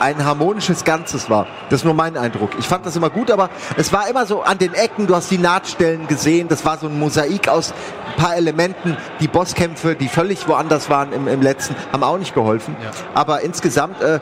[0.00, 1.48] ein harmonisches Ganzes war.
[1.70, 2.50] Das ist nur mein Eindruck.
[2.58, 5.28] Ich fand das immer gut, aber es war immer so an den Ecken, du hast
[5.28, 8.96] die Nahtstellen gesehen, das war so ein Mosaik aus ein paar Elementen.
[9.18, 12.76] Die Bosskämpfe, die völlig woanders waren im, im letzten, haben auch nicht geholfen.
[12.80, 12.90] Ja.
[13.14, 14.20] Aber insgesamt äh, äh,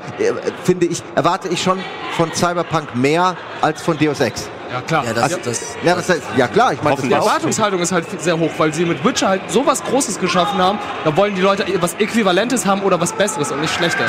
[0.64, 1.78] finde ich, erwarte ich schon
[2.16, 4.48] von Cyberpunk mehr als von Deus Ex.
[4.76, 5.04] Ja, klar.
[5.06, 7.92] Ja, das, Also- das, Ja, was heißt, ja klar, ich meine, das Die Erwartungshaltung ist
[7.92, 10.78] halt sehr hoch, weil sie mit Witcher halt sowas Großes geschaffen haben.
[11.04, 14.04] Da wollen die Leute was Äquivalentes haben oder was Besseres und nicht schlechter.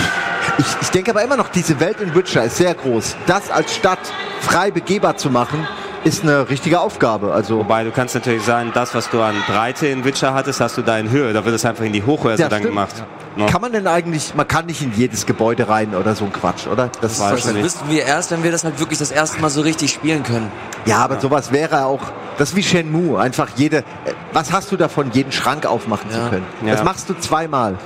[0.58, 3.16] Ich, ich denke aber immer noch, diese Welt in Witcher ist sehr groß.
[3.28, 4.00] Das als Stadt
[4.42, 5.66] frei begehbar zu machen,
[6.04, 7.34] ist eine richtige Aufgabe.
[7.34, 10.78] Also Wobei du kannst natürlich sagen, das, was du an Breite in Witcher hattest, hast
[10.78, 11.34] du da in Höhe.
[11.34, 12.72] Da wird es einfach in die Hochhäuser Ja, dann stimmt.
[12.74, 12.96] gemacht.
[13.36, 13.46] Ne?
[13.46, 16.66] kann man denn eigentlich, man kann nicht in jedes Gebäude rein oder so ein Quatsch,
[16.66, 16.90] oder?
[17.02, 17.64] Das das nicht.
[17.64, 20.52] wissen wir erst, wenn wir das halt wirklich das erste Mal so richtig spielen können.
[20.86, 22.00] Ja, aber sowas wäre auch,
[22.40, 23.84] das ist wie Shenmue, einfach jede, äh,
[24.34, 26.30] was hast du davon, jeden Schrank aufmachen zu Ja.
[26.30, 26.46] können?
[26.66, 26.74] Ja.
[26.74, 27.78] Das machst du zweimal.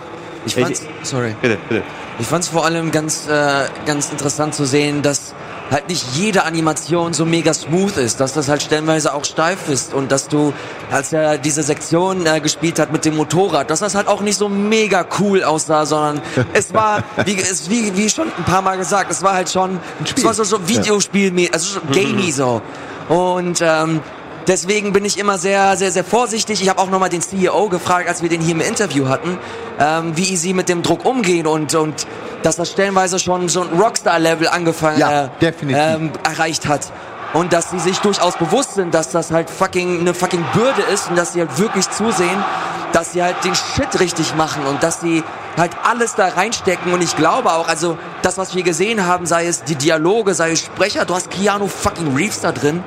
[0.46, 1.36] Ich fand's, sorry.
[1.42, 1.84] Bitte, bitte.
[2.18, 5.34] Ich fand es vor allem ganz, äh, ganz interessant zu sehen, dass
[5.72, 9.94] halt nicht jede Animation so mega smooth ist, dass das halt stellenweise auch steif ist
[9.94, 10.54] und dass du,
[10.92, 14.38] als er diese Sektion äh, gespielt hat mit dem Motorrad, dass das halt auch nicht
[14.38, 16.22] so mega cool aussah, sondern
[16.54, 19.80] es war, wie, es, wie, wie schon ein paar Mal gesagt, es war halt schon,
[20.16, 22.62] es war so, so Videospiel, also so gamey so.
[23.08, 24.02] Und ähm,
[24.48, 26.62] Deswegen bin ich immer sehr, sehr, sehr vorsichtig.
[26.62, 29.38] Ich habe auch nochmal den CEO gefragt, als wir den hier im Interview hatten,
[29.80, 32.08] ähm, wie sie mit dem Druck umgehen und, und
[32.44, 35.54] dass das stellenweise schon so ein Rockstar-Level angefangen Ja, äh.
[35.96, 36.92] Ähm, erreicht hat.
[37.34, 41.10] Und dass sie sich durchaus bewusst sind, dass das halt fucking eine fucking Bürde ist
[41.10, 42.44] und dass sie halt wirklich zusehen,
[42.92, 45.24] dass sie halt den Shit richtig machen und dass sie
[45.58, 49.48] halt alles da reinstecken und ich glaube auch, also das, was wir gesehen haben, sei
[49.48, 52.84] es die Dialoge, sei es Sprecher, du hast Keanu fucking Reeves da drin,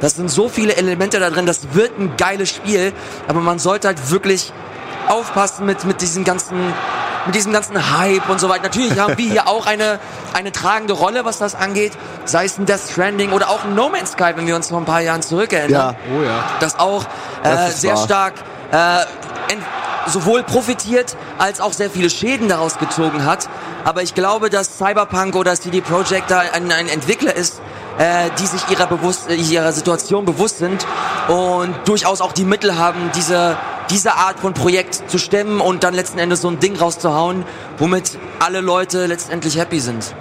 [0.00, 2.92] das sind so viele Elemente da drin, das wird ein geiles Spiel,
[3.26, 4.52] aber man sollte halt wirklich
[5.08, 6.58] aufpassen mit, mit diesem ganzen,
[7.26, 8.64] mit diesem ganzen Hype und so weiter.
[8.64, 9.98] Natürlich haben wir hier auch eine,
[10.34, 11.92] eine tragende Rolle, was das angeht,
[12.24, 14.78] sei es ein Death Stranding oder auch ein No Man's Sky, wenn wir uns vor
[14.78, 15.94] ein paar Jahren zurückerinnern Ja.
[16.16, 16.44] Oh ja.
[16.60, 17.04] das auch
[17.42, 18.04] Das äh, ist sehr wahr.
[18.04, 18.34] stark
[18.70, 19.04] äh,
[20.08, 23.48] sowohl profitiert als auch sehr viele Schäden daraus gezogen hat.
[23.84, 27.60] Aber ich glaube, dass Cyberpunk oder CD Projekt da ein, ein Entwickler ist,
[27.98, 30.86] äh, die sich ihrer, bewusst, äh, ihrer Situation bewusst sind
[31.28, 33.56] und durchaus auch die Mittel haben, diese,
[33.90, 37.44] diese Art von Projekt zu stemmen und dann letzten Endes so ein Ding rauszuhauen,
[37.78, 40.14] womit alle Leute letztendlich happy sind.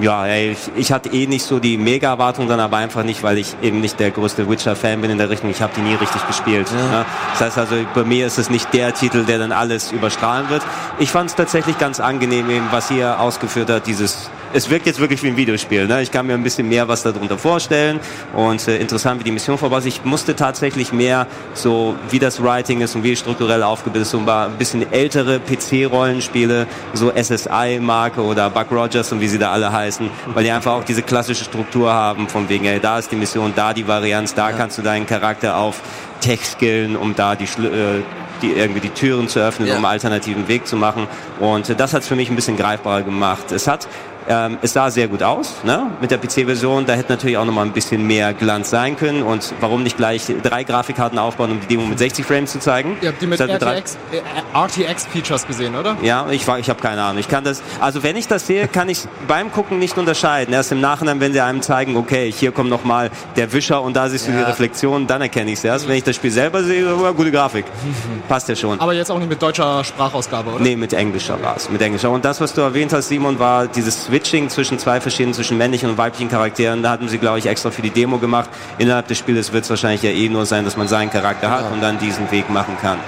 [0.00, 3.36] Ja, ey, ich, ich hatte eh nicht so die Mega-Erwartung dann aber einfach nicht, weil
[3.36, 5.50] ich eben nicht der größte Witcher-Fan bin in der Richtung.
[5.50, 6.70] Ich habe die nie richtig gespielt.
[6.72, 7.04] Ne?
[7.32, 10.62] Das heißt also, bei mir ist es nicht der Titel, der dann alles überstrahlen wird.
[11.00, 14.98] Ich fand es tatsächlich ganz angenehm, eben, was hier ausgeführt hat, dieses es wirkt jetzt
[15.00, 15.86] wirklich wie ein Videospiel.
[15.86, 16.02] Ne?
[16.02, 18.00] Ich kann mir ein bisschen mehr was darunter vorstellen
[18.34, 19.86] und äh, interessant, wie die Mission vorbei ist.
[19.86, 24.18] Ich musste tatsächlich mehr so, wie das Writing ist und wie strukturell aufgebildet ist, so
[24.26, 30.08] ein bisschen ältere PC-Rollenspiele, so SSI-Marke oder Buck Rogers und wie sie da alle heißen,
[30.34, 33.52] weil die einfach auch diese klassische Struktur haben, von wegen, ey, da ist die Mission,
[33.54, 35.80] da die Varianz, da kannst du deinen Charakter auf
[36.20, 38.02] Tech skillen, um da die, äh,
[38.42, 39.74] die irgendwie die Türen zu öffnen, Ja.
[39.74, 41.06] um einen alternativen Weg zu machen.
[41.40, 43.52] Und äh, das hat es für mich ein bisschen greifbarer gemacht.
[43.52, 43.86] Es hat
[44.28, 45.90] ähm, es sah sehr gut aus, ne?
[46.00, 46.86] Mit der PC-Version.
[46.86, 49.22] Da hätte natürlich auch noch mal ein bisschen mehr Glanz sein können.
[49.22, 52.96] Und warum nicht gleich drei Grafikkarten aufbauen, um die Demo mit 60 Frames zu zeigen?
[53.00, 55.96] Ihr habt die mit Statt drei- RTX, äh, RTX-Features gesehen, oder?
[56.02, 57.18] ja, ich, ich habe keine Ahnung.
[57.18, 60.52] Ich kann das, also wenn ich das sehe, kann ich beim Gucken nicht unterscheiden.
[60.54, 63.94] Erst im Nachhinein, wenn sie einem zeigen, okay, hier kommt noch mal der Wischer und
[63.96, 64.44] da siehst du die Ja.
[64.46, 65.88] Reflexion, dann erkenne ich es erst.
[65.88, 67.64] Wenn ich das Spiel selber sehe, oh, gute Grafik.
[68.28, 68.80] Passt ja schon.
[68.80, 70.60] Aber jetzt auch nicht mit deutscher Sprachausgabe, oder?
[70.62, 71.70] Nee, mit englischer war es.
[71.70, 72.10] Mit englischer.
[72.10, 75.90] Und das, was du erwähnt hast, Simon, war dieses Switching zwischen zwei verschiedenen, zwischen männlichen
[75.90, 76.82] und weiblichen Charakteren.
[76.82, 78.50] Da hatten sie, glaube ich, extra für die Demo gemacht.
[78.76, 81.70] Innerhalb des Spieles wird es wahrscheinlich ja eh nur sein, dass man seinen Charakter hat
[81.70, 82.98] und dann diesen Weg machen kann.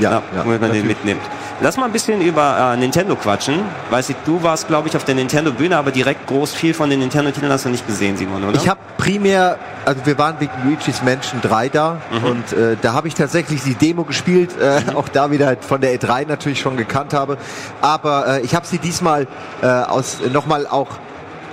[0.00, 1.22] Ja, ja, womit man den mitnimmt.
[1.62, 3.60] Lass mal ein bisschen über äh, Nintendo quatschen.
[3.90, 7.00] Weiß ich, du warst, glaube ich, auf der Nintendo-Bühne, aber direkt groß viel von den
[7.00, 8.58] Nintendo-Titeln hast du nicht gesehen, Simon, oder?
[8.58, 13.08] Ich habe primär, also wir waren wegen Luigi's Mansion 3 da und äh, da habe
[13.08, 16.78] ich tatsächlich die Demo gespielt, äh, auch da wieder halt von der E3 natürlich schon
[16.78, 17.36] gekannt habe,
[17.82, 19.26] aber äh, ich habe sie diesmal
[19.60, 20.88] äh, aus nochmal auch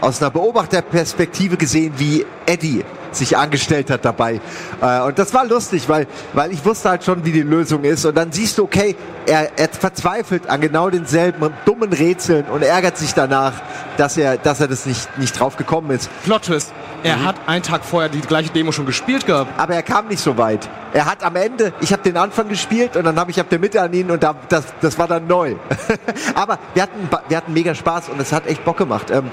[0.02, 4.40] aus einer Beobachterperspektive gesehen, wie Eddie sich angestellt hat dabei.
[4.82, 8.06] Äh, und das war lustig, weil, weil ich wusste halt schon, wie die Lösung ist.
[8.06, 8.96] Und dann siehst du, okay,
[9.26, 13.54] er, er verzweifelt an genau denselben dummen Rätseln und ärgert sich danach,
[13.98, 16.10] dass er, dass er das nicht, nicht drauf gekommen ist.
[16.24, 16.74] Plot Twist.
[17.04, 19.52] Er hat einen Tag vorher die gleiche Demo schon gespielt gehabt.
[19.60, 20.68] Aber er kam nicht so weit.
[20.94, 23.60] Er hat am Ende, ich habe den Anfang gespielt und dann habe ich ab der
[23.60, 25.56] Mitte an ihn und da, das, das war dann neu.
[26.36, 29.12] Aber wir hatten, wir hatten mega Spaß und es hat echt Bock gemacht.
[29.12, 29.30] Ähm,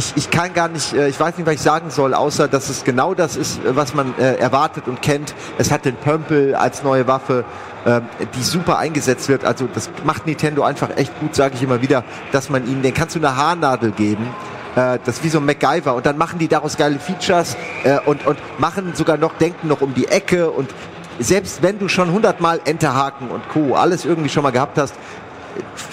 [0.00, 2.70] ich, ich kann gar nicht, äh, ich weiß nicht, was ich sagen soll, außer dass
[2.70, 5.34] es genau das ist, äh, was man äh, erwartet und kennt.
[5.58, 7.44] Es hat den Pömpel als neue Waffe,
[7.86, 8.02] ähm,
[8.34, 9.44] die super eingesetzt wird.
[9.44, 12.94] Also das macht Nintendo einfach echt gut, sage ich immer wieder, dass man ihnen, den
[12.94, 14.26] kannst du eine Haarnadel geben.
[14.74, 17.98] Äh, das ist wie so ein MacGyver und dann machen die daraus geile Features äh,
[18.06, 20.70] und, und machen sogar noch, denken noch um die Ecke und
[21.18, 23.74] selbst wenn du schon hundertmal Enterhaken und Co.
[23.74, 24.94] alles irgendwie schon mal gehabt hast,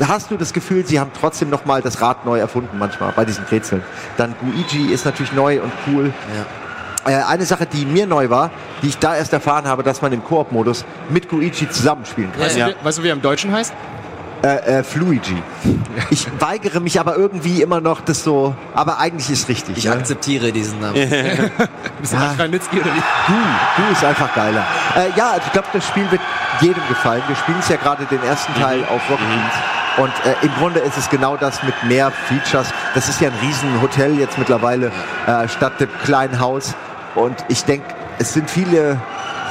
[0.07, 3.25] hast du das Gefühl, sie haben trotzdem noch mal das Rad neu erfunden manchmal bei
[3.25, 3.83] diesen Rätseln.
[4.17, 6.13] Dann Guigi ist natürlich neu und cool.
[7.05, 8.51] Äh, eine Sache, die mir neu war,
[8.81, 12.41] die ich da erst erfahren habe, dass man im Koop-Modus mit Guigi zusammenspielen kann.
[12.41, 12.67] Weißt, Ja.
[12.69, 13.73] du, wie- weißt du, wie er im Deutschen heißt?
[14.47, 15.35] Äh, äh, Fluigi.
[16.09, 18.55] Ich weigere mich aber irgendwie immer noch, das so.
[18.75, 19.77] Aber eigentlich ist richtig.
[19.77, 19.93] Ich ne?
[19.93, 20.93] akzeptiere diesen Namen.
[21.99, 23.01] Bist du Ranitzky oder wie?
[23.27, 23.33] Du,
[23.83, 24.63] du ist einfach geiler.
[24.95, 26.21] Äh, ja, ich glaube, das Spiel wird
[26.61, 27.23] jedem gefallen.
[27.27, 29.53] Wir spielen es ja gerade den ersten Teil auf Rocket Beans.
[29.97, 32.67] Und äh, im Grunde ist es genau das mit mehr Features.
[32.93, 34.91] Das ist ja ein riesen Hotel jetzt mittlerweile
[35.25, 36.75] äh, statt dem kleinen Haus.
[37.15, 37.87] Und ich denke,
[38.19, 39.01] es sind viele,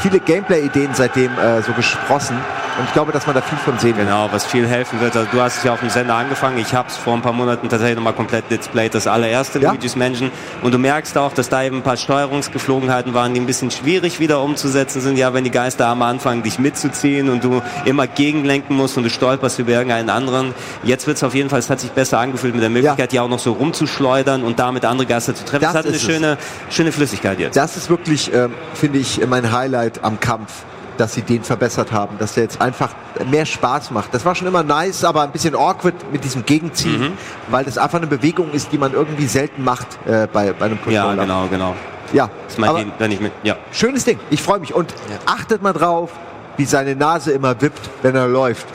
[0.01, 2.39] viele Gameplay-Ideen seitdem äh, so gesprossen.
[2.79, 4.07] Und ich glaube, dass man da viel von sehen wird.
[4.07, 5.17] Genau, was viel helfen wird.
[5.17, 6.59] Also du hast es ja auf dem Sender angefangen.
[6.59, 9.71] Ich habe es vor ein paar Monaten tatsächlich nochmal komplett displayed, das allererste Ja.
[9.71, 10.31] Luigi's Mansion.
[10.63, 14.21] Und du merkst auch, dass da eben ein paar Steuerungsgeflogenheiten waren, die ein bisschen schwierig
[14.21, 15.17] wieder umzusetzen sind.
[15.17, 19.59] Ja, wenn die Geisterarme anfangen, dich mitzuziehen und du immer gegenlenken musst und du stolperst
[19.59, 20.55] über irgendeinen anderen.
[20.83, 23.23] Jetzt wird es auf jeden Fall, es hat sich besser angefühlt mit der Möglichkeit, ja,
[23.23, 25.63] auch noch so rumzuschleudern und damit andere Geister zu treffen.
[25.63, 26.03] Das Das, hat eine es.
[26.03, 26.37] schöne,
[26.71, 27.57] schöne Flüssigkeit jetzt.
[27.57, 30.53] Das ist wirklich, ähm, finde ich, mein Highlight am Kampf,
[30.97, 32.91] dass sie den verbessert haben, dass der jetzt einfach
[33.31, 34.13] mehr Spaß macht.
[34.15, 37.13] Das war schon immer nice, aber ein bisschen awkward mit diesem Gegenziehen, Mhm.
[37.49, 40.79] weil das einfach eine Bewegung ist, die man irgendwie selten macht äh, bei, bei einem
[40.89, 41.23] ja, Controller.
[41.23, 41.75] genau, genau.
[42.13, 43.57] Ja, Das meint aber ihn, wenn ich mit, ja.
[43.73, 44.19] schönes Ding.
[44.31, 44.95] Ich freue mich und
[45.27, 46.11] achtet mal drauf,
[46.57, 48.67] wie seine Nase immer wippt, wenn er läuft.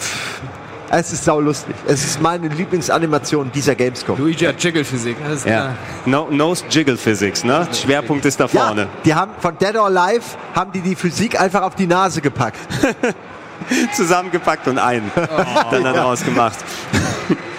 [0.93, 1.73] Es ist saulustig.
[1.87, 4.17] Es ist meine Lieblingsanimation dieser Gamescom.
[4.19, 5.15] Luigi hat Jiggle-Physik.
[5.23, 5.73] Das ist, Ja.
[6.05, 7.65] No, Nose Jiggle Physics, ne?
[7.71, 8.87] Schwerpunkt ist da Ja, vorne.
[9.05, 10.23] die haben von Dead or Alive
[10.53, 12.59] haben die die Physik einfach auf die Nase gepackt.
[13.95, 15.09] zusammengepackt und ein.
[15.71, 16.57] Dann daraus gemacht.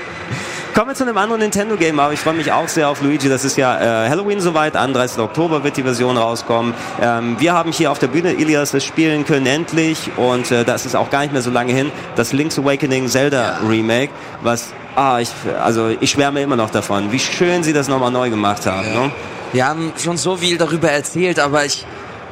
[0.75, 3.29] Kommen wir zu einem anderen Nintendo-Game, aber ich freue mich auch sehr auf Luigi.
[3.29, 4.75] Das ist ja äh, Halloween soweit.
[4.75, 5.19] 31.
[5.19, 6.73] Oktober wird die Version rauskommen.
[6.99, 10.87] Ähm, wir haben hier auf der Bühne Ilias das spielen können endlich und äh, das
[10.87, 11.93] ist auch gar nicht mehr so lange hin.
[12.17, 15.29] Das Link's Awakening Zelda Remake, was ah, ich,
[15.63, 18.95] also ich schwärme immer noch davon, wie schön sie das nochmal neu gemacht haben.
[18.95, 19.11] Ne?
[19.53, 21.85] Wir haben schon so viel darüber erzählt, aber ich,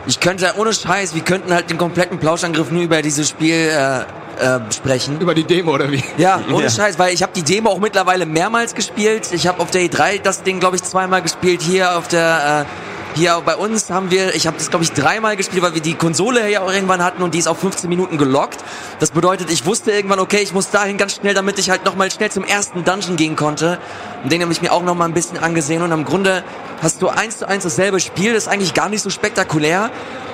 [0.07, 4.01] ich könnte, ohne Scheiß, wir könnten halt den kompletten Plauschangriff nur über dieses Spiel äh,
[4.01, 5.21] äh, sprechen.
[5.21, 6.03] Über die Demo oder wie?
[6.17, 6.71] Ja, ohne Ja.
[6.71, 9.29] Scheiß, weil ich habe die Demo auch mittlerweile mehrmals gespielt.
[9.33, 11.63] Ich habe auf der E3 das Ding, glaube ich, zweimal gespielt.
[11.63, 12.67] Hier auf der...
[12.67, 15.81] Äh, hier bei uns haben wir, ich habe das glaube ich dreimal gespielt, weil wir
[15.81, 18.59] die Konsole ja auch irgendwann hatten und die ist auf 15 Minuten gelockt.
[18.99, 22.11] Das bedeutet, ich wusste irgendwann, okay, ich muss dahin ganz schnell, damit ich halt nochmal
[22.11, 23.79] schnell zum ersten Dungeon gehen konnte.
[24.23, 26.45] Und den habe ich mir auch nochmal ein bisschen angesehen und im Grunde
[26.83, 29.91] hast du eins zu eins dasselbe Spiel, das ist eigentlich gar nicht so spektakulär,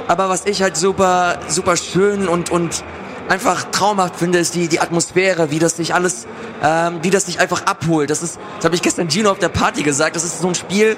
[0.08, 2.84] aber was ich halt super, super schön und, und
[3.28, 6.26] einfach traumhaft finde, ist die, die Atmosphäre, wie das sich alles,
[6.62, 8.10] ähm, wie das sich einfach abholt.
[8.10, 10.54] Das ist, das habe ich gestern Gino auf der Party gesagt, das ist so ein
[10.54, 10.96] Spiel,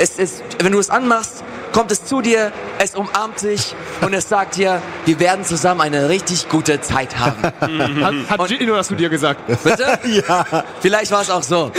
[0.00, 4.28] es ist, wenn du es anmachst, kommt es zu dir, es umarmt dich und es
[4.28, 7.42] sagt dir, wir werden zusammen eine richtig gute Zeit haben.
[8.30, 9.46] Hat, hat Gino das zu dir gesagt?
[9.62, 9.98] Bitte?
[10.28, 10.64] ja.
[10.80, 11.70] Vielleicht war es auch so.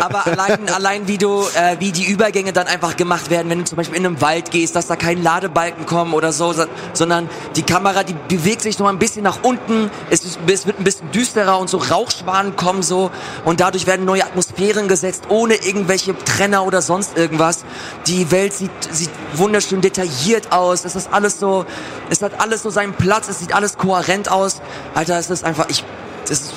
[0.00, 3.64] Aber allein, allein wie du, äh, wie die Übergänge dann einfach gemacht werden, wenn du
[3.64, 7.28] zum Beispiel in einem Wald gehst, dass da kein Ladebalken kommen oder so, so- sondern
[7.56, 10.84] die Kamera, die bewegt sich noch ein bisschen nach unten, es, ist, es wird ein
[10.84, 13.10] bisschen düsterer und so Rauchschwanen kommen so
[13.44, 17.64] und dadurch werden neue Atmosphären gesetzt, ohne irgendwelche Trenner oder sonst irgendwas.
[18.06, 21.66] Die Welt sieht, sieht wunderschön detailliert aus, es ist alles so,
[22.08, 24.60] es hat alles so seinen Platz, es sieht alles kohärent aus.
[24.94, 25.84] Alter, es ist einfach, ich,
[26.22, 26.52] das ist,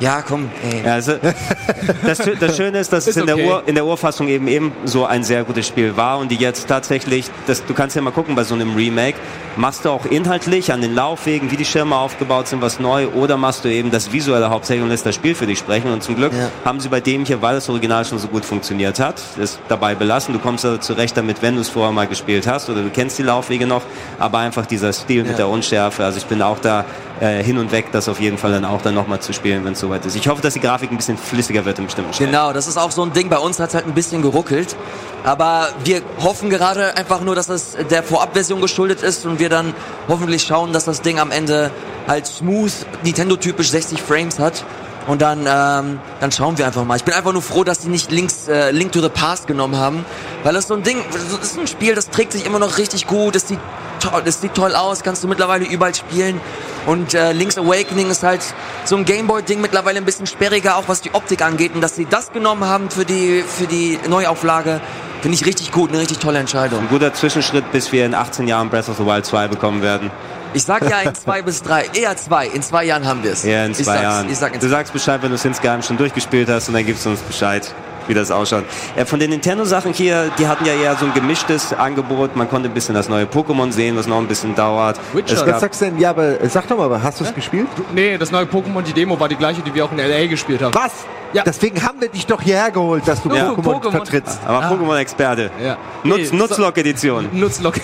[0.00, 0.82] ja, komm, ey.
[0.84, 1.14] Ja, also,
[2.06, 3.46] das, das Schöne ist, dass es Ist in, der okay.
[3.48, 6.68] Ur, in der Urfassung eben eben so ein sehr gutes Spiel war und die jetzt
[6.68, 9.16] tatsächlich, das, du kannst ja mal gucken bei so einem Remake,
[9.56, 13.36] machst du auch inhaltlich an den Laufwegen, wie die Schirme aufgebaut sind, was neu oder
[13.36, 16.14] machst du eben das Visuelle hauptsächlich und lässt das Spiel für dich sprechen und zum
[16.16, 16.50] Glück Ja.
[16.64, 19.94] haben sie bei dem hier, weil das Original schon so gut funktioniert hat, es dabei
[19.94, 20.32] belassen.
[20.32, 23.18] Du kommst also zurecht damit, wenn du es vorher mal gespielt hast oder du kennst
[23.18, 23.82] die Laufwege noch,
[24.18, 25.36] aber einfach dieser Stil mit Ja.
[25.38, 26.84] der Unschärfe, also ich bin auch da
[27.20, 29.72] äh, hin und weg, das auf jeden Fall dann auch dann nochmal zu spielen, wenn
[29.72, 30.16] es soweit ist.
[30.16, 32.30] Ich hoffe, dass die Grafik ein bisschen flüssiger wird in bestimmten Stellen.
[32.30, 33.28] Genau, das ist auch so ein Ding.
[33.28, 34.76] Bei uns hat es halt ein bisschen geruckelt.
[35.24, 39.74] Aber wir hoffen gerade einfach nur, dass es der Vorabversion geschuldet ist und wir dann
[40.06, 41.70] hoffentlich schauen, dass das Ding am Ende
[42.06, 44.64] halt smooth, Nintendo-typisch 60 Frames hat.
[45.08, 46.96] Und dann, ähm, dann schauen wir einfach mal.
[46.96, 49.76] Ich bin einfach nur froh, dass die nicht links, äh, Link to the Past genommen
[49.76, 50.04] haben.
[50.44, 53.06] Weil das so ein Ding, das ist ein Spiel, das trägt sich immer noch richtig
[53.06, 53.34] gut.
[53.34, 53.58] Es sieht,
[54.00, 56.38] toll, es sieht toll aus, kannst du mittlerweile überall spielen.
[56.84, 58.42] Und äh, Link's Awakening ist halt
[58.84, 61.74] so ein Gameboy-Ding mittlerweile ein bisschen sperriger, auch was die Optik angeht.
[61.74, 64.82] Und dass sie das genommen haben für die, für die Neuauflage,
[65.22, 66.80] finde ich richtig gut, eine richtig tolle Entscheidung.
[66.80, 70.10] Ein guter Zwischenschritt, bis wir in 18 Jahren Breath of the Wild 2 bekommen werden.
[70.54, 72.46] Ich sag ja in zwei bis drei, eher zwei.
[72.46, 73.44] In zwei Jahren haben wir es.
[73.44, 74.30] Ja, in zwei ich sag's, Jahren.
[74.30, 76.86] Ich sag in du sagst Bescheid, wenn du es insgeheim schon durchgespielt hast und dann
[76.86, 77.72] gibst du uns Bescheid,
[78.06, 78.64] wie das ausschaut.
[78.96, 82.34] Ja, von den Nintendo-Sachen hier, die hatten ja eher so ein gemischtes Angebot.
[82.36, 84.98] Man konnte ein bisschen das neue Pokémon sehen, was noch ein bisschen dauert.
[85.12, 85.46] Witcher.
[85.46, 85.98] Was sagst du denn?
[85.98, 87.66] Ja, aber äh, sag doch mal, hast du es gespielt?
[87.92, 90.26] Nee, das neue Pokémon, die Demo war die gleiche, die wir auch in L.A.
[90.26, 90.74] gespielt haben.
[90.74, 90.92] Was?
[91.34, 91.42] Ja.
[91.44, 93.50] Deswegen haben wir dich doch hierher geholt, dass du Ja.
[93.50, 93.90] Pokémon, Pokémon.
[93.90, 94.40] vertrittst.
[94.46, 95.50] aber Pokémon-Experte.
[95.62, 95.76] Ja.
[96.02, 97.28] Nutz, Nee, Nutzlock-Edition.
[97.32, 97.74] Nutzlock.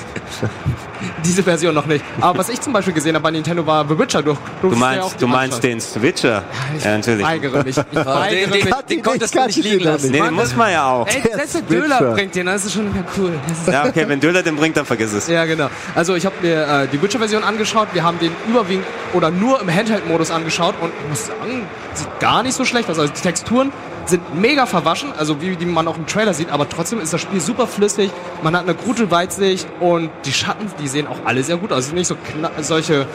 [1.24, 2.04] Diese Version noch nicht.
[2.20, 4.22] Aber was ich zum Beispiel gesehen habe bei Nintendo war The Witcher.
[4.22, 6.42] Du, Du meinst, du meinst den Switcher?
[6.76, 7.24] Ich Ja, natürlich.
[7.24, 7.76] weigere mich.
[7.76, 8.74] Ich Den, weigere den, mich.
[8.88, 10.10] den konntest du kann nicht ich liegen lassen.
[10.10, 11.06] Nee, den muss man ja auch.
[11.06, 11.70] Ey, Der selbst.
[11.70, 12.86] Döler bringt den, das ist schon
[13.18, 13.32] cool.
[13.70, 15.28] Ja, okay, wenn Döler den bringt, dann vergiss es.
[15.28, 15.68] Ja, genau.
[15.94, 17.88] Also ich habe mir äh, die Witcher-Version angeschaut.
[17.92, 22.42] Wir haben den überwiegend oder nur im Handheld-Modus angeschaut und ich muss sagen, sieht gar
[22.42, 22.98] nicht so schlecht aus.
[22.98, 23.72] Also die Texturen
[24.08, 27.20] sind mega verwaschen, also wie die man auch im Trailer sieht, aber trotzdem ist das
[27.20, 28.10] Spiel super flüssig.
[28.42, 31.80] Man hat eine gute Weitsicht und die Schatten, die sehen auch alle sehr gut aus.
[31.80, 32.16] Es sind nicht so
[32.60, 33.06] solche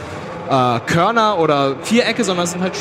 [0.49, 2.73] äh, Körner oder Vierecke, sondern es sind halt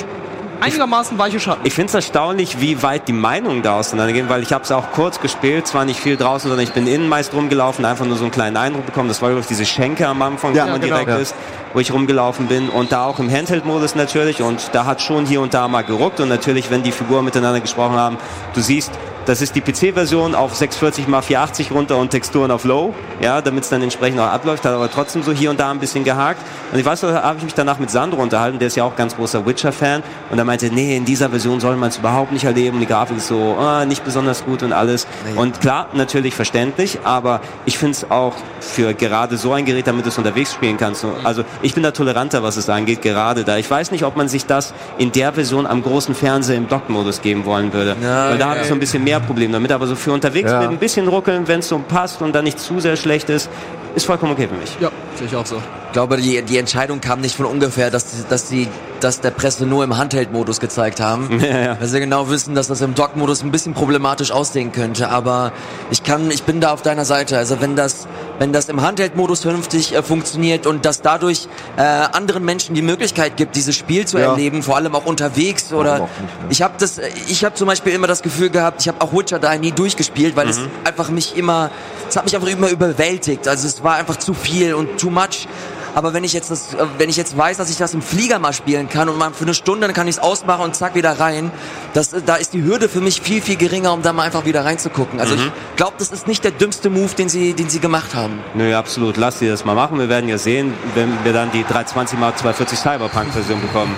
[0.61, 1.61] einigermaßen weiche Schatten.
[1.65, 4.91] Ich finde es erstaunlich, wie weit die Meinungen da auseinandergehen, weil ich habe es auch
[4.93, 8.25] kurz gespielt, zwar nicht viel draußen, sondern ich bin innen meist rumgelaufen, einfach nur so
[8.25, 9.09] einen kleinen Eindruck bekommen.
[9.09, 10.95] Das war glaube ich diese Schenke am Anfang, Ja, wo man genau.
[10.97, 11.17] direkt Ja.
[11.19, 11.35] ist,
[11.79, 12.71] wo ich rumgelaufen bin.
[12.71, 14.43] Und da auch im Handheld-Modus natürlich.
[14.43, 16.19] Und da hat schon hier und da mal geruckt.
[16.19, 18.19] Und natürlich, wenn die Figuren miteinander gesprochen haben,
[18.55, 18.91] du siehst,
[19.29, 23.65] das ist die PC-Version auf 640 x 480 runter und Texturen auf Low, ja, damit
[23.65, 26.41] es dann entsprechend auch abläuft, hat aber trotzdem so hier und da ein bisschen gehakt.
[26.73, 28.97] Und ich weiß, da habe ich mich danach mit Sandro unterhalten, der ist ja auch
[28.97, 30.03] ganz großer Witcher-Fan.
[30.31, 33.19] Und er meinte, nee, in dieser Version soll man es überhaupt nicht erleben, die Grafik
[33.19, 35.07] ist so ah, nicht besonders gut und alles.
[35.37, 40.07] Und klar, natürlich verständlich, aber ich finde es auch für gerade so ein Gerät, damit
[40.07, 41.05] du es unterwegs spielen kannst.
[41.23, 43.57] Also ich bin da toleranter, was es angeht, gerade da.
[43.57, 47.21] Ich weiß nicht, ob man sich das in der Version am großen Fernseher im Dock-Modus
[47.23, 47.97] geben wollen würde.
[48.03, 49.73] Ja, Weil da ja, habe ich so ein bisschen mehr Problem damit.
[49.73, 50.61] Aber so für unterwegs Ja.
[50.61, 53.49] mit ein bisschen ruckeln, wenn es so passt und dann nicht zu sehr schlecht ist,
[53.95, 54.77] ist vollkommen okay für mich.
[54.81, 55.57] Ja, sehe ich auch so.
[55.87, 58.69] Ich glaube, die, die Entscheidung kam nicht von ungefähr, dass, dass sie
[59.01, 61.41] das der Presse nur im Handheld-Modus gezeigt haben.
[61.49, 61.77] Ja, ja.
[61.81, 65.09] Weil sie genau wissen, dass das im Dock-Modus ein bisschen problematisch aussehen könnte.
[65.09, 65.53] Aber
[65.91, 67.39] ich kann, ich bin da auf deiner Seite.
[67.39, 68.07] Also wenn das,
[68.39, 73.37] wenn das im Handheld-Modus vernünftig äh, funktioniert und dass dadurch äh, anderen Menschen die Möglichkeit
[73.37, 74.33] gibt, dieses Spiel zu Ja.
[74.33, 76.47] erleben, vor allem auch unterwegs oder auch nicht, ne?
[76.51, 79.13] ich habe das, äh, ich habe zum Beispiel immer das Gefühl gehabt, ich habe auch
[79.13, 81.71] Witcher 3 nie durchgespielt, weil es einfach mich immer,
[82.09, 83.47] es hat mich einfach immer überwältigt.
[83.49, 85.49] Also es war einfach zu viel und too much.
[85.95, 88.39] Aber wenn ich jetzt das, äh, wenn ich jetzt weiß, dass ich das im Flieger
[88.39, 90.95] mal spielen kann und mal für eine Stunde, dann kann ich es ausmachen und zack
[90.95, 91.51] wieder rein.
[91.95, 94.45] Das, äh, da ist die Hürde für mich viel viel geringer, um da mal einfach
[94.45, 95.19] wieder reinzugucken.
[95.19, 98.39] Also ich glaube, das ist nicht der dümmste Move, den sie, den sie gemacht haben.
[98.55, 99.17] Nö, absolut.
[99.17, 99.99] Lass dir das mal machen.
[99.99, 103.95] Wir werden ja sehen, wenn wir dann die 320 x 240 Cyberpunk-Version bekommen.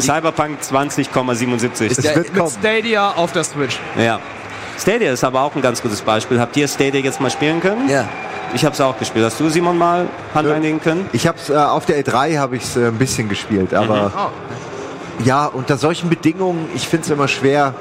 [0.00, 1.86] Cyberpunk 20,77.
[1.86, 2.52] Ist Es der, wird mit kommen.
[2.58, 3.78] Stadia auf der Switch.
[3.98, 4.20] Ja.
[4.78, 6.40] Stadia ist aber auch ein ganz gutes Beispiel.
[6.40, 7.88] Habt ihr Stadia jetzt mal spielen können?
[7.88, 8.08] Ja.
[8.54, 9.24] Ich habe es auch gespielt.
[9.24, 10.54] Hast du, Simon, mal Hand Ja.
[10.54, 11.08] einlegen können?
[11.12, 14.12] Ich hab's äh, auf der L3 habe ich es äh, ein bisschen gespielt, aber
[15.20, 15.24] Mhm.
[15.24, 17.74] ja, unter solchen Bedingungen, ich finde es immer schwer,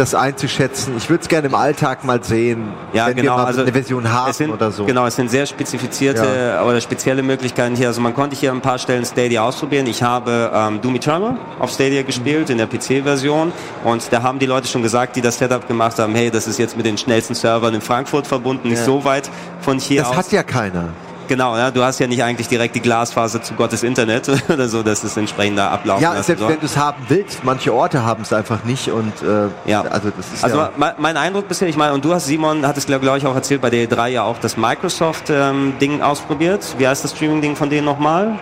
[0.00, 0.94] das einzuschätzen.
[0.96, 3.32] Ich würde es gerne im Alltag mal sehen, Ja, wenn genau.
[3.34, 4.84] wir mal also eine Version haben sind, oder so.
[4.84, 7.88] Genau, es sind sehr spezifizierte oder spezielle Möglichkeiten hier.
[7.88, 9.86] Also man konnte hier an ein paar Stellen Stadia ausprobieren.
[9.86, 13.52] Ich habe ähm, Doom Eternal auf Stadia gespielt in der PC-Version
[13.84, 16.58] und da haben die Leute schon gesagt, die das Setup gemacht haben, hey, das ist
[16.58, 18.84] jetzt mit den schnellsten Servern in Frankfurt verbunden, nicht Ja.
[18.84, 20.16] so weit von hier Das aus.
[20.16, 20.88] hat ja keiner.
[21.30, 24.82] Genau, ja, du hast ja nicht eigentlich direkt die Glasfaser zu Gottes Internet oder so,
[24.82, 28.02] dass es entsprechend da ablaufen Ja, lassen selbst wenn du es haben willst, manche Orte
[28.04, 29.82] haben es einfach nicht und äh, Ja.
[29.82, 32.66] also das ist Also ja, mein, mein Eindruck bisher, ich meine, und du hast Simon,
[32.66, 36.74] hattest glaube glaub ich auch erzählt, bei der E3 ja auch das Microsoft-Ding ausprobiert.
[36.78, 38.38] Wie heißt das Streaming-Ding von denen nochmal?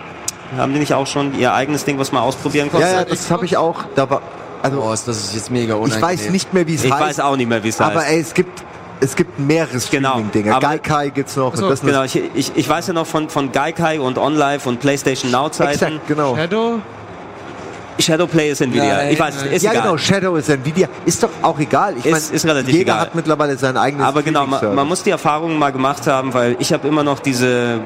[0.57, 2.87] Haben die nicht auch schon ihr eigenes Ding, was man ausprobieren konnte?
[2.87, 3.83] ja, ja, das habe ich auch.
[3.93, 4.21] Da war,
[4.63, 6.01] also Oh, ist das ist jetzt mega ich unangenehm.
[6.01, 7.01] weiß nicht mehr, wie es Ich heißt.
[7.03, 8.09] weiß auch nicht mehr, wie es aber heißt.
[8.11, 8.63] ey, es gibt
[9.01, 10.09] es gibt mehrere Genau.
[10.11, 10.55] Streaming-Dinge.
[10.55, 11.55] Aber- Gaikai gibt's noch.
[11.55, 14.67] so, und das Genau, ich, ich, ich weiß ja noch von, von Gaikai und OnLive
[14.67, 15.71] und PlayStation Now Zeiten.
[15.73, 16.35] Exakt, genau.
[16.35, 16.79] Shadow?
[17.99, 19.03] Shadowplay ist Nvidia.
[19.03, 19.83] Ja, ich weiß, ist ja, egal.
[19.83, 20.87] genau, Shadow ist Nvidia.
[21.05, 21.95] Ist doch auch egal.
[21.97, 22.99] Ich Ist- mein, ist relativ jeder egal.
[23.01, 26.55] hat mittlerweile sein eigenes Aber genau, man, man muss die Erfahrungen mal gemacht haben, weil
[26.59, 27.79] ich habe immer noch diese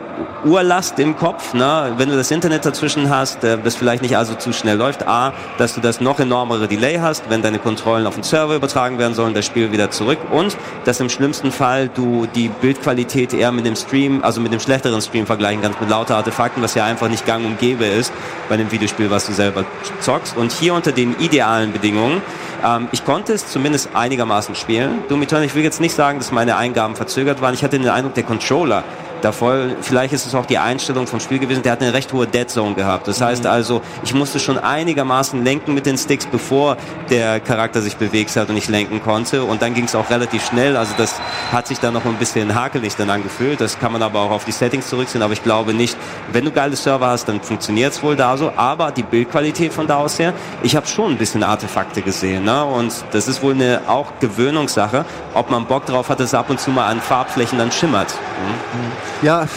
[0.46, 1.94] Urlast im Kopf, ne?
[1.98, 5.08] wenn du das Internet dazwischen hast, äh, das vielleicht nicht also zu schnell läuft.
[5.08, 8.98] A, dass du das noch enormere Delay hast, wenn deine Kontrollen auf den Server übertragen
[9.00, 10.20] werden sollen, das Spiel wieder zurück.
[10.32, 14.60] Und dass im schlimmsten Fall du die Bildqualität eher mit dem Stream, also mit dem
[14.60, 18.12] schlechteren Stream vergleichen kannst, mit lauter Artefakten, was ja einfach nicht gang und gäbe ist
[18.50, 19.64] bei einem Videospiel, was du selber
[20.04, 20.38] zockst.
[20.38, 22.22] Und hier unter den idealen Bedingungen,
[22.64, 25.04] ähm, ich konnte es zumindest einigermaßen spielen.
[25.10, 27.54] Doom Eternal, ich will jetzt nicht sagen, dass meine Eingaben verzögert waren.
[27.54, 28.84] Ich hatte den Eindruck, der Controller
[29.24, 32.28] Davor, vielleicht ist es auch die Einstellung vom Spiel gewesen, der hat eine recht hohe
[32.28, 33.08] Dead Zone gehabt.
[33.08, 36.76] Das heißt also, ich musste schon einigermaßen lenken mit den Sticks, bevor
[37.10, 39.46] der Charakter sich bewegt hat und ich lenken konnte.
[39.46, 40.76] Und dann ging es auch relativ schnell.
[40.76, 41.22] Also das
[41.54, 43.62] hat sich dann noch ein bisschen hakelig dann angefühlt.
[43.62, 45.22] Das kann man aber auch auf die Settings zurückziehen.
[45.22, 45.96] Aber ich glaube nicht,
[46.34, 48.52] wenn du geile Server hast, dann funktioniert es wohl da so.
[48.58, 50.34] Aber die Bildqualität von da aus her,
[50.64, 52.44] ich habe schon ein bisschen Artefakte gesehen.
[52.44, 52.66] Ne?
[52.66, 56.60] Und das ist wohl eine auch Gewöhnungssache, ob man Bock drauf hat, dass ab und
[56.60, 58.14] zu mal an Farbflächen dann schimmert.
[58.14, 59.13] Mhm.
[59.24, 59.48] Ja,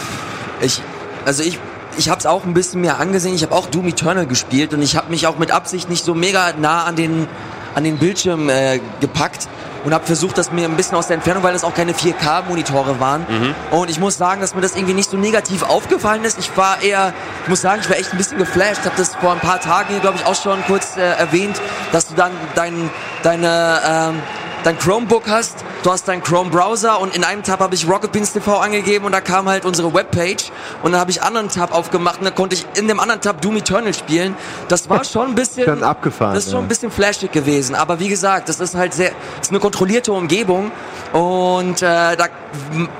[0.61, 0.81] Ich,
[1.25, 1.59] also ich,
[1.97, 3.35] ich habe es auch ein bisschen mehr angesehen.
[3.35, 6.15] Ich habe auch Doom Eternal gespielt und ich habe mich auch mit Absicht nicht so
[6.15, 7.27] mega nah an den
[7.75, 9.47] an den Bildschirm äh, gepackt
[9.83, 12.99] und habe versucht, das mir ein bisschen aus der Entfernung, weil das auch keine 4K-Monitore
[12.99, 13.23] waren.
[13.69, 16.39] Und ich muss sagen, dass mir das irgendwie nicht so negativ aufgefallen ist.
[16.39, 17.13] Ich war eher,
[17.43, 18.79] ich muss sagen, ich war echt ein bisschen geflasht.
[18.79, 21.61] Ich habe das vor ein paar Tagen hier, glaube ich, auch schon kurz äh, erwähnt,
[21.91, 22.89] dass du dann dein,
[23.21, 24.23] deine ähm,
[24.63, 28.11] dein Chromebook hast, du hast deinen Chrome Browser und in einem Tab habe ich Rocket
[28.11, 30.51] Beans TV angegeben und da kam halt unsere Webpage
[30.83, 33.21] und dann habe ich einen anderen Tab aufgemacht und dann konnte ich in dem anderen
[33.21, 34.35] Tab Doom Eternal spielen.
[34.67, 36.65] Das war schon ein bisschen Schon abgefahren, Das ist schon ja.
[36.65, 40.11] ein bisschen flashig gewesen, aber wie gesagt, das ist halt sehr das ist eine kontrollierte
[40.11, 40.71] Umgebung
[41.13, 42.27] und äh, da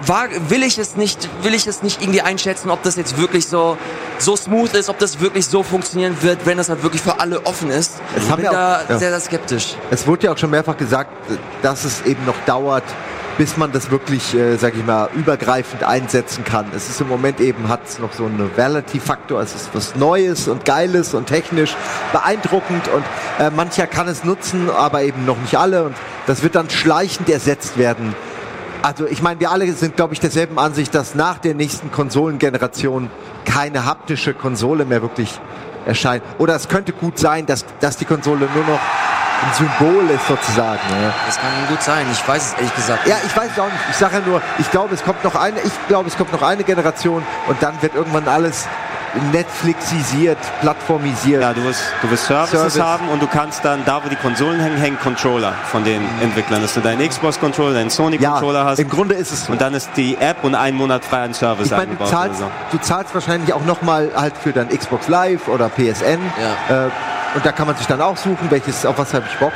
[0.06, 3.48] war, will ich es nicht will ich es nicht irgendwie einschätzen, ob das jetzt wirklich
[3.48, 3.78] so
[4.20, 7.46] so smooth ist, ob das wirklich so funktionieren wird, wenn das halt wirklich für alle
[7.46, 7.94] offen ist.
[8.16, 8.98] Es Ich bin da auch- ja.
[8.98, 9.76] sehr sehr skeptisch.
[9.92, 11.12] Es wurde ja auch schon mehrfach gesagt,
[11.62, 12.67] dass es eben noch dauert,
[13.38, 16.66] bis man das wirklich, äh, sag ich mal, übergreifend einsetzen kann.
[16.76, 20.48] Es ist im Moment eben, hat es noch so einen Reality-Faktor, es ist was Neues
[20.48, 21.76] und Geiles und technisch
[22.12, 23.04] beeindruckend und
[23.40, 25.96] äh, mancher kann es nutzen, aber eben noch nicht alle und
[26.26, 28.16] das wird dann schleichend ersetzt werden.
[28.82, 33.10] Also ich meine, wir alle sind, glaube ich, derselben Ansicht, dass nach der nächsten Konsolengeneration
[33.46, 35.40] keine haptische Konsole mehr wirklich
[35.86, 36.24] erscheint.
[36.38, 38.80] Oder es könnte gut sein, dass, dass die Konsole nur noch
[39.44, 40.80] ein Symbol ist sozusagen.
[41.02, 42.06] Ja, Das kann gut sein.
[42.12, 43.08] Ich weiß es ehrlich gesagt.
[43.08, 43.76] ja ich weiß es auch nicht.
[43.92, 46.42] Ich sage ja nur, ich glaube, es kommt noch eine, ich glaube, es kommt noch
[46.42, 48.66] eine Generation und dann wird irgendwann alles
[49.32, 51.42] Netflixisiert, plattformisiert.
[51.42, 52.82] Ja, du wirst, du wirst Services Service.
[52.82, 56.62] haben und du kannst dann, da wo die Konsolen hängen, hängen Controller von den Entwicklern.
[56.62, 58.80] Dass du deinen Xbox-Controller, deinen Sony-Controller hast.
[58.80, 59.52] im Grunde ist es so.
[59.54, 62.10] Und dann ist die App und einen Monat frei an Service Ich meine, du eingebaut.
[62.10, 66.20] zahlst, oder du zahlst wahrscheinlich auch nochmal halt für dein Xbox Live oder PSN.
[66.70, 66.86] Ja.
[66.88, 66.90] Äh,
[67.38, 69.54] und da kann man sich dann auch suchen, welches, auf was habe ich Bock.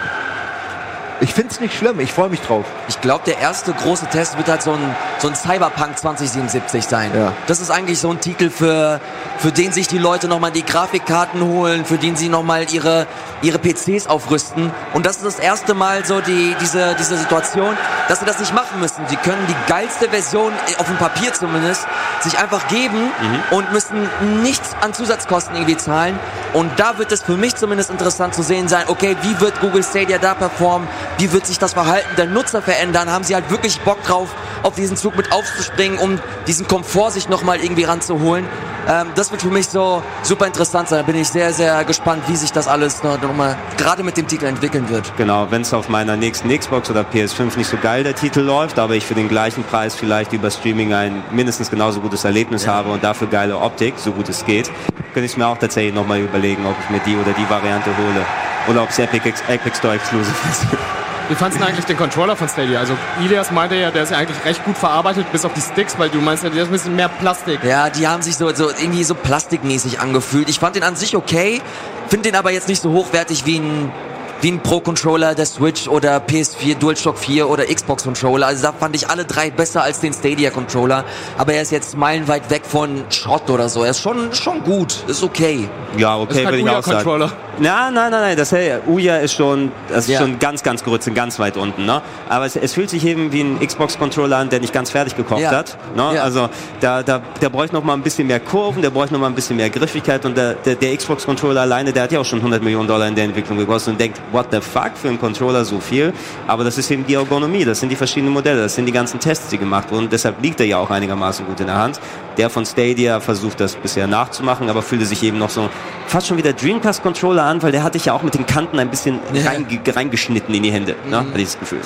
[1.24, 2.66] Ich find's nicht schlimm, ich freue mich drauf.
[2.88, 7.12] Ich glaube, der erste große Test wird halt so ein, so ein Cyberpunk 2077 sein.
[7.16, 7.32] Ja.
[7.46, 9.00] Das ist eigentlich so ein Titel, für,
[9.38, 13.06] für den sich die Leute nochmal die Grafikkarten holen, für den sie nochmal ihre,
[13.44, 14.72] ihre PCs aufrüsten.
[14.96, 17.78] Und das ist das erste Mal so die, diese, diese Situation,
[18.08, 19.06] dass sie das nicht machen müssen.
[19.08, 21.86] Sie können die geilste Version, äh, auf dem Papier zumindest,
[22.22, 23.12] sich einfach geben
[23.52, 24.10] und müssen
[24.42, 26.18] nichts an Zusatzkosten irgendwie zahlen.
[26.54, 29.84] Und da wird es für mich zumindest interessant zu sehen sein, okay, wie wird Google
[29.84, 30.88] Stadia da performen?
[31.18, 33.12] Wie wird sich das Verhalten der Nutzer verändern?
[33.12, 34.30] Haben sie halt wirklich Bock drauf,
[34.64, 38.46] auf diesen Zug mit aufzuspringen, um diesen Komfort sich nochmal irgendwie ranzuholen?
[38.88, 41.00] Ähm, das wird für mich so super interessant sein.
[41.00, 44.18] Da bin ich sehr, sehr gespannt, wie sich das alles noch, noch mal gerade mit
[44.18, 45.16] dem Titel entwickeln wird.
[45.18, 48.80] Genau, wenn es auf meiner nächsten Xbox oder PS5 nicht so geil der Titel läuft,
[48.80, 52.90] aber ich für den gleichen Preis vielleicht über Streaming ein mindestens genauso gutes Erlebnis habe
[52.90, 54.72] und dafür geile Optik, so gut es geht,
[55.14, 58.26] könnte ich mir auch tatsächlich nochmal überlegen, ob ich mir die oder die Variante hole.
[58.68, 60.66] Oder ob es Epic, Epic Store Exclusive ist.
[61.32, 62.82] Wie fandst du eigentlich den Controller von Stadia?
[62.82, 65.98] Also Ilias meinte ja, der ist ja eigentlich recht gut verarbeitet, bis auf die Sticks,
[65.98, 67.64] weil du meinst ja, der ist ein bisschen mehr Plastik.
[67.64, 70.50] Ja, die haben sich so, so irgendwie so plastikmäßig angefühlt.
[70.50, 71.62] Ich fand den an sich okay,
[72.10, 73.94] finde den aber jetzt nicht so hochwertig wie ein
[74.42, 78.48] wie ein Pro-Controller der Switch oder PS4, DualShock 4 oder Xbox-Controller.
[78.48, 81.04] Also da fand ich alle drei besser als den Stadia-Controller.
[81.38, 83.84] Aber er ist jetzt meilenweit weg von Schrott oder so.
[83.84, 85.70] Er ist schon, schon gut, ist okay.
[85.98, 86.98] Ja, okay, würde ich auch sagen.
[87.08, 87.32] Ouya-Controller.
[87.60, 90.20] Nein, nein, nein, nein, das hey, Uya ist schon, das ist Ja.
[90.22, 92.02] schon ganz, ganz grütze, ganz weit unten, ne?
[92.30, 95.42] Aber es, es fühlt sich eben wie ein Xbox-Controller an, der nicht ganz fertig gekocht
[95.42, 95.52] Ja.
[95.52, 96.14] hat, ne?
[96.16, 96.24] Ja.
[96.24, 96.50] Also
[96.80, 99.36] da, da, der bräuchte noch mal ein bisschen mehr Kurven, der bräuchte noch mal ein
[99.36, 102.64] bisschen mehr Griffigkeit und der, der, der Xbox-Controller alleine, der hat ja auch schon 100
[102.64, 105.80] Millionen Dollar in der Entwicklung gekostet und denkt, what the fuck für einen Controller so
[105.80, 106.14] viel?
[106.48, 109.20] Aber das ist eben die Ergonomie, das sind die verschiedenen Modelle, das sind die ganzen
[109.20, 110.10] Tests, die gemacht wurden.
[110.10, 112.00] Deshalb liegt er ja auch einigermaßen gut in der Hand.
[112.38, 115.70] Der von Stadia versucht das bisher nachzumachen, aber fühlte sich eben noch so
[116.08, 118.80] fast schon wie der Dreamcast-Controller an, weil der hatte ich ja auch mit den Kanten
[118.80, 119.50] ein bisschen Ja.
[119.50, 121.18] reinge reingeschnitten in die Hände, ne?
[121.20, 121.82] hatte ich das Gefühl.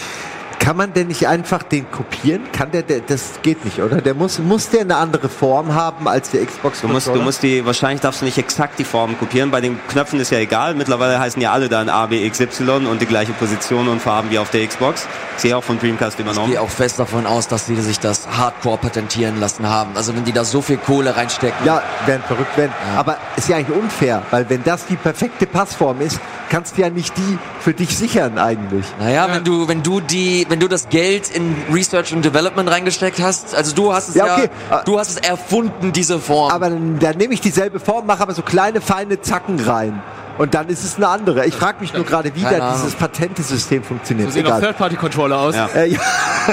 [0.60, 2.42] Kann man denn nicht einfach den kopieren?
[2.52, 4.02] Kann der, der das geht nicht, oder?
[4.02, 7.44] Der muss, muss der eine andere Form haben als der Xbox Du musst, du musst
[7.44, 9.52] die, wahrscheinlich darfst du nicht exakt die Formen kopieren.
[9.52, 10.74] Bei den Knöpfen ist ja egal.
[10.76, 14.32] Mittlerweile heißen ja alle dann A, B, X, Y und die gleiche Position und Farben
[14.32, 15.08] wie auf der Xbox.
[15.36, 16.50] Ich sehe auch von Dreamcast Ich übernommen.
[16.52, 19.92] gehe auch fest davon aus, dass sie sich das Hardcore patentieren lassen haben.
[19.96, 21.66] Also wenn die da so viel Kohle reinstecken.
[21.66, 22.72] Ja, werden verrückt werden.
[22.96, 26.20] Aber ist ja eigentlich unfair, weil wenn das die perfekte Passform ist,
[26.50, 28.86] kannst du ja nicht die für dich sichern eigentlich.
[29.00, 33.20] Naja, wenn du, wenn du die, wenn du das Geld in Research und Development reingesteckt
[33.20, 34.50] hast, also du hast es ja, Ja, okay.
[34.86, 36.52] du hast es erfunden, diese Form.
[36.52, 40.02] Aber dann, dann nehme ich dieselbe Form, mache aber so kleine, feine Zacken rein.
[40.38, 41.46] Und dann ist es eine andere.
[41.46, 44.30] Ich frage mich nur gerade, wie da dieses Patentesystem funktioniert.
[44.30, 44.60] So sehen auch.
[44.60, 45.56] Third-Party-Controller aus.
[45.56, 45.68] Ja.
[45.68, 46.00] Äh, ja.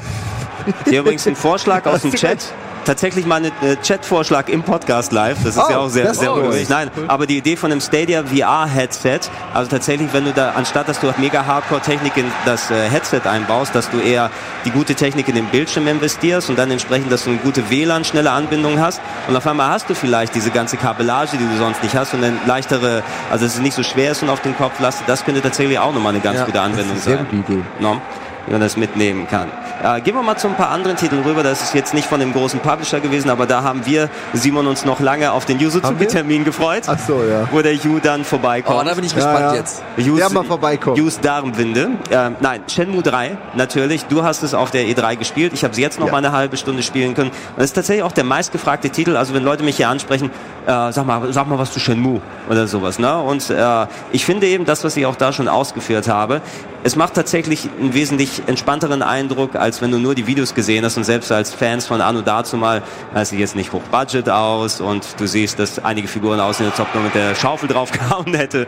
[0.88, 2.38] Hier übrigens ein Vorschlag aus dem Chat.
[2.84, 5.38] Tatsächlich mal ein äh, Chat-Vorschlag im Podcast live.
[5.44, 6.38] Das ist Oh, ja auch sehr, das ist sehr cool.
[6.40, 6.68] ungewöhnlich.
[6.68, 9.20] Nein, aber die Idee von einem Stadia VR-Headset,
[9.54, 13.20] also tatsächlich, wenn du da, anstatt dass du auf mega Hardcore-Technik in das äh, Headset
[13.24, 14.30] einbaust, dass du eher
[14.64, 18.04] die gute Technik in den Bildschirm investierst und dann entsprechend, dass du eine gute WLAN,
[18.04, 19.00] schnelle Anbindung hast.
[19.28, 22.24] Und auf einmal hast du vielleicht diese ganze Kabellage, die du sonst nicht hast und
[22.24, 25.08] eine leichtere, also dass es nicht so schwer ist und auf den Kopf lastet.
[25.08, 27.26] Das könnte tatsächlich auch nochmal eine ganz Ja, gute Anwendung Sehr sein.
[27.30, 27.62] gute Idee.
[27.78, 28.00] No?
[28.46, 29.46] wie man das mitnehmen kann.
[29.82, 31.42] Äh, gehen wir mal zu ein paar anderen Titeln rüber.
[31.42, 34.84] Das ist jetzt nicht von dem großen Publisher gewesen, aber da haben wir, Simon, uns
[34.84, 35.58] noch lange auf den?
[35.58, 37.48] Yuzuzuki-Termin gefreut, Ach so, ja.
[37.50, 38.80] wo der Yu dann vorbeikommt.
[38.80, 39.54] oh, da bin ich gespannt ja.
[39.54, 39.82] jetzt.
[39.96, 40.98] Jus, Der mal vorbeikommt.
[40.98, 41.90] Jus Darmwinde.
[42.10, 44.04] Ähm, nein, Shenmue 3, natürlich.
[44.06, 45.52] Du hast es auf der E3 gespielt.
[45.52, 46.12] Ich habe es jetzt noch Ja.
[46.12, 47.30] mal eine halbe Stunde spielen können.
[47.30, 49.16] Und das ist tatsächlich auch der meistgefragte Titel.
[49.16, 50.30] Also wenn Leute mich hier ansprechen,
[50.66, 52.98] äh, sag mal, sag mal was zu Shenmue oder sowas.
[52.98, 53.18] Ne?
[53.18, 56.40] Und äh, ich finde eben das, was ich auch da schon ausgeführt habe,
[56.84, 60.96] es macht tatsächlich einen wesentlich entspannteren Eindruck, als wenn du nur die Videos gesehen hast
[60.96, 62.82] und selbst als Fans von Anno dazu mal,
[63.14, 66.92] das sieht jetzt nicht hochbudget aus und du siehst, dass einige Figuren aussehen, als ob
[66.94, 68.66] man mit der Schaufel draufgehauen hätte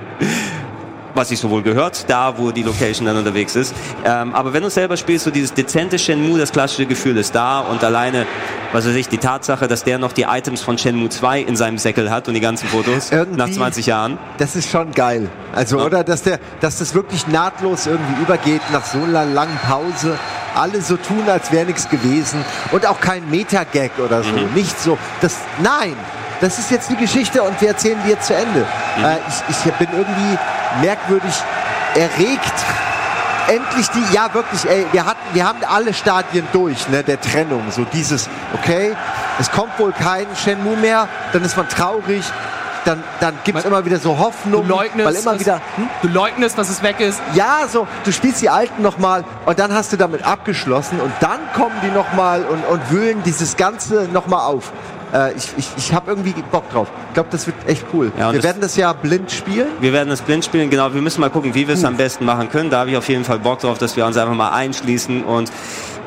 [1.15, 3.75] was sich sowohl gehört, da wo die Location dann unterwegs ist.
[4.05, 7.61] Ähm, aber wenn du selber spielst, so dieses dezente Shenmue, das klassische Gefühl ist da
[7.61, 8.27] und alleine,
[8.73, 11.79] was weiß ich, die Tatsache, dass der noch die Items von Shenmue 2 in seinem
[11.79, 14.19] Säckel hat und die ganzen Fotos Irgendwie- nach 20 Jahren.
[14.39, 15.29] Das ist schon geil.
[15.55, 15.85] Also, Ja.
[15.85, 16.05] oder?
[16.05, 20.19] Dass, der, dass das wirklich nahtlos irgendwie übergeht nach so einer langen Pause.
[20.57, 22.45] Alle so tun, als wäre nichts gewesen.
[22.73, 24.31] Und auch kein Meta-Gag oder so.
[24.31, 24.53] Mhm.
[24.55, 24.99] Nicht so.
[25.21, 25.95] Das, nein!
[26.41, 28.67] Das ist jetzt die Geschichte und wir erzählen die jetzt zu Ende.
[28.99, 29.05] Mhm.
[29.05, 29.17] Äh,
[29.49, 30.39] ich, ich bin irgendwie
[30.81, 31.35] merkwürdig
[31.95, 32.53] erregt.
[33.47, 37.71] Endlich die, ja wirklich, ey, wir hatten, wir haben alle Stadien durch, ne, der Trennung.
[37.71, 38.97] So dieses, okay,
[39.39, 42.25] es kommt wohl kein Shenmue mehr, dann ist man traurig,
[42.85, 45.89] dann, dann gibt es immer wieder so Hoffnung, leugnest, weil immer wieder, hm?
[46.03, 47.21] du leugnest, dass es weg ist.
[47.35, 51.41] ja, so, du spielst die alten nochmal und dann hast du damit abgeschlossen und dann
[51.55, 54.73] kommen die nochmal und, und wühlen dieses Ganze nochmal auf.
[55.15, 56.89] Äh, ich ich, ich habe irgendwie Bock drauf.
[57.09, 58.11] Ich glaube, das wird echt cool.
[58.19, 59.69] Ja, wir das- werden das ja blind spielen.
[59.81, 60.93] Wir werden das blind spielen, genau.
[60.93, 62.69] Wir müssen mal gucken, wie wir es am besten machen können.
[62.71, 65.51] Da habe ich auf jeden Fall Bock drauf, dass wir uns einfach mal einschließen und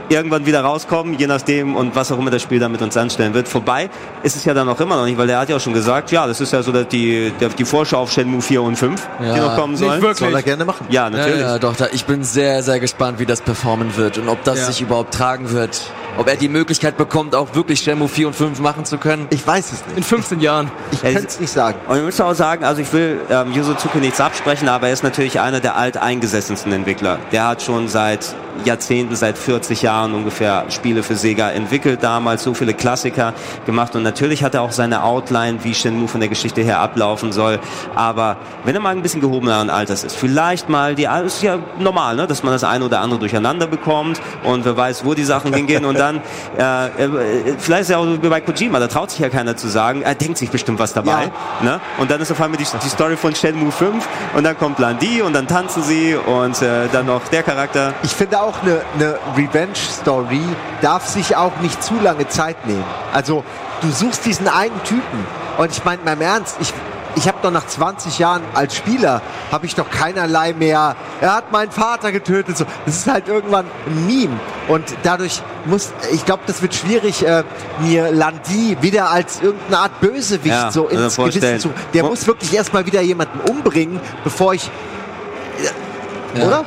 [0.10, 3.34] irgendwann wieder rauskommen, je nachdem und was auch immer das Spiel dann mit uns anstellen
[3.34, 3.50] wird.
[3.50, 3.90] Vorbei
[4.24, 6.12] ist es ja dann auch immer noch nicht, weil der hat ja auch schon gesagt,
[6.14, 9.06] ja, das ist ja so dass die, der, die Vorschau auf Shenmue 4 und 5,
[9.20, 9.36] die Ja.
[9.38, 10.02] noch kommen Nicht sollen.
[10.02, 10.20] wirklich.
[10.20, 10.86] Soll er gerne machen.
[10.90, 11.42] Ja, natürlich.
[11.42, 14.42] Ja, ja, doch, da, ich bin sehr, sehr gespannt, wie das performen wird und ob
[14.46, 14.66] das Ja.
[14.68, 15.82] sich überhaupt tragen wird.
[16.18, 19.28] Ob er die Möglichkeit bekommt, auch wirklich Shenmue 4 und 5 machen zu können.
[19.30, 20.08] Ich weiß es In nicht.
[20.08, 20.72] 15 Jahren.
[20.92, 21.78] Ich Ja, kann es nicht sagen.
[21.88, 25.04] Und ich muss auch sagen, also ich will ähm, Yuzuzuki nichts absprechen, aber er ist
[25.04, 27.20] natürlich einer der alteingesessensten Entwickler.
[27.32, 28.36] Der hat schon seit
[28.66, 33.34] Jahrzehnten, seit 40 Jahren ungefähr Spiele für Sega entwickelt, damals so viele Klassiker
[33.68, 37.32] gemacht und natürlich hat er auch seine Outline, wie Shenmue von der Geschichte her ablaufen
[37.32, 37.60] soll.
[37.94, 41.60] Aber wenn er mal ein bisschen gehobeneren Alters ist, vielleicht mal die, es ist ja
[41.78, 45.24] normal, ne, dass man das eine oder andere durcheinander bekommt und wer weiß, wo die
[45.24, 49.12] Sachen hingehen und dann, äh, äh, vielleicht ist ja auch wie bei Kojima, da traut
[49.12, 51.32] sich ja keiner zu sagen, er denkt sich bestimmt was dabei.
[51.62, 51.80] Ne?
[51.98, 55.22] Und dann ist auf einmal die, die Story von Shenmue 5 und dann kommt Landi
[55.22, 57.94] und dann tanzen sie und äh, dann noch der Charakter.
[58.04, 60.42] Ich finde auch eine, eine Revenge-Story
[60.82, 62.84] darf sich auch nicht zu lange Zeit nehmen.
[63.14, 63.44] Also
[63.82, 65.26] du suchst diesen einen Typen
[65.58, 66.74] und ich meine, meinem Ernst, ich,
[67.18, 69.22] ich habe doch nach 20 Jahren als Spieler,
[69.52, 72.58] habe ich doch keinerlei mehr, er hat meinen Vater getötet.
[72.58, 72.66] So.
[72.86, 77.44] Das ist halt irgendwann ein Meme und dadurch muss, ich glaube, das wird schwierig, äh,
[77.80, 81.16] mir Landi wieder als irgendeine Art Bösewicht Ja, so ins.
[81.18, 81.74] Gewissen zu.
[81.94, 84.70] Der Wo- muss wirklich erstmal wieder jemanden umbringen, bevor ich...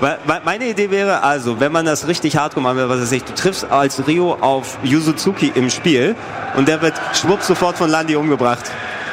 [0.01, 3.23] Weil Meine Idee wäre also, wenn man das richtig hardcore machen will, was weiß ich,
[3.23, 6.17] du triffst als Rio auf Yuzuzuki im Spiel
[6.57, 8.65] und der wird schwupp sofort von Landi umgebracht.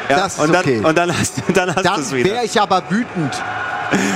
[0.09, 0.79] Ja, Das ist und dann, okay.
[0.83, 2.31] Und dann hast, dann hast du Dann es wieder.
[2.31, 3.41] wäre ich aber wütend.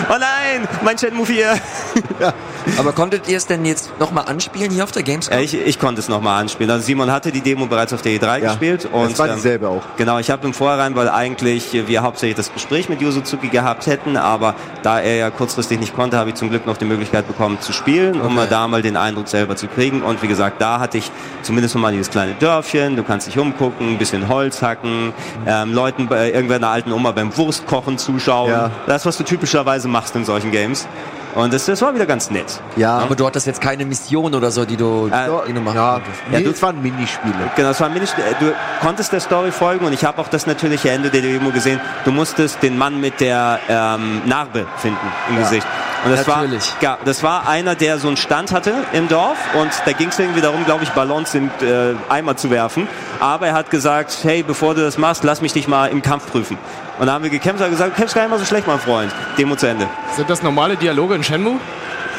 [0.10, 1.56] Oh nein, mein Shenmue 4.
[2.78, 5.36] Aber konntet ihr es denn jetzt nochmal anspielen hier auf der Gamescom?
[5.38, 6.70] Ja, ich, ich konnte es nochmal anspielen.
[6.70, 8.88] Also Simon hatte die Demo bereits auf der E3 Ja, gespielt.
[8.92, 9.82] Und, das war ähm, dieselbe auch.
[9.98, 14.16] Genau, ich habe im Vorhinein, weil eigentlich wir hauptsächlich das Gespräch mit Yuzuzuki gehabt hätten,
[14.16, 17.60] aber da er ja kurzfristig nicht konnte, habe ich zum Glück noch die Möglichkeit bekommen
[17.62, 18.36] zu spielen, um Okay.
[18.36, 20.02] mal da mal den Eindruck selber zu kriegen.
[20.04, 21.12] Und wie gesagt, da hatte ich
[21.42, 25.14] zumindest noch mal dieses kleine Dörfchen, du kannst dich umgucken, ein bisschen Holz hacken,
[25.48, 28.52] ähm, Leuten bei irgendeiner alten Oma beim Wurstkochen zuschauen.
[28.52, 28.72] Ja.
[28.88, 29.24] Das, was du
[29.62, 30.88] typischerweise machst in solchen Games.
[31.34, 32.60] Und das, das war wieder ganz nett.
[32.76, 32.98] Ja.
[33.00, 35.94] Aber du hattest jetzt keine Mission oder so, die du, Äh, die du machen ja,
[35.94, 36.22] konntest.
[36.30, 37.34] nee, Ja, du- das waren Minispiele.
[37.56, 38.24] Genau, das war ein Minispiel.
[38.42, 41.80] Du konntest der Story folgen und ich habe auch das natürliche Ende der Demo gesehen.
[42.04, 44.98] Du musstest den Mann mit der ähm, Narbe finden
[45.30, 45.42] im Ja.
[45.44, 45.66] Gesicht.
[46.04, 46.74] Und das war, Natürlich.
[46.82, 50.18] ja, das war einer, der so einen Stand hatte im Dorf und da ging es
[50.18, 52.88] irgendwie darum, glaube ich, Ballons in äh, Eimer zu werfen.
[53.20, 56.32] Aber er hat gesagt, hey, bevor du das machst, lass mich dich mal im Kampf
[56.32, 56.58] prüfen.
[57.00, 58.46] Und da haben wir gekämpft und er hat gesagt, du kämpfst gar nicht mal so
[58.46, 59.12] schlecht, mein Freund.
[59.38, 59.88] Demo zu Ende.
[60.16, 61.58] Sind das normale Dialoge in Shenmue?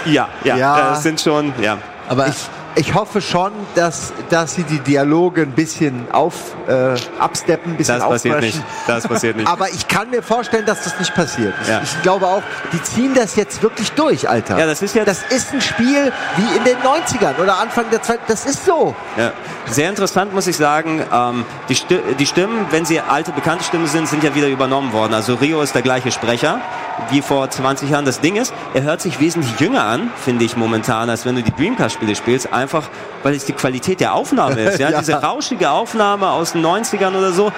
[0.04, 0.90] Ja, ja, Ja.
[0.90, 1.78] Äh, es sind schon, ja.
[2.08, 2.34] Aber Ich,
[2.74, 6.34] ich hoffe schon, dass, dass sie die Dialoge ein bisschen auf,
[6.68, 8.62] äh, absteppen, ein bisschen Das passiert nicht.
[8.86, 9.46] Das passiert nicht.
[9.48, 11.54] Aber ich kann mir vorstellen, dass das nicht passiert.
[11.62, 11.80] Ich, Ja.
[11.82, 12.42] ich glaube auch,
[12.72, 14.58] die ziehen das jetzt wirklich durch, Alter.
[14.58, 18.02] Ja, das ist ja- Das ist ein Spiel wie in den 90ern oder Anfang der
[18.02, 18.20] Zeit.
[18.28, 18.94] Das ist so.
[19.16, 19.32] Ja.
[19.70, 21.02] Sehr interessant, muss ich sagen.
[21.12, 24.92] Ähm, die, Sti die Stimmen, wenn sie alte, bekannte Stimmen sind, sind ja wieder übernommen
[24.92, 25.14] worden.
[25.14, 26.60] Also Rio ist der gleiche Sprecher
[27.10, 28.04] wie vor 20 Jahren.
[28.04, 31.42] Das Ding ist, er hört sich wesentlich jünger an, finde ich momentan, als wenn du
[31.42, 32.52] die Dreamcast-Spiele spielst.
[32.62, 32.84] Einfach,
[33.22, 34.78] weil es die Qualität der Aufnahme ist.
[34.78, 34.82] Ja?
[34.92, 34.98] Ja.
[34.98, 37.50] Diese rauschige Aufnahme aus den 90ern oder so.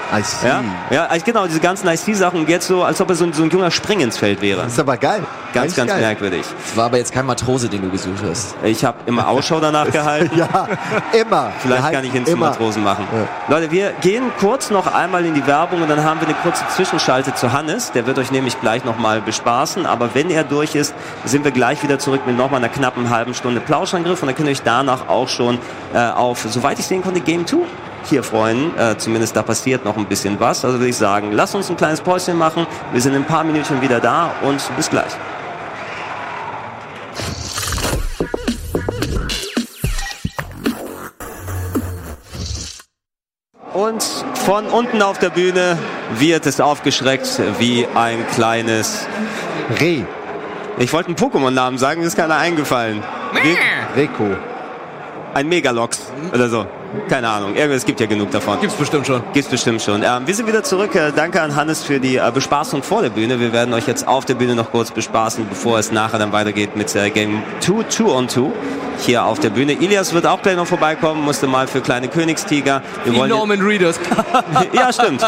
[0.45, 2.41] Ja, ja also genau, diese ganzen IC-Sachen.
[2.41, 4.63] Und jetzt so, als ob er so ein, so ein junger Spring ins Feld wäre.
[4.63, 5.23] Das ist aber geil.
[5.53, 6.01] Ganz, Eigentlich ganz geil.
[6.01, 6.45] merkwürdig.
[6.65, 8.55] es war aber jetzt kein Matrose, den du gesucht hast.
[8.63, 10.37] Ich habe immer Ausschau danach gehalten.
[10.37, 10.69] Ja,
[11.13, 11.53] immer.
[11.59, 12.37] Vielleicht kann ich ihn zu.
[12.37, 13.07] Matrosen machen.
[13.49, 16.65] Leute, wir gehen kurz noch einmal in die Werbung und dann haben wir eine kurze
[16.69, 17.93] Zwischenschalte zu Hannes.
[17.93, 19.87] Der wird euch nämlich gleich nochmal bespaßen.
[19.87, 20.95] Aber wenn er durch ist,
[21.25, 24.23] sind wir gleich wieder zurück mit nochmal einer knappen halben Stunde Plauschangriff.
[24.23, 25.59] Und dann könnt ihr euch danach auch schon
[25.93, 27.59] äh, auf, soweit ich sehen konnte, Game 2
[28.09, 28.77] hier freuen.
[28.77, 30.65] Äh, zumindest da passiert noch ein bisschen was.
[30.65, 32.67] Also würde ich sagen, lasst uns ein kleines Päuschen machen.
[32.93, 35.13] Wir sind in ein paar Minuten wieder da und bis gleich.
[43.73, 44.05] Und
[44.45, 45.77] von unten auf der Bühne
[46.19, 49.07] wird es aufgeschreckt wie ein kleines.
[49.81, 50.07] Re.
[50.79, 53.03] Ich wollte einen Pokémon-Namen sagen, mir ist keiner eingefallen.
[53.97, 54.37] Reko.
[55.35, 56.01] Ein Megalox
[56.33, 56.67] oder so.
[57.09, 57.57] Keine Ahnung.
[57.57, 58.61] Irgendwie, es gibt ja genug davon.
[58.61, 59.23] Gibt's bestimmt schon.
[59.33, 60.03] Gibt's bestimmt schon.
[60.03, 60.95] Ähm, wir sind wieder zurück.
[60.95, 63.41] Äh, danke an Hannes für die äh, Bespaßung vor der Bühne.
[63.41, 66.77] Wir werden euch jetzt auf der Bühne noch kurz bespaßen, bevor es nachher dann weitergeht
[66.77, 68.43] mit äh, Game 2, 2 on 2
[69.01, 69.73] hier auf der Bühne.
[69.73, 72.81] Ilias wird auch gleich noch vorbeikommen, musste mal für kleine Königstiger.
[73.03, 73.99] Wir Wie wollen Norman Reedus.
[74.73, 75.27] ja, stimmt.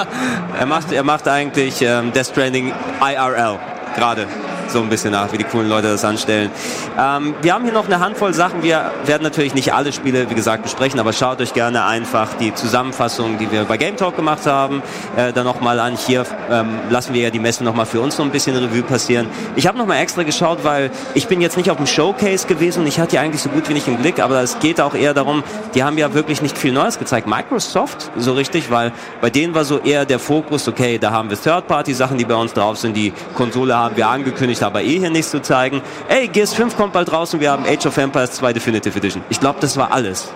[0.59, 3.59] Er macht, er macht eigentlich ähm, Death Stranding IRL
[3.97, 4.29] gerade
[4.69, 6.51] so ein bisschen nach, wie die coolen Leute das anstellen.
[6.99, 8.63] Ähm, wir haben hier noch eine Handvoll Sachen.
[8.63, 12.55] Wir werden natürlich nicht alle Spiele, wie gesagt, besprechen, aber schaut euch gerne einfach die
[12.55, 14.83] Zusammenfassung, die wir bei Game Talk gemacht haben,
[15.17, 15.97] äh, dann nochmal an.
[15.97, 19.27] Hier ähm, lassen wir ja die Messe nochmal für uns noch ein bisschen Revue passieren.
[19.57, 22.87] Ich habe nochmal extra geschaut, weil ich bin jetzt nicht auf dem Showcase gewesen und
[22.87, 25.15] ich hatte die eigentlich so gut wie nicht im Blick, aber es geht auch eher
[25.15, 25.43] darum,
[25.75, 27.27] die haben ja wirklich nicht viel Neues gezeigt.
[27.27, 31.41] Microsoft so richtig, weil bei denen war so eher der Fokus, okay, da haben wir
[31.41, 35.31] Third-Party-Sachen, die bei uns drauf sind, die Konsole haben wir angekündigt, aber eh hier nichts
[35.31, 35.83] zu zeigen.
[36.09, 39.23] Ey, Gears 5 kommt bald raus und wir haben Age of Empires 2 Definitive Edition.
[39.29, 40.29] Ich glaube, das war alles.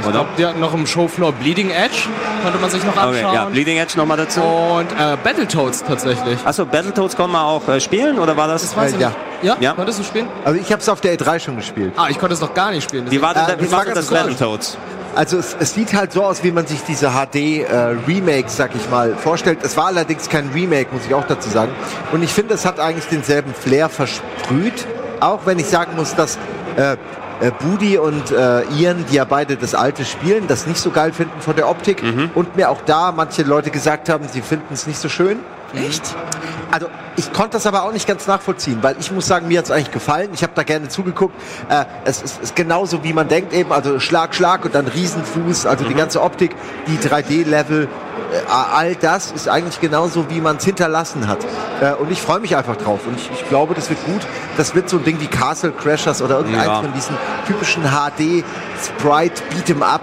[0.00, 0.12] Ich Oder?
[0.12, 1.96] glaube, die hatten noch im Showfloor Bleeding Edge.
[2.42, 3.34] Konnte man sich noch Okay, anschauen.
[3.34, 4.40] ja, Bleeding Edge nochmal dazu.
[4.40, 6.38] Und äh, Battletoads tatsächlich.
[6.44, 8.62] Achso, Battletoads konnte man auch äh, spielen oder war das?
[8.62, 9.12] Das weiß Äh, ich ja.
[9.42, 9.56] Ja?
[9.60, 9.72] Ja.
[9.74, 10.28] Konntest du spielen?
[10.44, 11.92] Also ich habe es auf der E3 schon gespielt.
[11.96, 13.08] Ah, ich konnte es noch gar nicht spielen.
[13.10, 14.06] Wie war denn, Äh, wie das war war denn das.
[14.08, 14.76] Battletoads?
[15.18, 19.16] Also es, es sieht halt so aus, wie man sich diese HD-Remakes, sag ich mal,
[19.16, 19.58] vorstellt.
[19.64, 21.72] Es war allerdings kein Remake, muss ich auch dazu sagen.
[22.12, 24.86] Und ich finde, es hat eigentlich denselben Flair versprüht.
[25.18, 26.38] Auch wenn ich sagen muss, dass
[26.76, 30.92] äh, äh, Budi und äh, Ian, die ja beide das alte spielen, das nicht so
[30.92, 32.00] geil finden von der Optik.
[32.36, 35.40] Und mir auch da manche Leute gesagt haben, sie finden es nicht so schön.
[35.74, 36.02] Echt?
[36.70, 39.66] Also ich konnte das aber auch nicht ganz nachvollziehen, weil ich muss sagen, mir hat
[39.66, 40.30] es eigentlich gefallen.
[40.32, 41.34] Ich habe da gerne zugeguckt.
[41.68, 45.66] Äh, es ist, ist genauso, wie man denkt eben, also Schlag, Schlag und dann Riesenfuß,
[45.66, 46.54] also die ganze Optik,
[46.86, 51.38] die 3D-Level, äh, all das ist eigentlich genauso, wie man es hinterlassen hat.
[51.80, 53.00] Äh, und ich freue mich einfach drauf.
[53.06, 54.22] Und ich, ich glaube, das wird gut.
[54.56, 56.80] Das wird so ein Ding wie Castle Crashers oder irgendeins Ja.
[56.82, 57.16] von diesen
[57.46, 58.44] typischen HD
[58.82, 60.02] Sprite Beat'em Up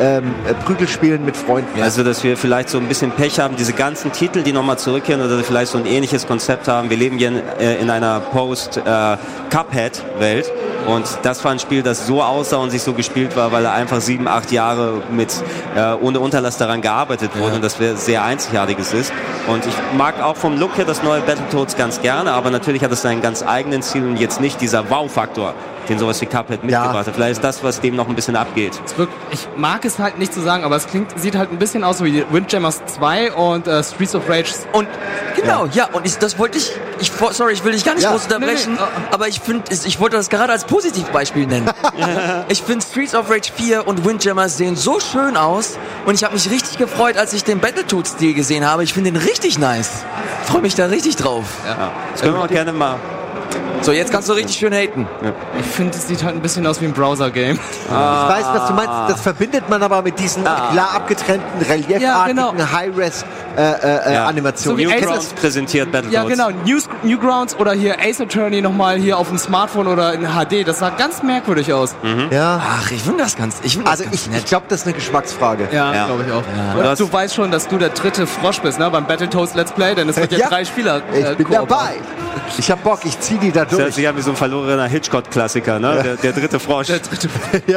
[0.00, 1.82] ähm, äh, Prügelspielen mit Freunden.
[1.82, 5.24] Also, dass wir vielleicht so ein bisschen Pech haben, diese ganzen Titel, die nochmal zurückkehren
[5.24, 6.90] oder vielleicht so ein ähnliches Konzept haben.
[6.90, 10.52] Wir leben hier in, äh, in einer Post-Cuphead-Welt.
[10.86, 13.72] und das war ein Spiel, das so aussah und sich so gespielt war, weil er
[13.72, 15.32] einfach sieben, acht Jahre mit
[15.76, 19.12] äh, ohne Unterlass daran gearbeitet wurde und das sehr einzigartiges ist.
[19.46, 22.92] Und ich mag auch vom Look her das neue Battletoads ganz gerne, aber natürlich hat
[22.92, 25.54] es seinen ganz eigenen Stil und jetzt nicht dieser Wow-Faktor,
[25.88, 27.14] den sowas wie Cuphead mitgebracht hat.
[27.14, 28.80] Vielleicht ist das, was dem noch ein bisschen abgeht.
[28.96, 31.84] Wirkt- Ich mag es halt nicht zu sagen, aber es klingt, sieht halt ein bisschen
[31.84, 34.50] aus wie Windjammers 2 und äh, Streets of Rage.
[34.72, 34.88] Und
[35.36, 36.70] genau, ja, und ich, das wollte ich,
[37.00, 38.10] ich, sorry, ich will dich gar nicht Ja.
[38.12, 41.70] groß unterbrechen, Nee, nee, aber ich finde, ich wollte das gerade als Positivbeispiel nennen.
[42.48, 46.34] ich finde Streets of Rage 4 und Windjammers sehen so schön aus und ich habe
[46.34, 48.84] mich richtig gefreut, als ich den Battletoads-Stil gesehen habe.
[48.84, 49.90] Ich finde den richtig nice.
[50.44, 51.44] Freue mich da richtig drauf.
[51.66, 51.90] Ja.
[52.12, 52.96] Das können wir auch gerne mal
[53.84, 55.06] So, jetzt kannst du richtig schön haten.
[55.60, 57.58] Ich finde, es sieht halt ein bisschen aus wie ein Browser-Game.
[57.86, 58.90] Ich weiß, was du meinst.
[59.08, 62.54] Das verbindet man aber mit diesen klar abgetrennten, reliefartigen Ja, genau.
[62.72, 64.56] High-Res-Animationen.
[64.56, 66.38] So wie Newgrounds Aces- präsentiert Battletoads.
[66.38, 66.58] Ja, genau.
[66.64, 70.66] News, Newgrounds oder hier Ace Attorney nochmal hier auf dem Smartphone oder in HD.
[70.66, 71.94] Das sah ganz merkwürdig aus.
[72.30, 72.62] ja.
[72.66, 74.38] Ach, ich finde das ganz, ich finde das Also ganz ich, nett.
[74.40, 75.68] ich glaube, das ist eine Geschmacksfrage.
[75.72, 76.06] Ja, Ja.
[76.06, 76.42] glaube ich auch.
[76.82, 78.90] Hast- du weißt schon, dass du der dritte Frosch bist, ne?
[78.90, 80.48] Beim Battletoads Let's Play, denn es wird ja, Ja.
[80.48, 81.02] drei Spieler.
[81.12, 81.96] Ich äh, bin Koop dabei.
[82.58, 83.94] Ich hab Bock, ich zieh die da Das hört durch.
[83.96, 86.00] sich an wie so ein verlorener Hitchcock-Klassiker, ne?
[86.04, 86.86] Der, der dritte Frosch.
[86.88, 87.28] Der dritte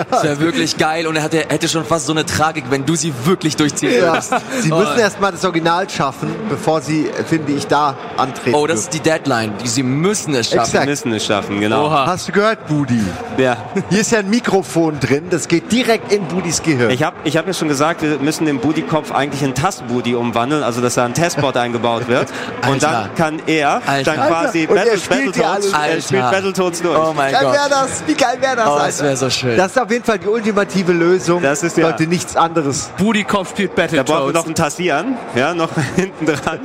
[0.10, 2.96] Das wäre wirklich geil und er hatte, hätte schon fast so eine Tragik, wenn du
[2.96, 4.14] sie wirklich durchziehen Ja.
[4.14, 4.34] würdest.
[4.62, 4.78] Sie Oh.
[4.80, 8.56] müssen erst mal das Original schaffen, bevor sie, finde ich, da antreten.
[8.56, 9.54] Oh, das ist die Deadline.
[9.64, 10.60] Die- Sie müssen es schaffen.
[10.62, 10.86] Exakt.
[10.86, 11.86] Wir müssen es schaffen, genau.
[11.88, 12.06] Oha.
[12.08, 13.02] Hast du gehört, Budi?
[13.38, 13.58] Ja.
[13.90, 16.90] Hier ist ja ein Mikrofon drin, das geht direkt in Budis Gehirn.
[16.90, 20.64] Ich habe ich hab mir schon gesagt, wir müssen den Booty-Kopf eigentlich in Tastbooty umwandeln,
[20.64, 22.28] also dass da ein Testbot eingebaut wird.
[22.64, 22.88] Und Alter.
[22.88, 24.16] dann kann er Alter.
[24.16, 25.96] dann quasi Battle, Battletoads, alle.
[25.96, 26.36] er spielt Alter.
[26.38, 26.98] Battletoads durch.
[26.98, 27.54] Oh mein Wie geil Gott.
[27.54, 28.04] wäre das?
[28.06, 28.86] Wie geil wäre das, Oh, Alter?
[28.88, 29.58] das wäre so schön.
[29.58, 31.42] Das ist auf jeden Fall die ultimative Lösung.
[31.42, 32.90] Das ist ja- Sollte nichts anderes.
[33.24, 34.34] Kopf spielt da brauchen wir Battletoads.
[34.34, 36.60] noch einen Tassieren, ja, noch hinten dran.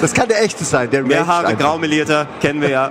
[0.00, 2.90] Das kann der echte sein, der Mehr Haare, graumelierter, kennen wir ja.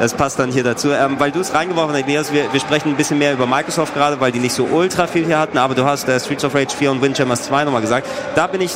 [0.00, 0.90] Das passt dann hier dazu.
[0.90, 4.20] Ähm, weil du es reingeworfen hast, wir, wir sprechen ein bisschen mehr über Microsoft gerade,
[4.20, 6.74] weil die nicht so ultra viel hier hatten, aber du hast äh, Streets of Rage
[6.76, 8.08] 4 und Windjammers 2 nochmal gesagt.
[8.34, 8.72] Da bin ich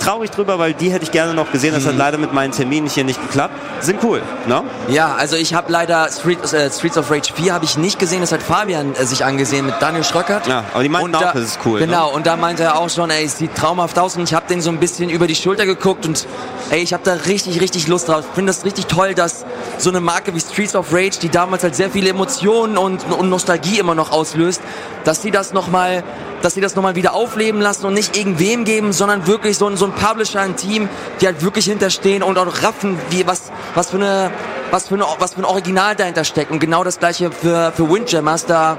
[0.00, 1.74] traurig drüber, weil die hätte ich gerne noch gesehen.
[1.74, 3.54] Das hat leider mit meinen Terminen hier nicht geklappt.
[3.80, 4.62] Sind cool, ne?
[4.88, 8.20] Ja, also ich habe leider Street, äh, Streets of Rage 4 habe ich nicht gesehen.
[8.20, 10.46] Das hat Fabian äh, sich angesehen mit Daniel Schröckert.
[10.46, 11.86] Ja, aber die meinten Und auch, da, das ist cool, ne?
[11.86, 14.16] Genau, und da meinte er auch schon, ey, es sieht traumhaft aus.
[14.16, 16.26] Und ich habe den so ein bisschen über die Schulter geguckt und
[16.70, 18.24] ey, ich habe da richtig, richtig Lust drauf.
[18.28, 19.44] Ich finde das richtig toll, dass
[19.78, 23.28] so eine Marke wie Streets of Rage, die damals halt sehr viele Emotionen und, und
[23.28, 24.60] Nostalgie immer noch auslöst,
[25.04, 26.04] dass die das nochmal
[26.42, 29.76] dass sie das nochmal wieder aufleben lassen und nicht irgendwem geben, sondern wirklich so ein,
[29.76, 30.88] so ein Publisher, ein Team,
[31.20, 34.30] die halt wirklich hinterstehen und auch raffen, wie, was, was für eine,
[34.70, 36.50] was für eine, was für ein Original dahinter steckt.
[36.50, 38.78] Und genau das gleiche für, für Windjammers, da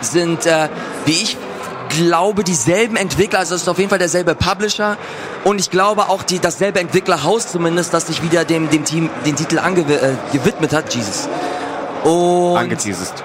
[0.00, 0.68] sind, äh,
[1.06, 1.36] wie ich
[1.88, 4.96] glaube, dieselben Entwickler, also es ist auf jeden Fall derselbe Publisher
[5.44, 9.36] und ich glaube auch die, dasselbe Entwicklerhaus zumindest, das sich wieder dem, dem Team den
[9.36, 11.28] Titel ange, äh, gewidmet hat, Jesus.
[12.04, 13.24] Und Angeteasest.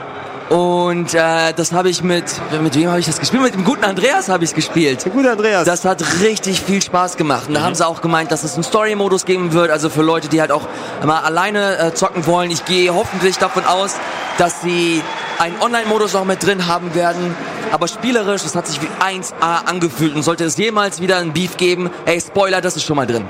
[0.50, 2.24] und äh, das habe ich mit,
[2.62, 3.44] mit wem habe ich das gespielt?
[3.44, 5.06] Mit dem guten Andreas habe ich es gespielt.
[5.12, 5.66] Gut, Andreas.
[5.66, 7.48] Das hat richtig viel Spaß gemacht.
[7.50, 7.66] Und da Mhm.
[7.66, 10.52] haben sie auch gemeint, dass es einen Story-Modus geben wird, also für Leute, die halt
[10.52, 10.68] auch
[11.06, 12.52] mal alleine äh, zocken wollen.
[12.52, 13.96] Ich gehe hoffentlich davon aus,
[14.38, 15.02] dass sie
[15.40, 17.36] einen Online-Modus noch mit drin haben werden.
[17.72, 20.16] Aber spielerisch, es hat sich wie 1A angefühlt.
[20.16, 23.26] Und sollte es jemals wieder ein Beef geben, ey, Spoiler, das ist schon mal drin.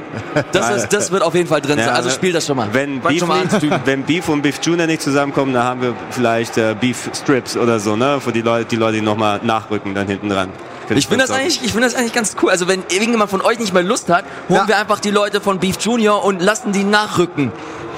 [0.51, 1.89] Das, ist, das wird auf jeden Fall drin sein.
[1.89, 2.15] Also ne?
[2.15, 2.69] spiel das schon mal.
[2.71, 5.93] Wenn Beef, schon mal nicht, wenn Beef und Beef Junior nicht zusammenkommen, dann haben wir
[6.11, 8.19] vielleicht äh, Beef Strips oder so, ne?
[8.21, 10.49] Für die Leute, die Leute, nochmal nachrücken, dann hinten dran.
[10.95, 12.49] Ich finde das eigentlich, ich finde das eigentlich ganz cool.
[12.49, 14.67] Also wenn irgendjemand von euch nicht mehr Lust hat, holen Ja.
[14.67, 17.51] wir einfach die Leute von Beef Junior und lassen die nachrücken.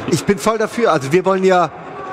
[0.09, 0.91] Ich bin voll dafür.
[0.91, 1.71] Also wir wollen ja,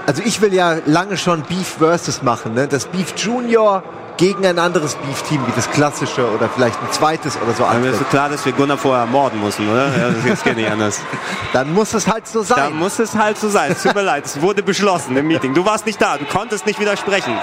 [0.08, 2.54] also ich will ja lange schon Beef versus machen.
[2.54, 2.66] Ne?
[2.66, 3.82] Das Beef Junior
[4.16, 8.08] gegen ein anderes Beef-Team, wie das klassische oder vielleicht ein zweites oder so Dann ist
[8.08, 9.86] klar, dass wir Gunnar vorher ermorden müssen, oder?
[9.96, 11.00] Ja, das, geht nicht anders.
[11.52, 12.74] Dann muss es halt so sein.
[12.74, 13.70] muss es halt so sein.
[13.70, 15.52] Es tut mir leid, es wurde beschlossen im Meeting.
[15.52, 17.34] Du warst nicht da, du konntest nicht widersprechen.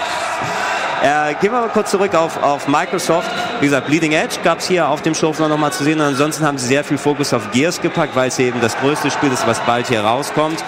[1.03, 3.29] Äh, gehen wir mal kurz zurück auf, auf Microsoft.
[3.59, 6.01] Wie gesagt, Bleeding Edge gab es hier auf dem Show noch mal zu sehen.
[6.01, 9.31] Ansonsten haben sie sehr viel Fokus auf Gears gepackt, weil es eben das größte Spiel
[9.31, 10.63] ist, was bald hier rauskommt.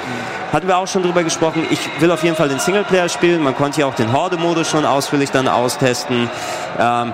[0.52, 1.66] Hatten wir auch schon drüber gesprochen.
[1.70, 3.44] Ich will auf jeden Fall den Singleplayer spielen.
[3.44, 6.30] Man konnte hier auch den Horde-Modus schon ausführlich dann austesten.
[6.80, 7.14] Ähm,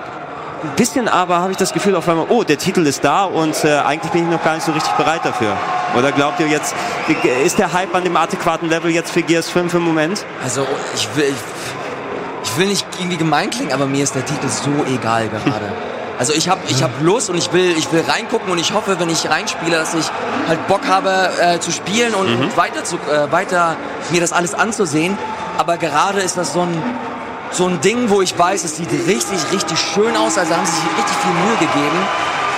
[0.64, 3.64] ein bisschen aber habe ich das Gefühl auf einmal, oh, der Titel ist da und
[3.64, 5.56] äh, eigentlich bin ich noch gar nicht so richtig bereit dafür.
[5.96, 6.74] Oder glaubt ihr jetzt,
[7.44, 10.24] ist der Hype an dem adäquaten Level jetzt für Gears 5 im Moment?
[10.42, 14.48] Also ich will, ich, ich will nicht irgendwie gemein klingen, aber mir ist der Titel
[14.48, 15.72] so egal gerade.
[16.18, 19.00] Also ich habe ich hab Lust und ich will, ich will reingucken und ich hoffe,
[19.00, 20.06] wenn ich reinspiele, dass ich
[20.48, 23.76] halt Bock habe äh, zu spielen und, und weiter, zu, äh, weiter
[24.10, 25.18] mir das alles anzusehen.
[25.58, 26.82] Aber gerade ist das so ein,
[27.50, 30.38] so ein Ding, wo ich weiß, es sieht richtig, richtig schön aus.
[30.38, 31.98] Also haben sie sich richtig viel Mühe gegeben.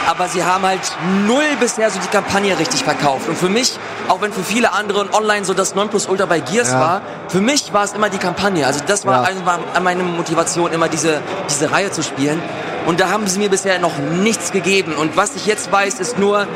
[0.08, 0.80] Aber sie haben halt
[1.26, 3.28] null bisher so die Kampagne richtig verkauft.
[3.28, 3.78] Und für mich,
[4.08, 6.80] auch wenn für viele andere und online so das Nonplusultra bei Gears Ja.
[6.80, 8.66] war, für mich war es immer die Kampagne.
[8.66, 9.44] Also das war, Ja.
[9.44, 11.20] war meine Motivation, immer diese,
[11.50, 12.40] diese Reihe zu spielen.
[12.86, 14.94] Und da haben sie mir bisher noch nichts gegeben.
[14.94, 16.46] Und was ich jetzt weiß, ist nur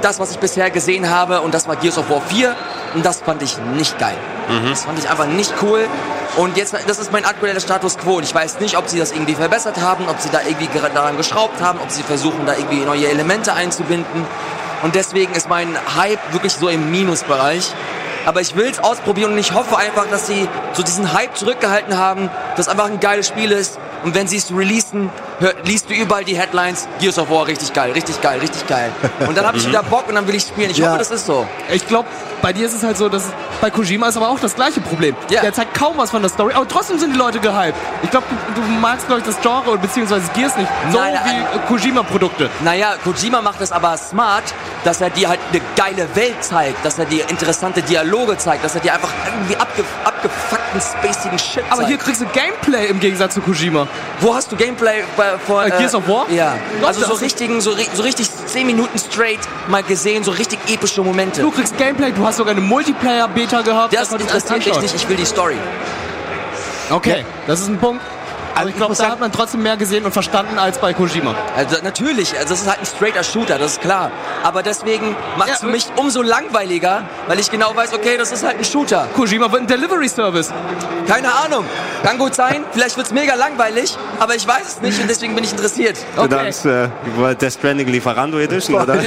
[0.00, 1.42] das, was ich bisher gesehen habe.
[1.42, 2.56] Und das war Gears of War 4.
[2.94, 4.16] Und das fand ich nicht geil.
[4.68, 5.86] Das fand ich einfach nicht cool.
[6.36, 8.16] Und jetzt, das ist mein aktueller Status quo.
[8.16, 11.16] Und ich weiß nicht, ob sie das irgendwie verbessert haben, ob sie da irgendwie daran
[11.16, 14.24] geschraubt haben, ob sie versuchen, da irgendwie neue Elemente einzubinden.
[14.82, 17.72] Und deswegen ist mein Hype wirklich so im Minusbereich.
[18.24, 21.96] Aber ich will es ausprobieren und ich hoffe einfach, dass sie so diesen Hype zurückgehalten
[21.96, 25.10] haben, dass einfach ein geiles Spiel ist und wenn sie es releasen,
[25.40, 28.90] hör, liest du überall die Headlines, Gears of War, richtig geil, richtig geil, richtig geil.
[29.26, 30.70] Und dann habe ich wieder Bock und dann will ich spielen.
[30.70, 30.88] Ich Ja.
[30.88, 31.46] hoffe, das ist so.
[31.72, 32.08] Ich glaube,
[32.42, 33.24] bei dir ist es halt so, dass
[33.60, 35.16] bei Kojima ist aber auch das gleiche Problem.
[35.30, 35.40] Ja.
[35.40, 37.74] Der zeigt kaum was von der Story, aber trotzdem sind die Leute gehypt.
[38.02, 41.14] Ich glaube, du, du magst, glaube ich, das Genre oder beziehungsweise Gears nicht so Nein,
[41.24, 42.48] wie äh, Kojima-Produkte.
[42.62, 44.44] Naja, Kojima macht es aber smart,
[44.84, 48.74] dass er dir halt eine geile Welt zeigt, dass er dir interessante Dialoge zeigt, dass
[48.76, 49.82] er dir einfach irgendwie abge
[50.68, 53.86] abgefuckten, spacigen Shit Aber hier kriegst du Gameplay im Gegensatz zu Kojima.
[54.20, 55.64] Wo hast du Gameplay bei, vor...
[55.64, 56.28] Äh, Gears of War?
[56.30, 56.56] Ja.
[56.80, 60.58] Doch, also so das richtigen, so, so richtig 10 Minuten straight mal gesehen, so richtig
[60.68, 61.40] epische Momente.
[61.40, 63.94] Du kriegst Gameplay, du hast sogar eine Multiplayer-Beta gehabt.
[63.94, 65.56] das da konntest du interessiert mich nicht, ich will die Story.
[66.90, 68.02] Okay, das ist ein Punkt.
[68.58, 71.34] Aber ich glaube, da hat man trotzdem mehr gesehen und verstanden als bei Kojima.
[71.56, 74.10] Also natürlich, also das ist halt ein straighter Shooter, das ist klar.
[74.42, 78.32] Aber deswegen macht es Ja, für mich umso langweiliger, weil ich genau weiß, okay, das
[78.32, 79.08] ist halt ein Shooter.
[79.14, 80.52] Kojima wird ein Delivery-Service.
[81.06, 81.64] Keine Ahnung.
[82.02, 85.44] Kann gut sein, vielleicht wird's mega langweilig, aber ich weiß es nicht und deswegen bin
[85.44, 85.96] ich interessiert.
[86.16, 86.30] Du Okay.
[86.30, 86.88] darfst äh,
[87.40, 88.98] Death Stranding Lieferando Edition, oder?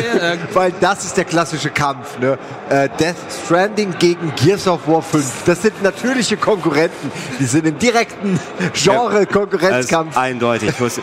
[0.53, 2.17] Weil das ist der klassische Kampf.
[2.19, 2.37] Ne?
[2.69, 3.15] Äh, Death
[3.45, 5.25] Stranding gegen Gears of War 5.
[5.45, 7.11] Das sind natürliche Konkurrenten.
[7.39, 8.39] Die sind im direkten
[8.73, 9.40] Genre-Konkurrenzkampf.
[9.49, 10.69] Ist eindeutig.
[10.69, 11.01] Ich wusste-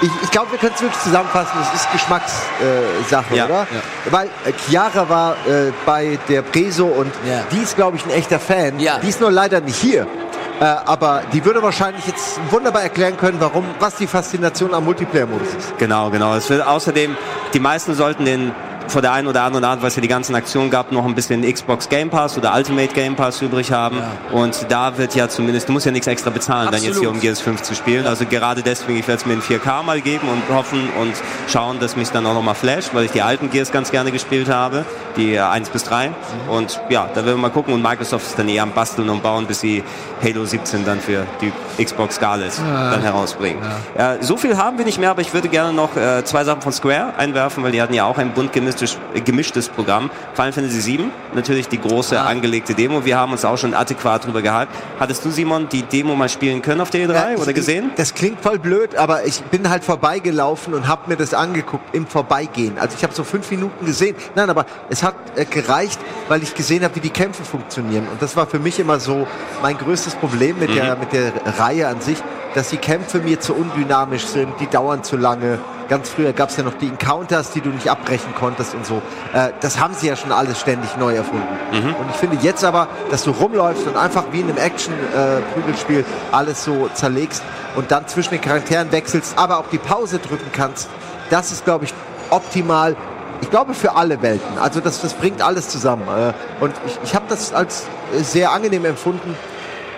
[0.00, 1.58] Ich, ich glaube, wir können es wirklich zusammenfassen.
[1.60, 3.44] Es ist Geschmackssache, äh, Ja.
[3.46, 3.66] oder?
[4.10, 7.40] Weil äh, Chiara war äh, bei der Preso und Ja.
[7.50, 8.78] die ist, glaube ich, ein echter Fan.
[8.78, 8.98] Ja.
[9.00, 10.06] Die ist nur leider nicht hier.
[10.60, 15.48] Äh, aber die würde wahrscheinlich jetzt wunderbar erklären können, warum, was die Faszination am Multiplayer-Modus
[15.56, 15.78] ist.
[15.78, 16.34] Genau, genau.
[16.36, 17.16] Es wird außerdem,
[17.52, 18.52] die meisten sollten den
[18.88, 21.14] vor der einen oder anderen Art, weil es ja die ganzen Aktionen gab, noch ein
[21.14, 23.98] bisschen Xbox Game Pass oder Ultimate Game Pass übrig haben.
[24.32, 27.14] Und da wird ja zumindest, du musst ja nichts extra bezahlen, dann jetzt hier Absolut.
[27.14, 28.06] um Gears 5 zu spielen.
[28.06, 31.14] Also gerade deswegen, ich werde es mir in 4K mal geben und hoffen und
[31.48, 34.48] schauen, dass mich dann auch nochmal flasht, weil ich die alten Gears ganz gerne gespielt
[34.48, 34.84] habe,
[35.16, 36.10] die äh, 1 bis 3.
[36.48, 37.74] Und ja, da werden wir mal gucken.
[37.74, 39.82] Und Microsoft ist dann eher am Basteln und Bauen, bis sie
[40.22, 41.52] Halo 17 dann für die
[41.82, 43.62] Xbox Scarlet dann herausbringen.
[43.96, 44.16] Ja.
[44.20, 46.72] so viel haben wir nicht mehr, aber ich würde gerne noch äh, zwei Sachen von
[46.72, 50.10] Square einwerfen, weil die hatten ja auch ein bunt gemischtes, gemischtes Programm.
[50.34, 53.04] Final Fantasy 7, natürlich die große angelegte Demo.
[53.04, 54.72] Wir haben uns auch schon adäquat drüber gehalten.
[54.98, 57.90] Hattest du, Simon, die Demo mal spielen können auf der E3 Ja, oder gesehen?
[57.96, 62.06] Das klingt voll blöd, aber ich bin halt vorbeigelaufen und habe mir das angeguckt im
[62.06, 62.78] Vorbeigehen.
[62.78, 64.16] Also ich habe so fünf Minuten gesehen.
[64.34, 65.98] Nein, aber es hat äh, gereicht,
[66.28, 68.06] weil ich gesehen habe, wie die Kämpfe funktionieren.
[68.10, 69.26] Und das war für mich immer so
[69.62, 72.18] mein größtes Problem mit, der, mit der Reihe an sich,
[72.54, 75.58] dass die Kämpfe mir zu undynamisch sind, die dauern zu lange.
[75.88, 79.00] Ganz früher gab es ja noch die Encounters, die du nicht abbrechen konntest und so.
[79.32, 81.46] Äh, das haben sie ja schon alles ständig neu erfunden.
[81.98, 86.64] Und ich finde jetzt aber, dass du rumläufst und einfach wie in einem Action-Prügelspiel alles
[86.64, 87.42] so zerlegst
[87.76, 90.88] und dann zwischen den Charakteren wechselst, aber auch die Pause drücken kannst,
[91.30, 91.94] das ist, glaube ich,
[92.30, 92.96] optimal.
[93.40, 94.58] Ich glaube für alle Welten.
[94.58, 96.02] Also das, das bringt alles zusammen.
[96.08, 99.36] Äh, Und ich, ich habe das als äh, sehr angenehm empfunden.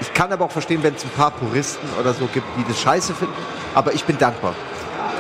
[0.01, 2.81] Ich kann aber auch verstehen, wenn es ein paar Puristen oder so gibt, die das
[2.81, 3.35] scheiße finden.
[3.75, 4.55] Aber ich bin dankbar.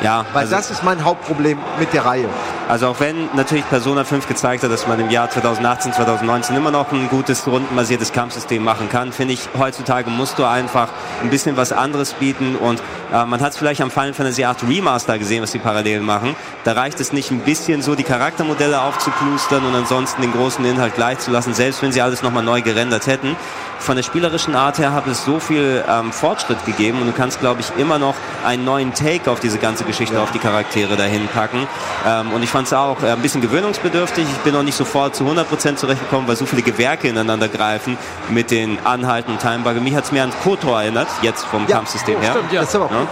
[0.02, 2.28] Ja, Weil also, das ist mein Hauptproblem mit der Reihe.
[2.70, 6.70] Also auch wenn natürlich Persona 5 gezeigt hat, dass man im Jahr 2018, 2019 immer
[6.70, 10.88] noch ein gutes rundenbasiertes Kampfsystem machen kann, finde ich, heutzutage musst du einfach
[11.20, 12.80] ein bisschen was anderes bieten und
[13.12, 16.36] äh, man hat es vielleicht am Final Fantasy 8 Remaster gesehen, was die parallel machen.
[16.62, 20.94] Da reicht es nicht ein bisschen so die Charaktermodelle aufzuplustern und ansonsten den großen Inhalt
[20.94, 23.34] gleich zu lassen, selbst wenn sie alles nochmal neu gerendert hätten.
[23.80, 27.40] Von der spielerischen Art her hat es so viel ähm, Fortschritt gegeben und du kannst,
[27.40, 28.14] glaube ich, immer noch
[28.44, 31.66] einen neuen Take auf diese ganze Geschichte, auf die Charaktere dahin packen.
[32.06, 34.24] Ähm, und ich fand es auch äh, ein bisschen gewöhnungsbedürftig.
[34.24, 37.96] Ich bin noch nicht sofort zu 100% zurechtgekommen, weil so viele Gewerke ineinander greifen
[38.28, 39.80] mit den Anhalten und Timebugger.
[39.80, 42.32] Mich hat es mehr an KOTOR erinnert, jetzt vom Kampfsystem oh, her.
[42.32, 42.60] Stimmt, ja.
[42.60, 43.06] Das ist aber Ja.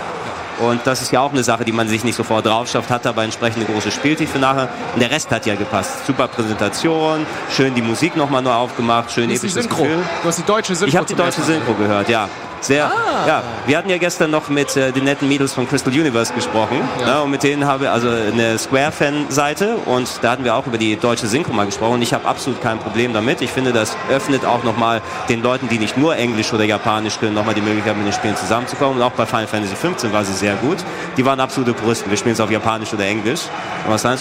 [0.61, 3.07] Und das ist ja auch eine Sache, die man sich nicht sofort drauf schafft, hat
[3.07, 4.69] aber entsprechend eine große Spieltiefe nachher.
[4.93, 6.05] Und der Rest hat ja gepasst.
[6.07, 9.85] Super Präsentation, schön die Musik nochmal neu aufgemacht, schön episches Synchro?
[9.85, 10.03] Gefühl.
[10.23, 11.43] Du hast die deutsche Synchro Ich habe die deutsche.
[11.43, 12.29] Synchro gehört, ja.
[12.61, 13.27] Sehr, Ah.
[13.27, 13.43] ja.
[13.67, 16.81] Wir hatten ja gestern noch mit äh, den netten Mädels von Crystal Universe gesprochen.
[17.05, 20.79] Ne, und mit denen habe ich also eine Square-Fan-Seite und da hatten wir auch über
[20.79, 21.95] die deutsche Synchro mal gesprochen.
[21.95, 23.41] Und ich habe absolut kein Problem damit.
[23.43, 27.35] Ich finde, das öffnet auch nochmal den Leuten, die nicht nur Englisch oder Japanisch können,
[27.35, 28.97] nochmal die Möglichkeit, mit den Spielen zusammenzukommen.
[28.99, 30.79] Und auch bei Final Fantasy 15 war sie sehr gut.
[31.17, 32.11] Die waren absolute Puristen.
[32.11, 33.43] Wir spielen es auf Japanisch oder Englisch.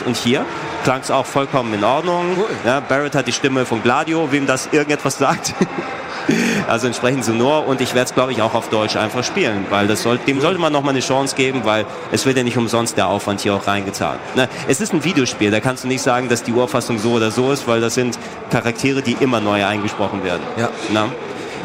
[0.06, 0.46] Und hier
[0.84, 2.38] klang es auch vollkommen in Ordnung.
[2.66, 5.54] Ja, Barrett hat die Stimme von Gladio, wem das irgendetwas sagt.
[6.68, 9.88] Also entsprechend sonor und ich werde es glaube ich auch auf Deutsch einfach spielen, weil
[9.88, 12.58] das soll, dem sollte man noch mal eine Chance geben, weil es wird ja nicht
[12.58, 14.20] umsonst der Aufwand hier auch reingezahlt.
[14.36, 14.50] Ne?
[14.68, 17.52] Es ist ein Videospiel, da kannst du nicht sagen, dass die Urfassung so oder so
[17.52, 20.42] ist, weil das sind Charaktere, die immer neu eingesprochen werden.
[20.58, 20.70] Ja.
[20.92, 21.10] Na?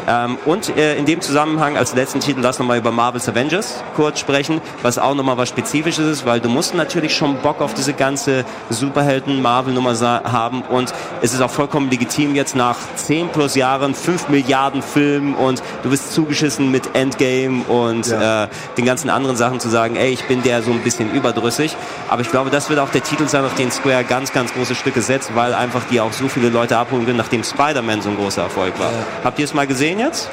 [0.07, 4.19] Ähm, und äh, in dem Zusammenhang als letzten Titel lass nochmal über Marvel's Avengers kurz
[4.19, 7.93] sprechen, was auch nochmal was Spezifisches ist, weil du musst natürlich schon Bock auf diese
[7.93, 9.93] ganze Superhelden-Marvel-Nummer
[10.23, 15.35] haben und es ist auch vollkommen legitim jetzt nach 10 plus Jahren, 5 Milliarden Filmen
[15.35, 18.45] und du bist zugeschissen mit Endgame und Ja.
[18.45, 18.47] äh,
[18.77, 21.75] den ganzen anderen Sachen zu sagen, ey, ich bin der so ein bisschen überdrüssig.
[22.09, 24.75] Aber ich glaube, das wird auch der Titel sein, auf den Square ganz, ganz große
[24.75, 28.17] Stücke setzt, weil einfach die auch so viele Leute abholen können, nachdem Spider-Man so ein
[28.17, 28.91] großer Erfolg war.
[29.23, 30.29] Habt ihr es mal gesehen jetzt?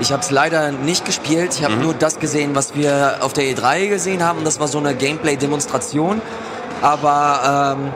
[0.00, 1.54] Ich habe es leider nicht gespielt.
[1.54, 4.44] Ich habe nur das gesehen, was wir auf der E3 gesehen haben.
[4.44, 6.20] Das war so eine Gameplay-Demonstration.
[6.82, 7.92] Aber ähm,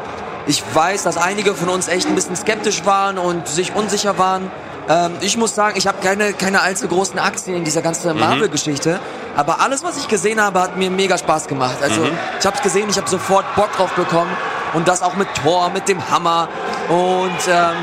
[0.47, 4.51] ich weiß, dass einige von uns echt ein bisschen skeptisch waren und sich unsicher waren.
[4.89, 9.01] Ähm, ich muss sagen, ich habe keine, keine allzu großen Aktien in dieser ganzen Marvel-Geschichte.
[9.37, 11.77] Aber alles, was ich gesehen habe, hat mir mega Spaß gemacht.
[11.83, 12.03] Also
[12.39, 14.31] ich habe es gesehen, ich habe sofort Bock drauf bekommen.
[14.73, 16.49] Und das auch mit Thor, mit dem Hammer.
[16.89, 17.77] Und ähm,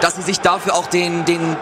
[0.00, 1.56] dass sie sich dafür auch den, den,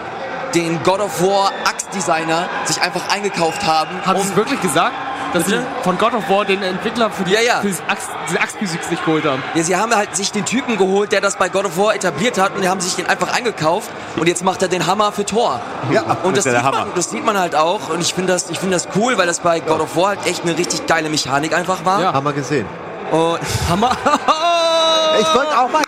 [0.57, 3.91] den God of War Axt-Designer sich einfach eingekauft haben.
[4.05, 4.95] Hat um- es wirklich gesagt,
[5.35, 7.61] dass sie von God of War den Entwickler für die, Ja, ja.
[7.61, 9.43] für diese Axt, diese Axtphysik sich geholt haben?
[9.55, 12.39] Ja, sie haben halt sich den Typen geholt, der das bei God of War etabliert
[12.39, 15.27] hat und die haben sich den einfach eingekauft und jetzt macht er den Hammer für
[15.27, 15.61] Thor.
[15.93, 16.79] Ja, und das ja sieht, Hammer.
[16.79, 19.27] man, das sieht man halt auch und ich finde das, ich finde das cool, weil
[19.27, 22.01] das bei God of War halt echt eine richtig geile Mechanik einfach war.
[22.01, 22.13] Ja.
[22.15, 22.67] Haben wir gesehen.
[23.11, 23.91] Und Hammer.
[25.21, 25.83] Ich wollte auch mal.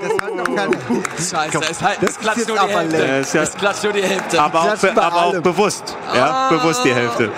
[0.00, 0.76] Das hat noch keiner.
[1.18, 3.36] Scheiße, es halt, das es klatscht nur jetzt die Hälfte.
[3.36, 4.40] ja- Es klatscht nur die Hälfte.
[4.42, 5.96] Aber auch, bei aber auch bewusst.
[6.14, 7.30] Ja, bewusst die Hälfte.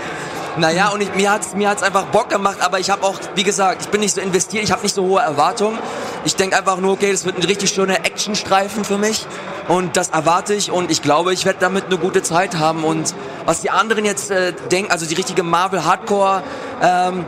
[0.57, 3.45] Naja, und ich, mir hat's mir hat's einfach Bock gemacht, aber ich habe auch, wie
[3.45, 5.79] gesagt, ich bin nicht so investiert, ich habe nicht so hohe Erwartungen.
[6.25, 9.27] Ich denke einfach nur, okay, das wird ein richtig schöner Actionstreifen für mich
[9.69, 13.15] und das erwarte ich und ich glaube, ich werde damit eine gute Zeit haben und
[13.47, 16.43] was die anderen jetzt äh, denken, also die richtige Marvel Hardcore
[16.83, 17.25] ähm,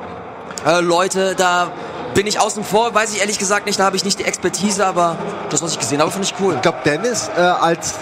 [0.67, 1.71] äh, Leute, da
[2.15, 4.85] bin ich außen vor, weiß ich ehrlich gesagt nicht, da habe ich nicht die Expertise,
[4.87, 5.17] aber
[5.51, 6.55] das, was ich gesehen habe, finde ich cool.
[6.57, 7.95] Ich glaube, Dennis äh, als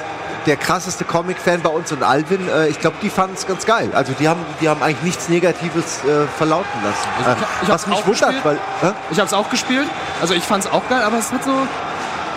[0.47, 3.91] der krasseste Comic-Fan bei uns und Alvin, äh, ich glaube, die fanden es ganz geil.
[3.95, 7.09] Also die haben, die haben eigentlich nichts Negatives äh, verlauten lassen.
[7.19, 8.45] Also Äh, ich- ich was mich wundert, gespielt.
[8.45, 8.55] weil
[8.91, 8.95] äh?
[9.11, 9.87] Ich habe es auch gespielt.
[10.21, 11.53] Also ich fand es auch geil, aber es hat so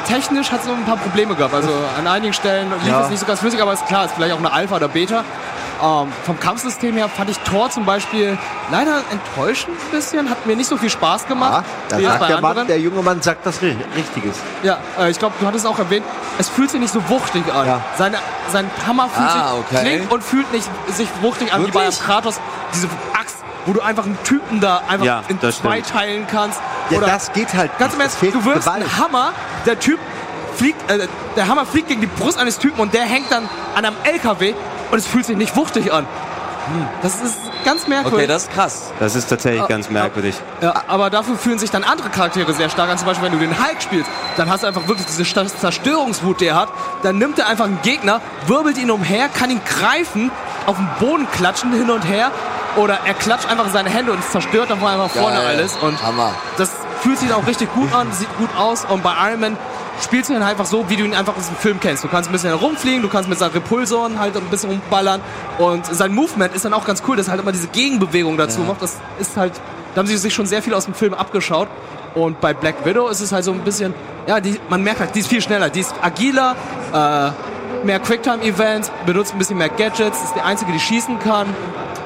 [0.07, 1.53] technisch hat so ein paar Probleme gehabt.
[1.53, 3.03] Also an einigen Stellen lief Ja.
[3.03, 5.23] es nicht so ganz flüssig, aber ist klar, ist vielleicht auch eine Alpha oder Beta.
[5.83, 8.37] Ähm, vom Kampfsystem her fand ich Tor zum Beispiel
[8.71, 11.65] leider enttäuschend ein bisschen, hat mir nicht so viel Spaß ja, gemacht.
[11.89, 14.37] sagt bei der Mann, der junge Mann sagt das Ri- Richtiges.
[14.63, 16.05] Ja, äh, ich glaube, du hattest auch erwähnt,
[16.37, 17.67] es fühlt sich nicht so wuchtig an.
[17.67, 17.81] Ja.
[17.97, 18.17] Seine,
[18.51, 19.81] sein Hammer fühlt Ah, sich, okay.
[19.97, 21.99] klingt und fühlt nicht sich wuchtig an, wie bei Wirklich?
[22.01, 22.39] Kratos.
[22.73, 22.87] Diese
[23.19, 23.35] Axt,
[23.65, 25.87] wo du einfach einen Typen da einfach Ja, in zwei stimmt.
[25.89, 26.61] teilen kannst.
[26.91, 27.99] Ja, Oder das geht halt Ganz im.
[27.99, 28.67] Ernst, du wirfst Gewalt.
[28.83, 29.33] einen Hammer,
[29.65, 29.99] der Typ
[30.55, 33.83] fliegt, äh, der Hammer fliegt gegen die Brust eines Typen und der hängt dann an
[33.85, 34.53] einem LKW
[34.93, 36.05] und es fühlt sich nicht wuchtig an.
[37.01, 38.19] Das ist ganz merkwürdig.
[38.19, 38.91] Okay, das ist krass.
[38.99, 40.35] Das ist tatsächlich Ah, ganz merkwürdig.
[40.61, 42.97] Ja, aber dafür fühlen sich dann andere Charaktere sehr stark an.
[42.97, 46.45] Zum Beispiel, wenn du den Hulk spielst, dann hast du einfach wirklich diese Zerstörungswut, die
[46.45, 46.69] er hat.
[47.01, 50.31] Dann nimmt er einfach einen Gegner, wirbelt ihn umher, kann ihn greifen,
[50.65, 52.31] auf den Boden klatschen, hin und her.
[52.77, 55.57] Oder er klatscht einfach seine Hände und zerstört dann einfach vorne Geil.
[55.57, 55.75] alles.
[55.81, 56.31] Und Hammer.
[56.57, 56.71] das
[57.01, 58.85] fühlt sich auch richtig gut an, sieht gut aus.
[58.85, 59.57] Und bei Iron Man
[60.01, 62.03] spielst du ihn einfach so, wie du ihn einfach aus dem Film kennst.
[62.03, 65.21] Du kannst ein bisschen herumfliegen, du kannst mit seinen Repulsoren halt ein bisschen rumballern.
[65.57, 68.61] Und sein Movement ist dann auch ganz cool, dass er halt immer diese Gegenbewegung dazu
[68.61, 68.81] macht.
[68.81, 69.53] Das ist halt,
[69.93, 71.67] da haben sie sich schon sehr viel aus dem Film abgeschaut.
[72.15, 73.93] Und bei Black Widow ist es halt so ein bisschen,
[74.27, 76.55] ja, die, man merkt halt, die ist viel schneller, die ist agiler,
[76.93, 81.47] äh, mehr Quicktime-Events, benutzt ein bisschen mehr Gadgets, ist die einzige, die schießen kann.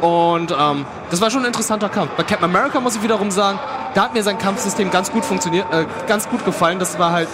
[0.01, 2.11] Und ähm, das war schon ein interessanter Kampf.
[2.15, 3.59] Bei Captain America muss ich wiederum sagen,
[3.95, 6.79] da hat mir sein Kampfsystem ganz gut funktioniert, äh, ganz gut gefallen.
[6.79, 7.27] Das war halt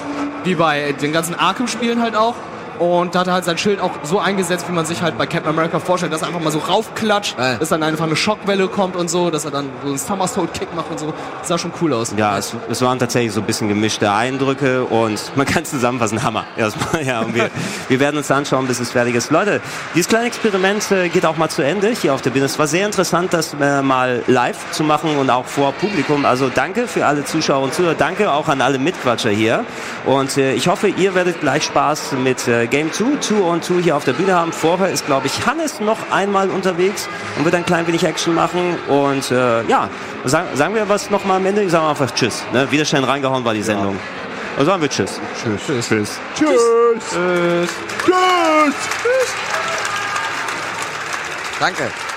[0.46, 2.36] wie bei den ganzen Arkham-Spielen halt auch.
[2.80, 5.26] Und da hat er halt sein Schild auch so eingesetzt, wie man sich halt bei
[5.26, 7.58] Captain America vorstellt, dass er einfach mal so raufklatscht, Geil.
[7.60, 10.90] dass dann einfach eine Schockwelle kommt und so, dass er dann so einen Somersault-Kick macht
[10.92, 11.14] und so.
[11.40, 12.14] Das sah schon cool aus.
[12.18, 16.46] Ja, es, es waren tatsächlich so ein bisschen gemischte Eindrücke und man kann zusammenfassen, Hammer.
[16.58, 17.50] Erstmal, ja, und wir,
[17.88, 19.32] wir werden uns anschauen, bis es fertig ist.
[19.32, 19.62] Leute,
[19.96, 22.46] dieses kleine Experiment äh, geht auch mal zu Ende hier auf der Bühne.
[22.46, 26.26] Es war sehr interessant, das äh, mal live zu machen und auch vor Publikum.
[26.26, 27.96] Also danke für alle Zuschauer und Zuhörer.
[27.96, 29.66] Danke auch an alle Mitquatscher hier.
[30.06, 33.82] Und äh, ich hoffe, ihr werdet gleich Spaß mit äh, Game 2, 2 und 2
[33.82, 34.52] hier auf der Bühne haben.
[34.52, 37.08] Vorher ist, glaube ich, Hannes noch einmal unterwegs
[37.38, 38.78] und wird ein klein wenig Action machen.
[38.88, 39.90] Und äh, ja,
[40.26, 41.64] sagen, sagen wir was noch mal am Ende?
[41.64, 42.44] Ich sage einfach Tschüss.
[42.54, 42.70] Ne?
[42.72, 43.98] Wieder schnell reingehauen war die Sendung.
[44.58, 45.20] Also sagen wir Tschüss.
[45.44, 45.62] Tschüss.
[45.66, 46.20] Tschüss.
[46.36, 46.62] Tschüss.
[47.16, 47.70] Tschüss.
[51.60, 52.13] Danke.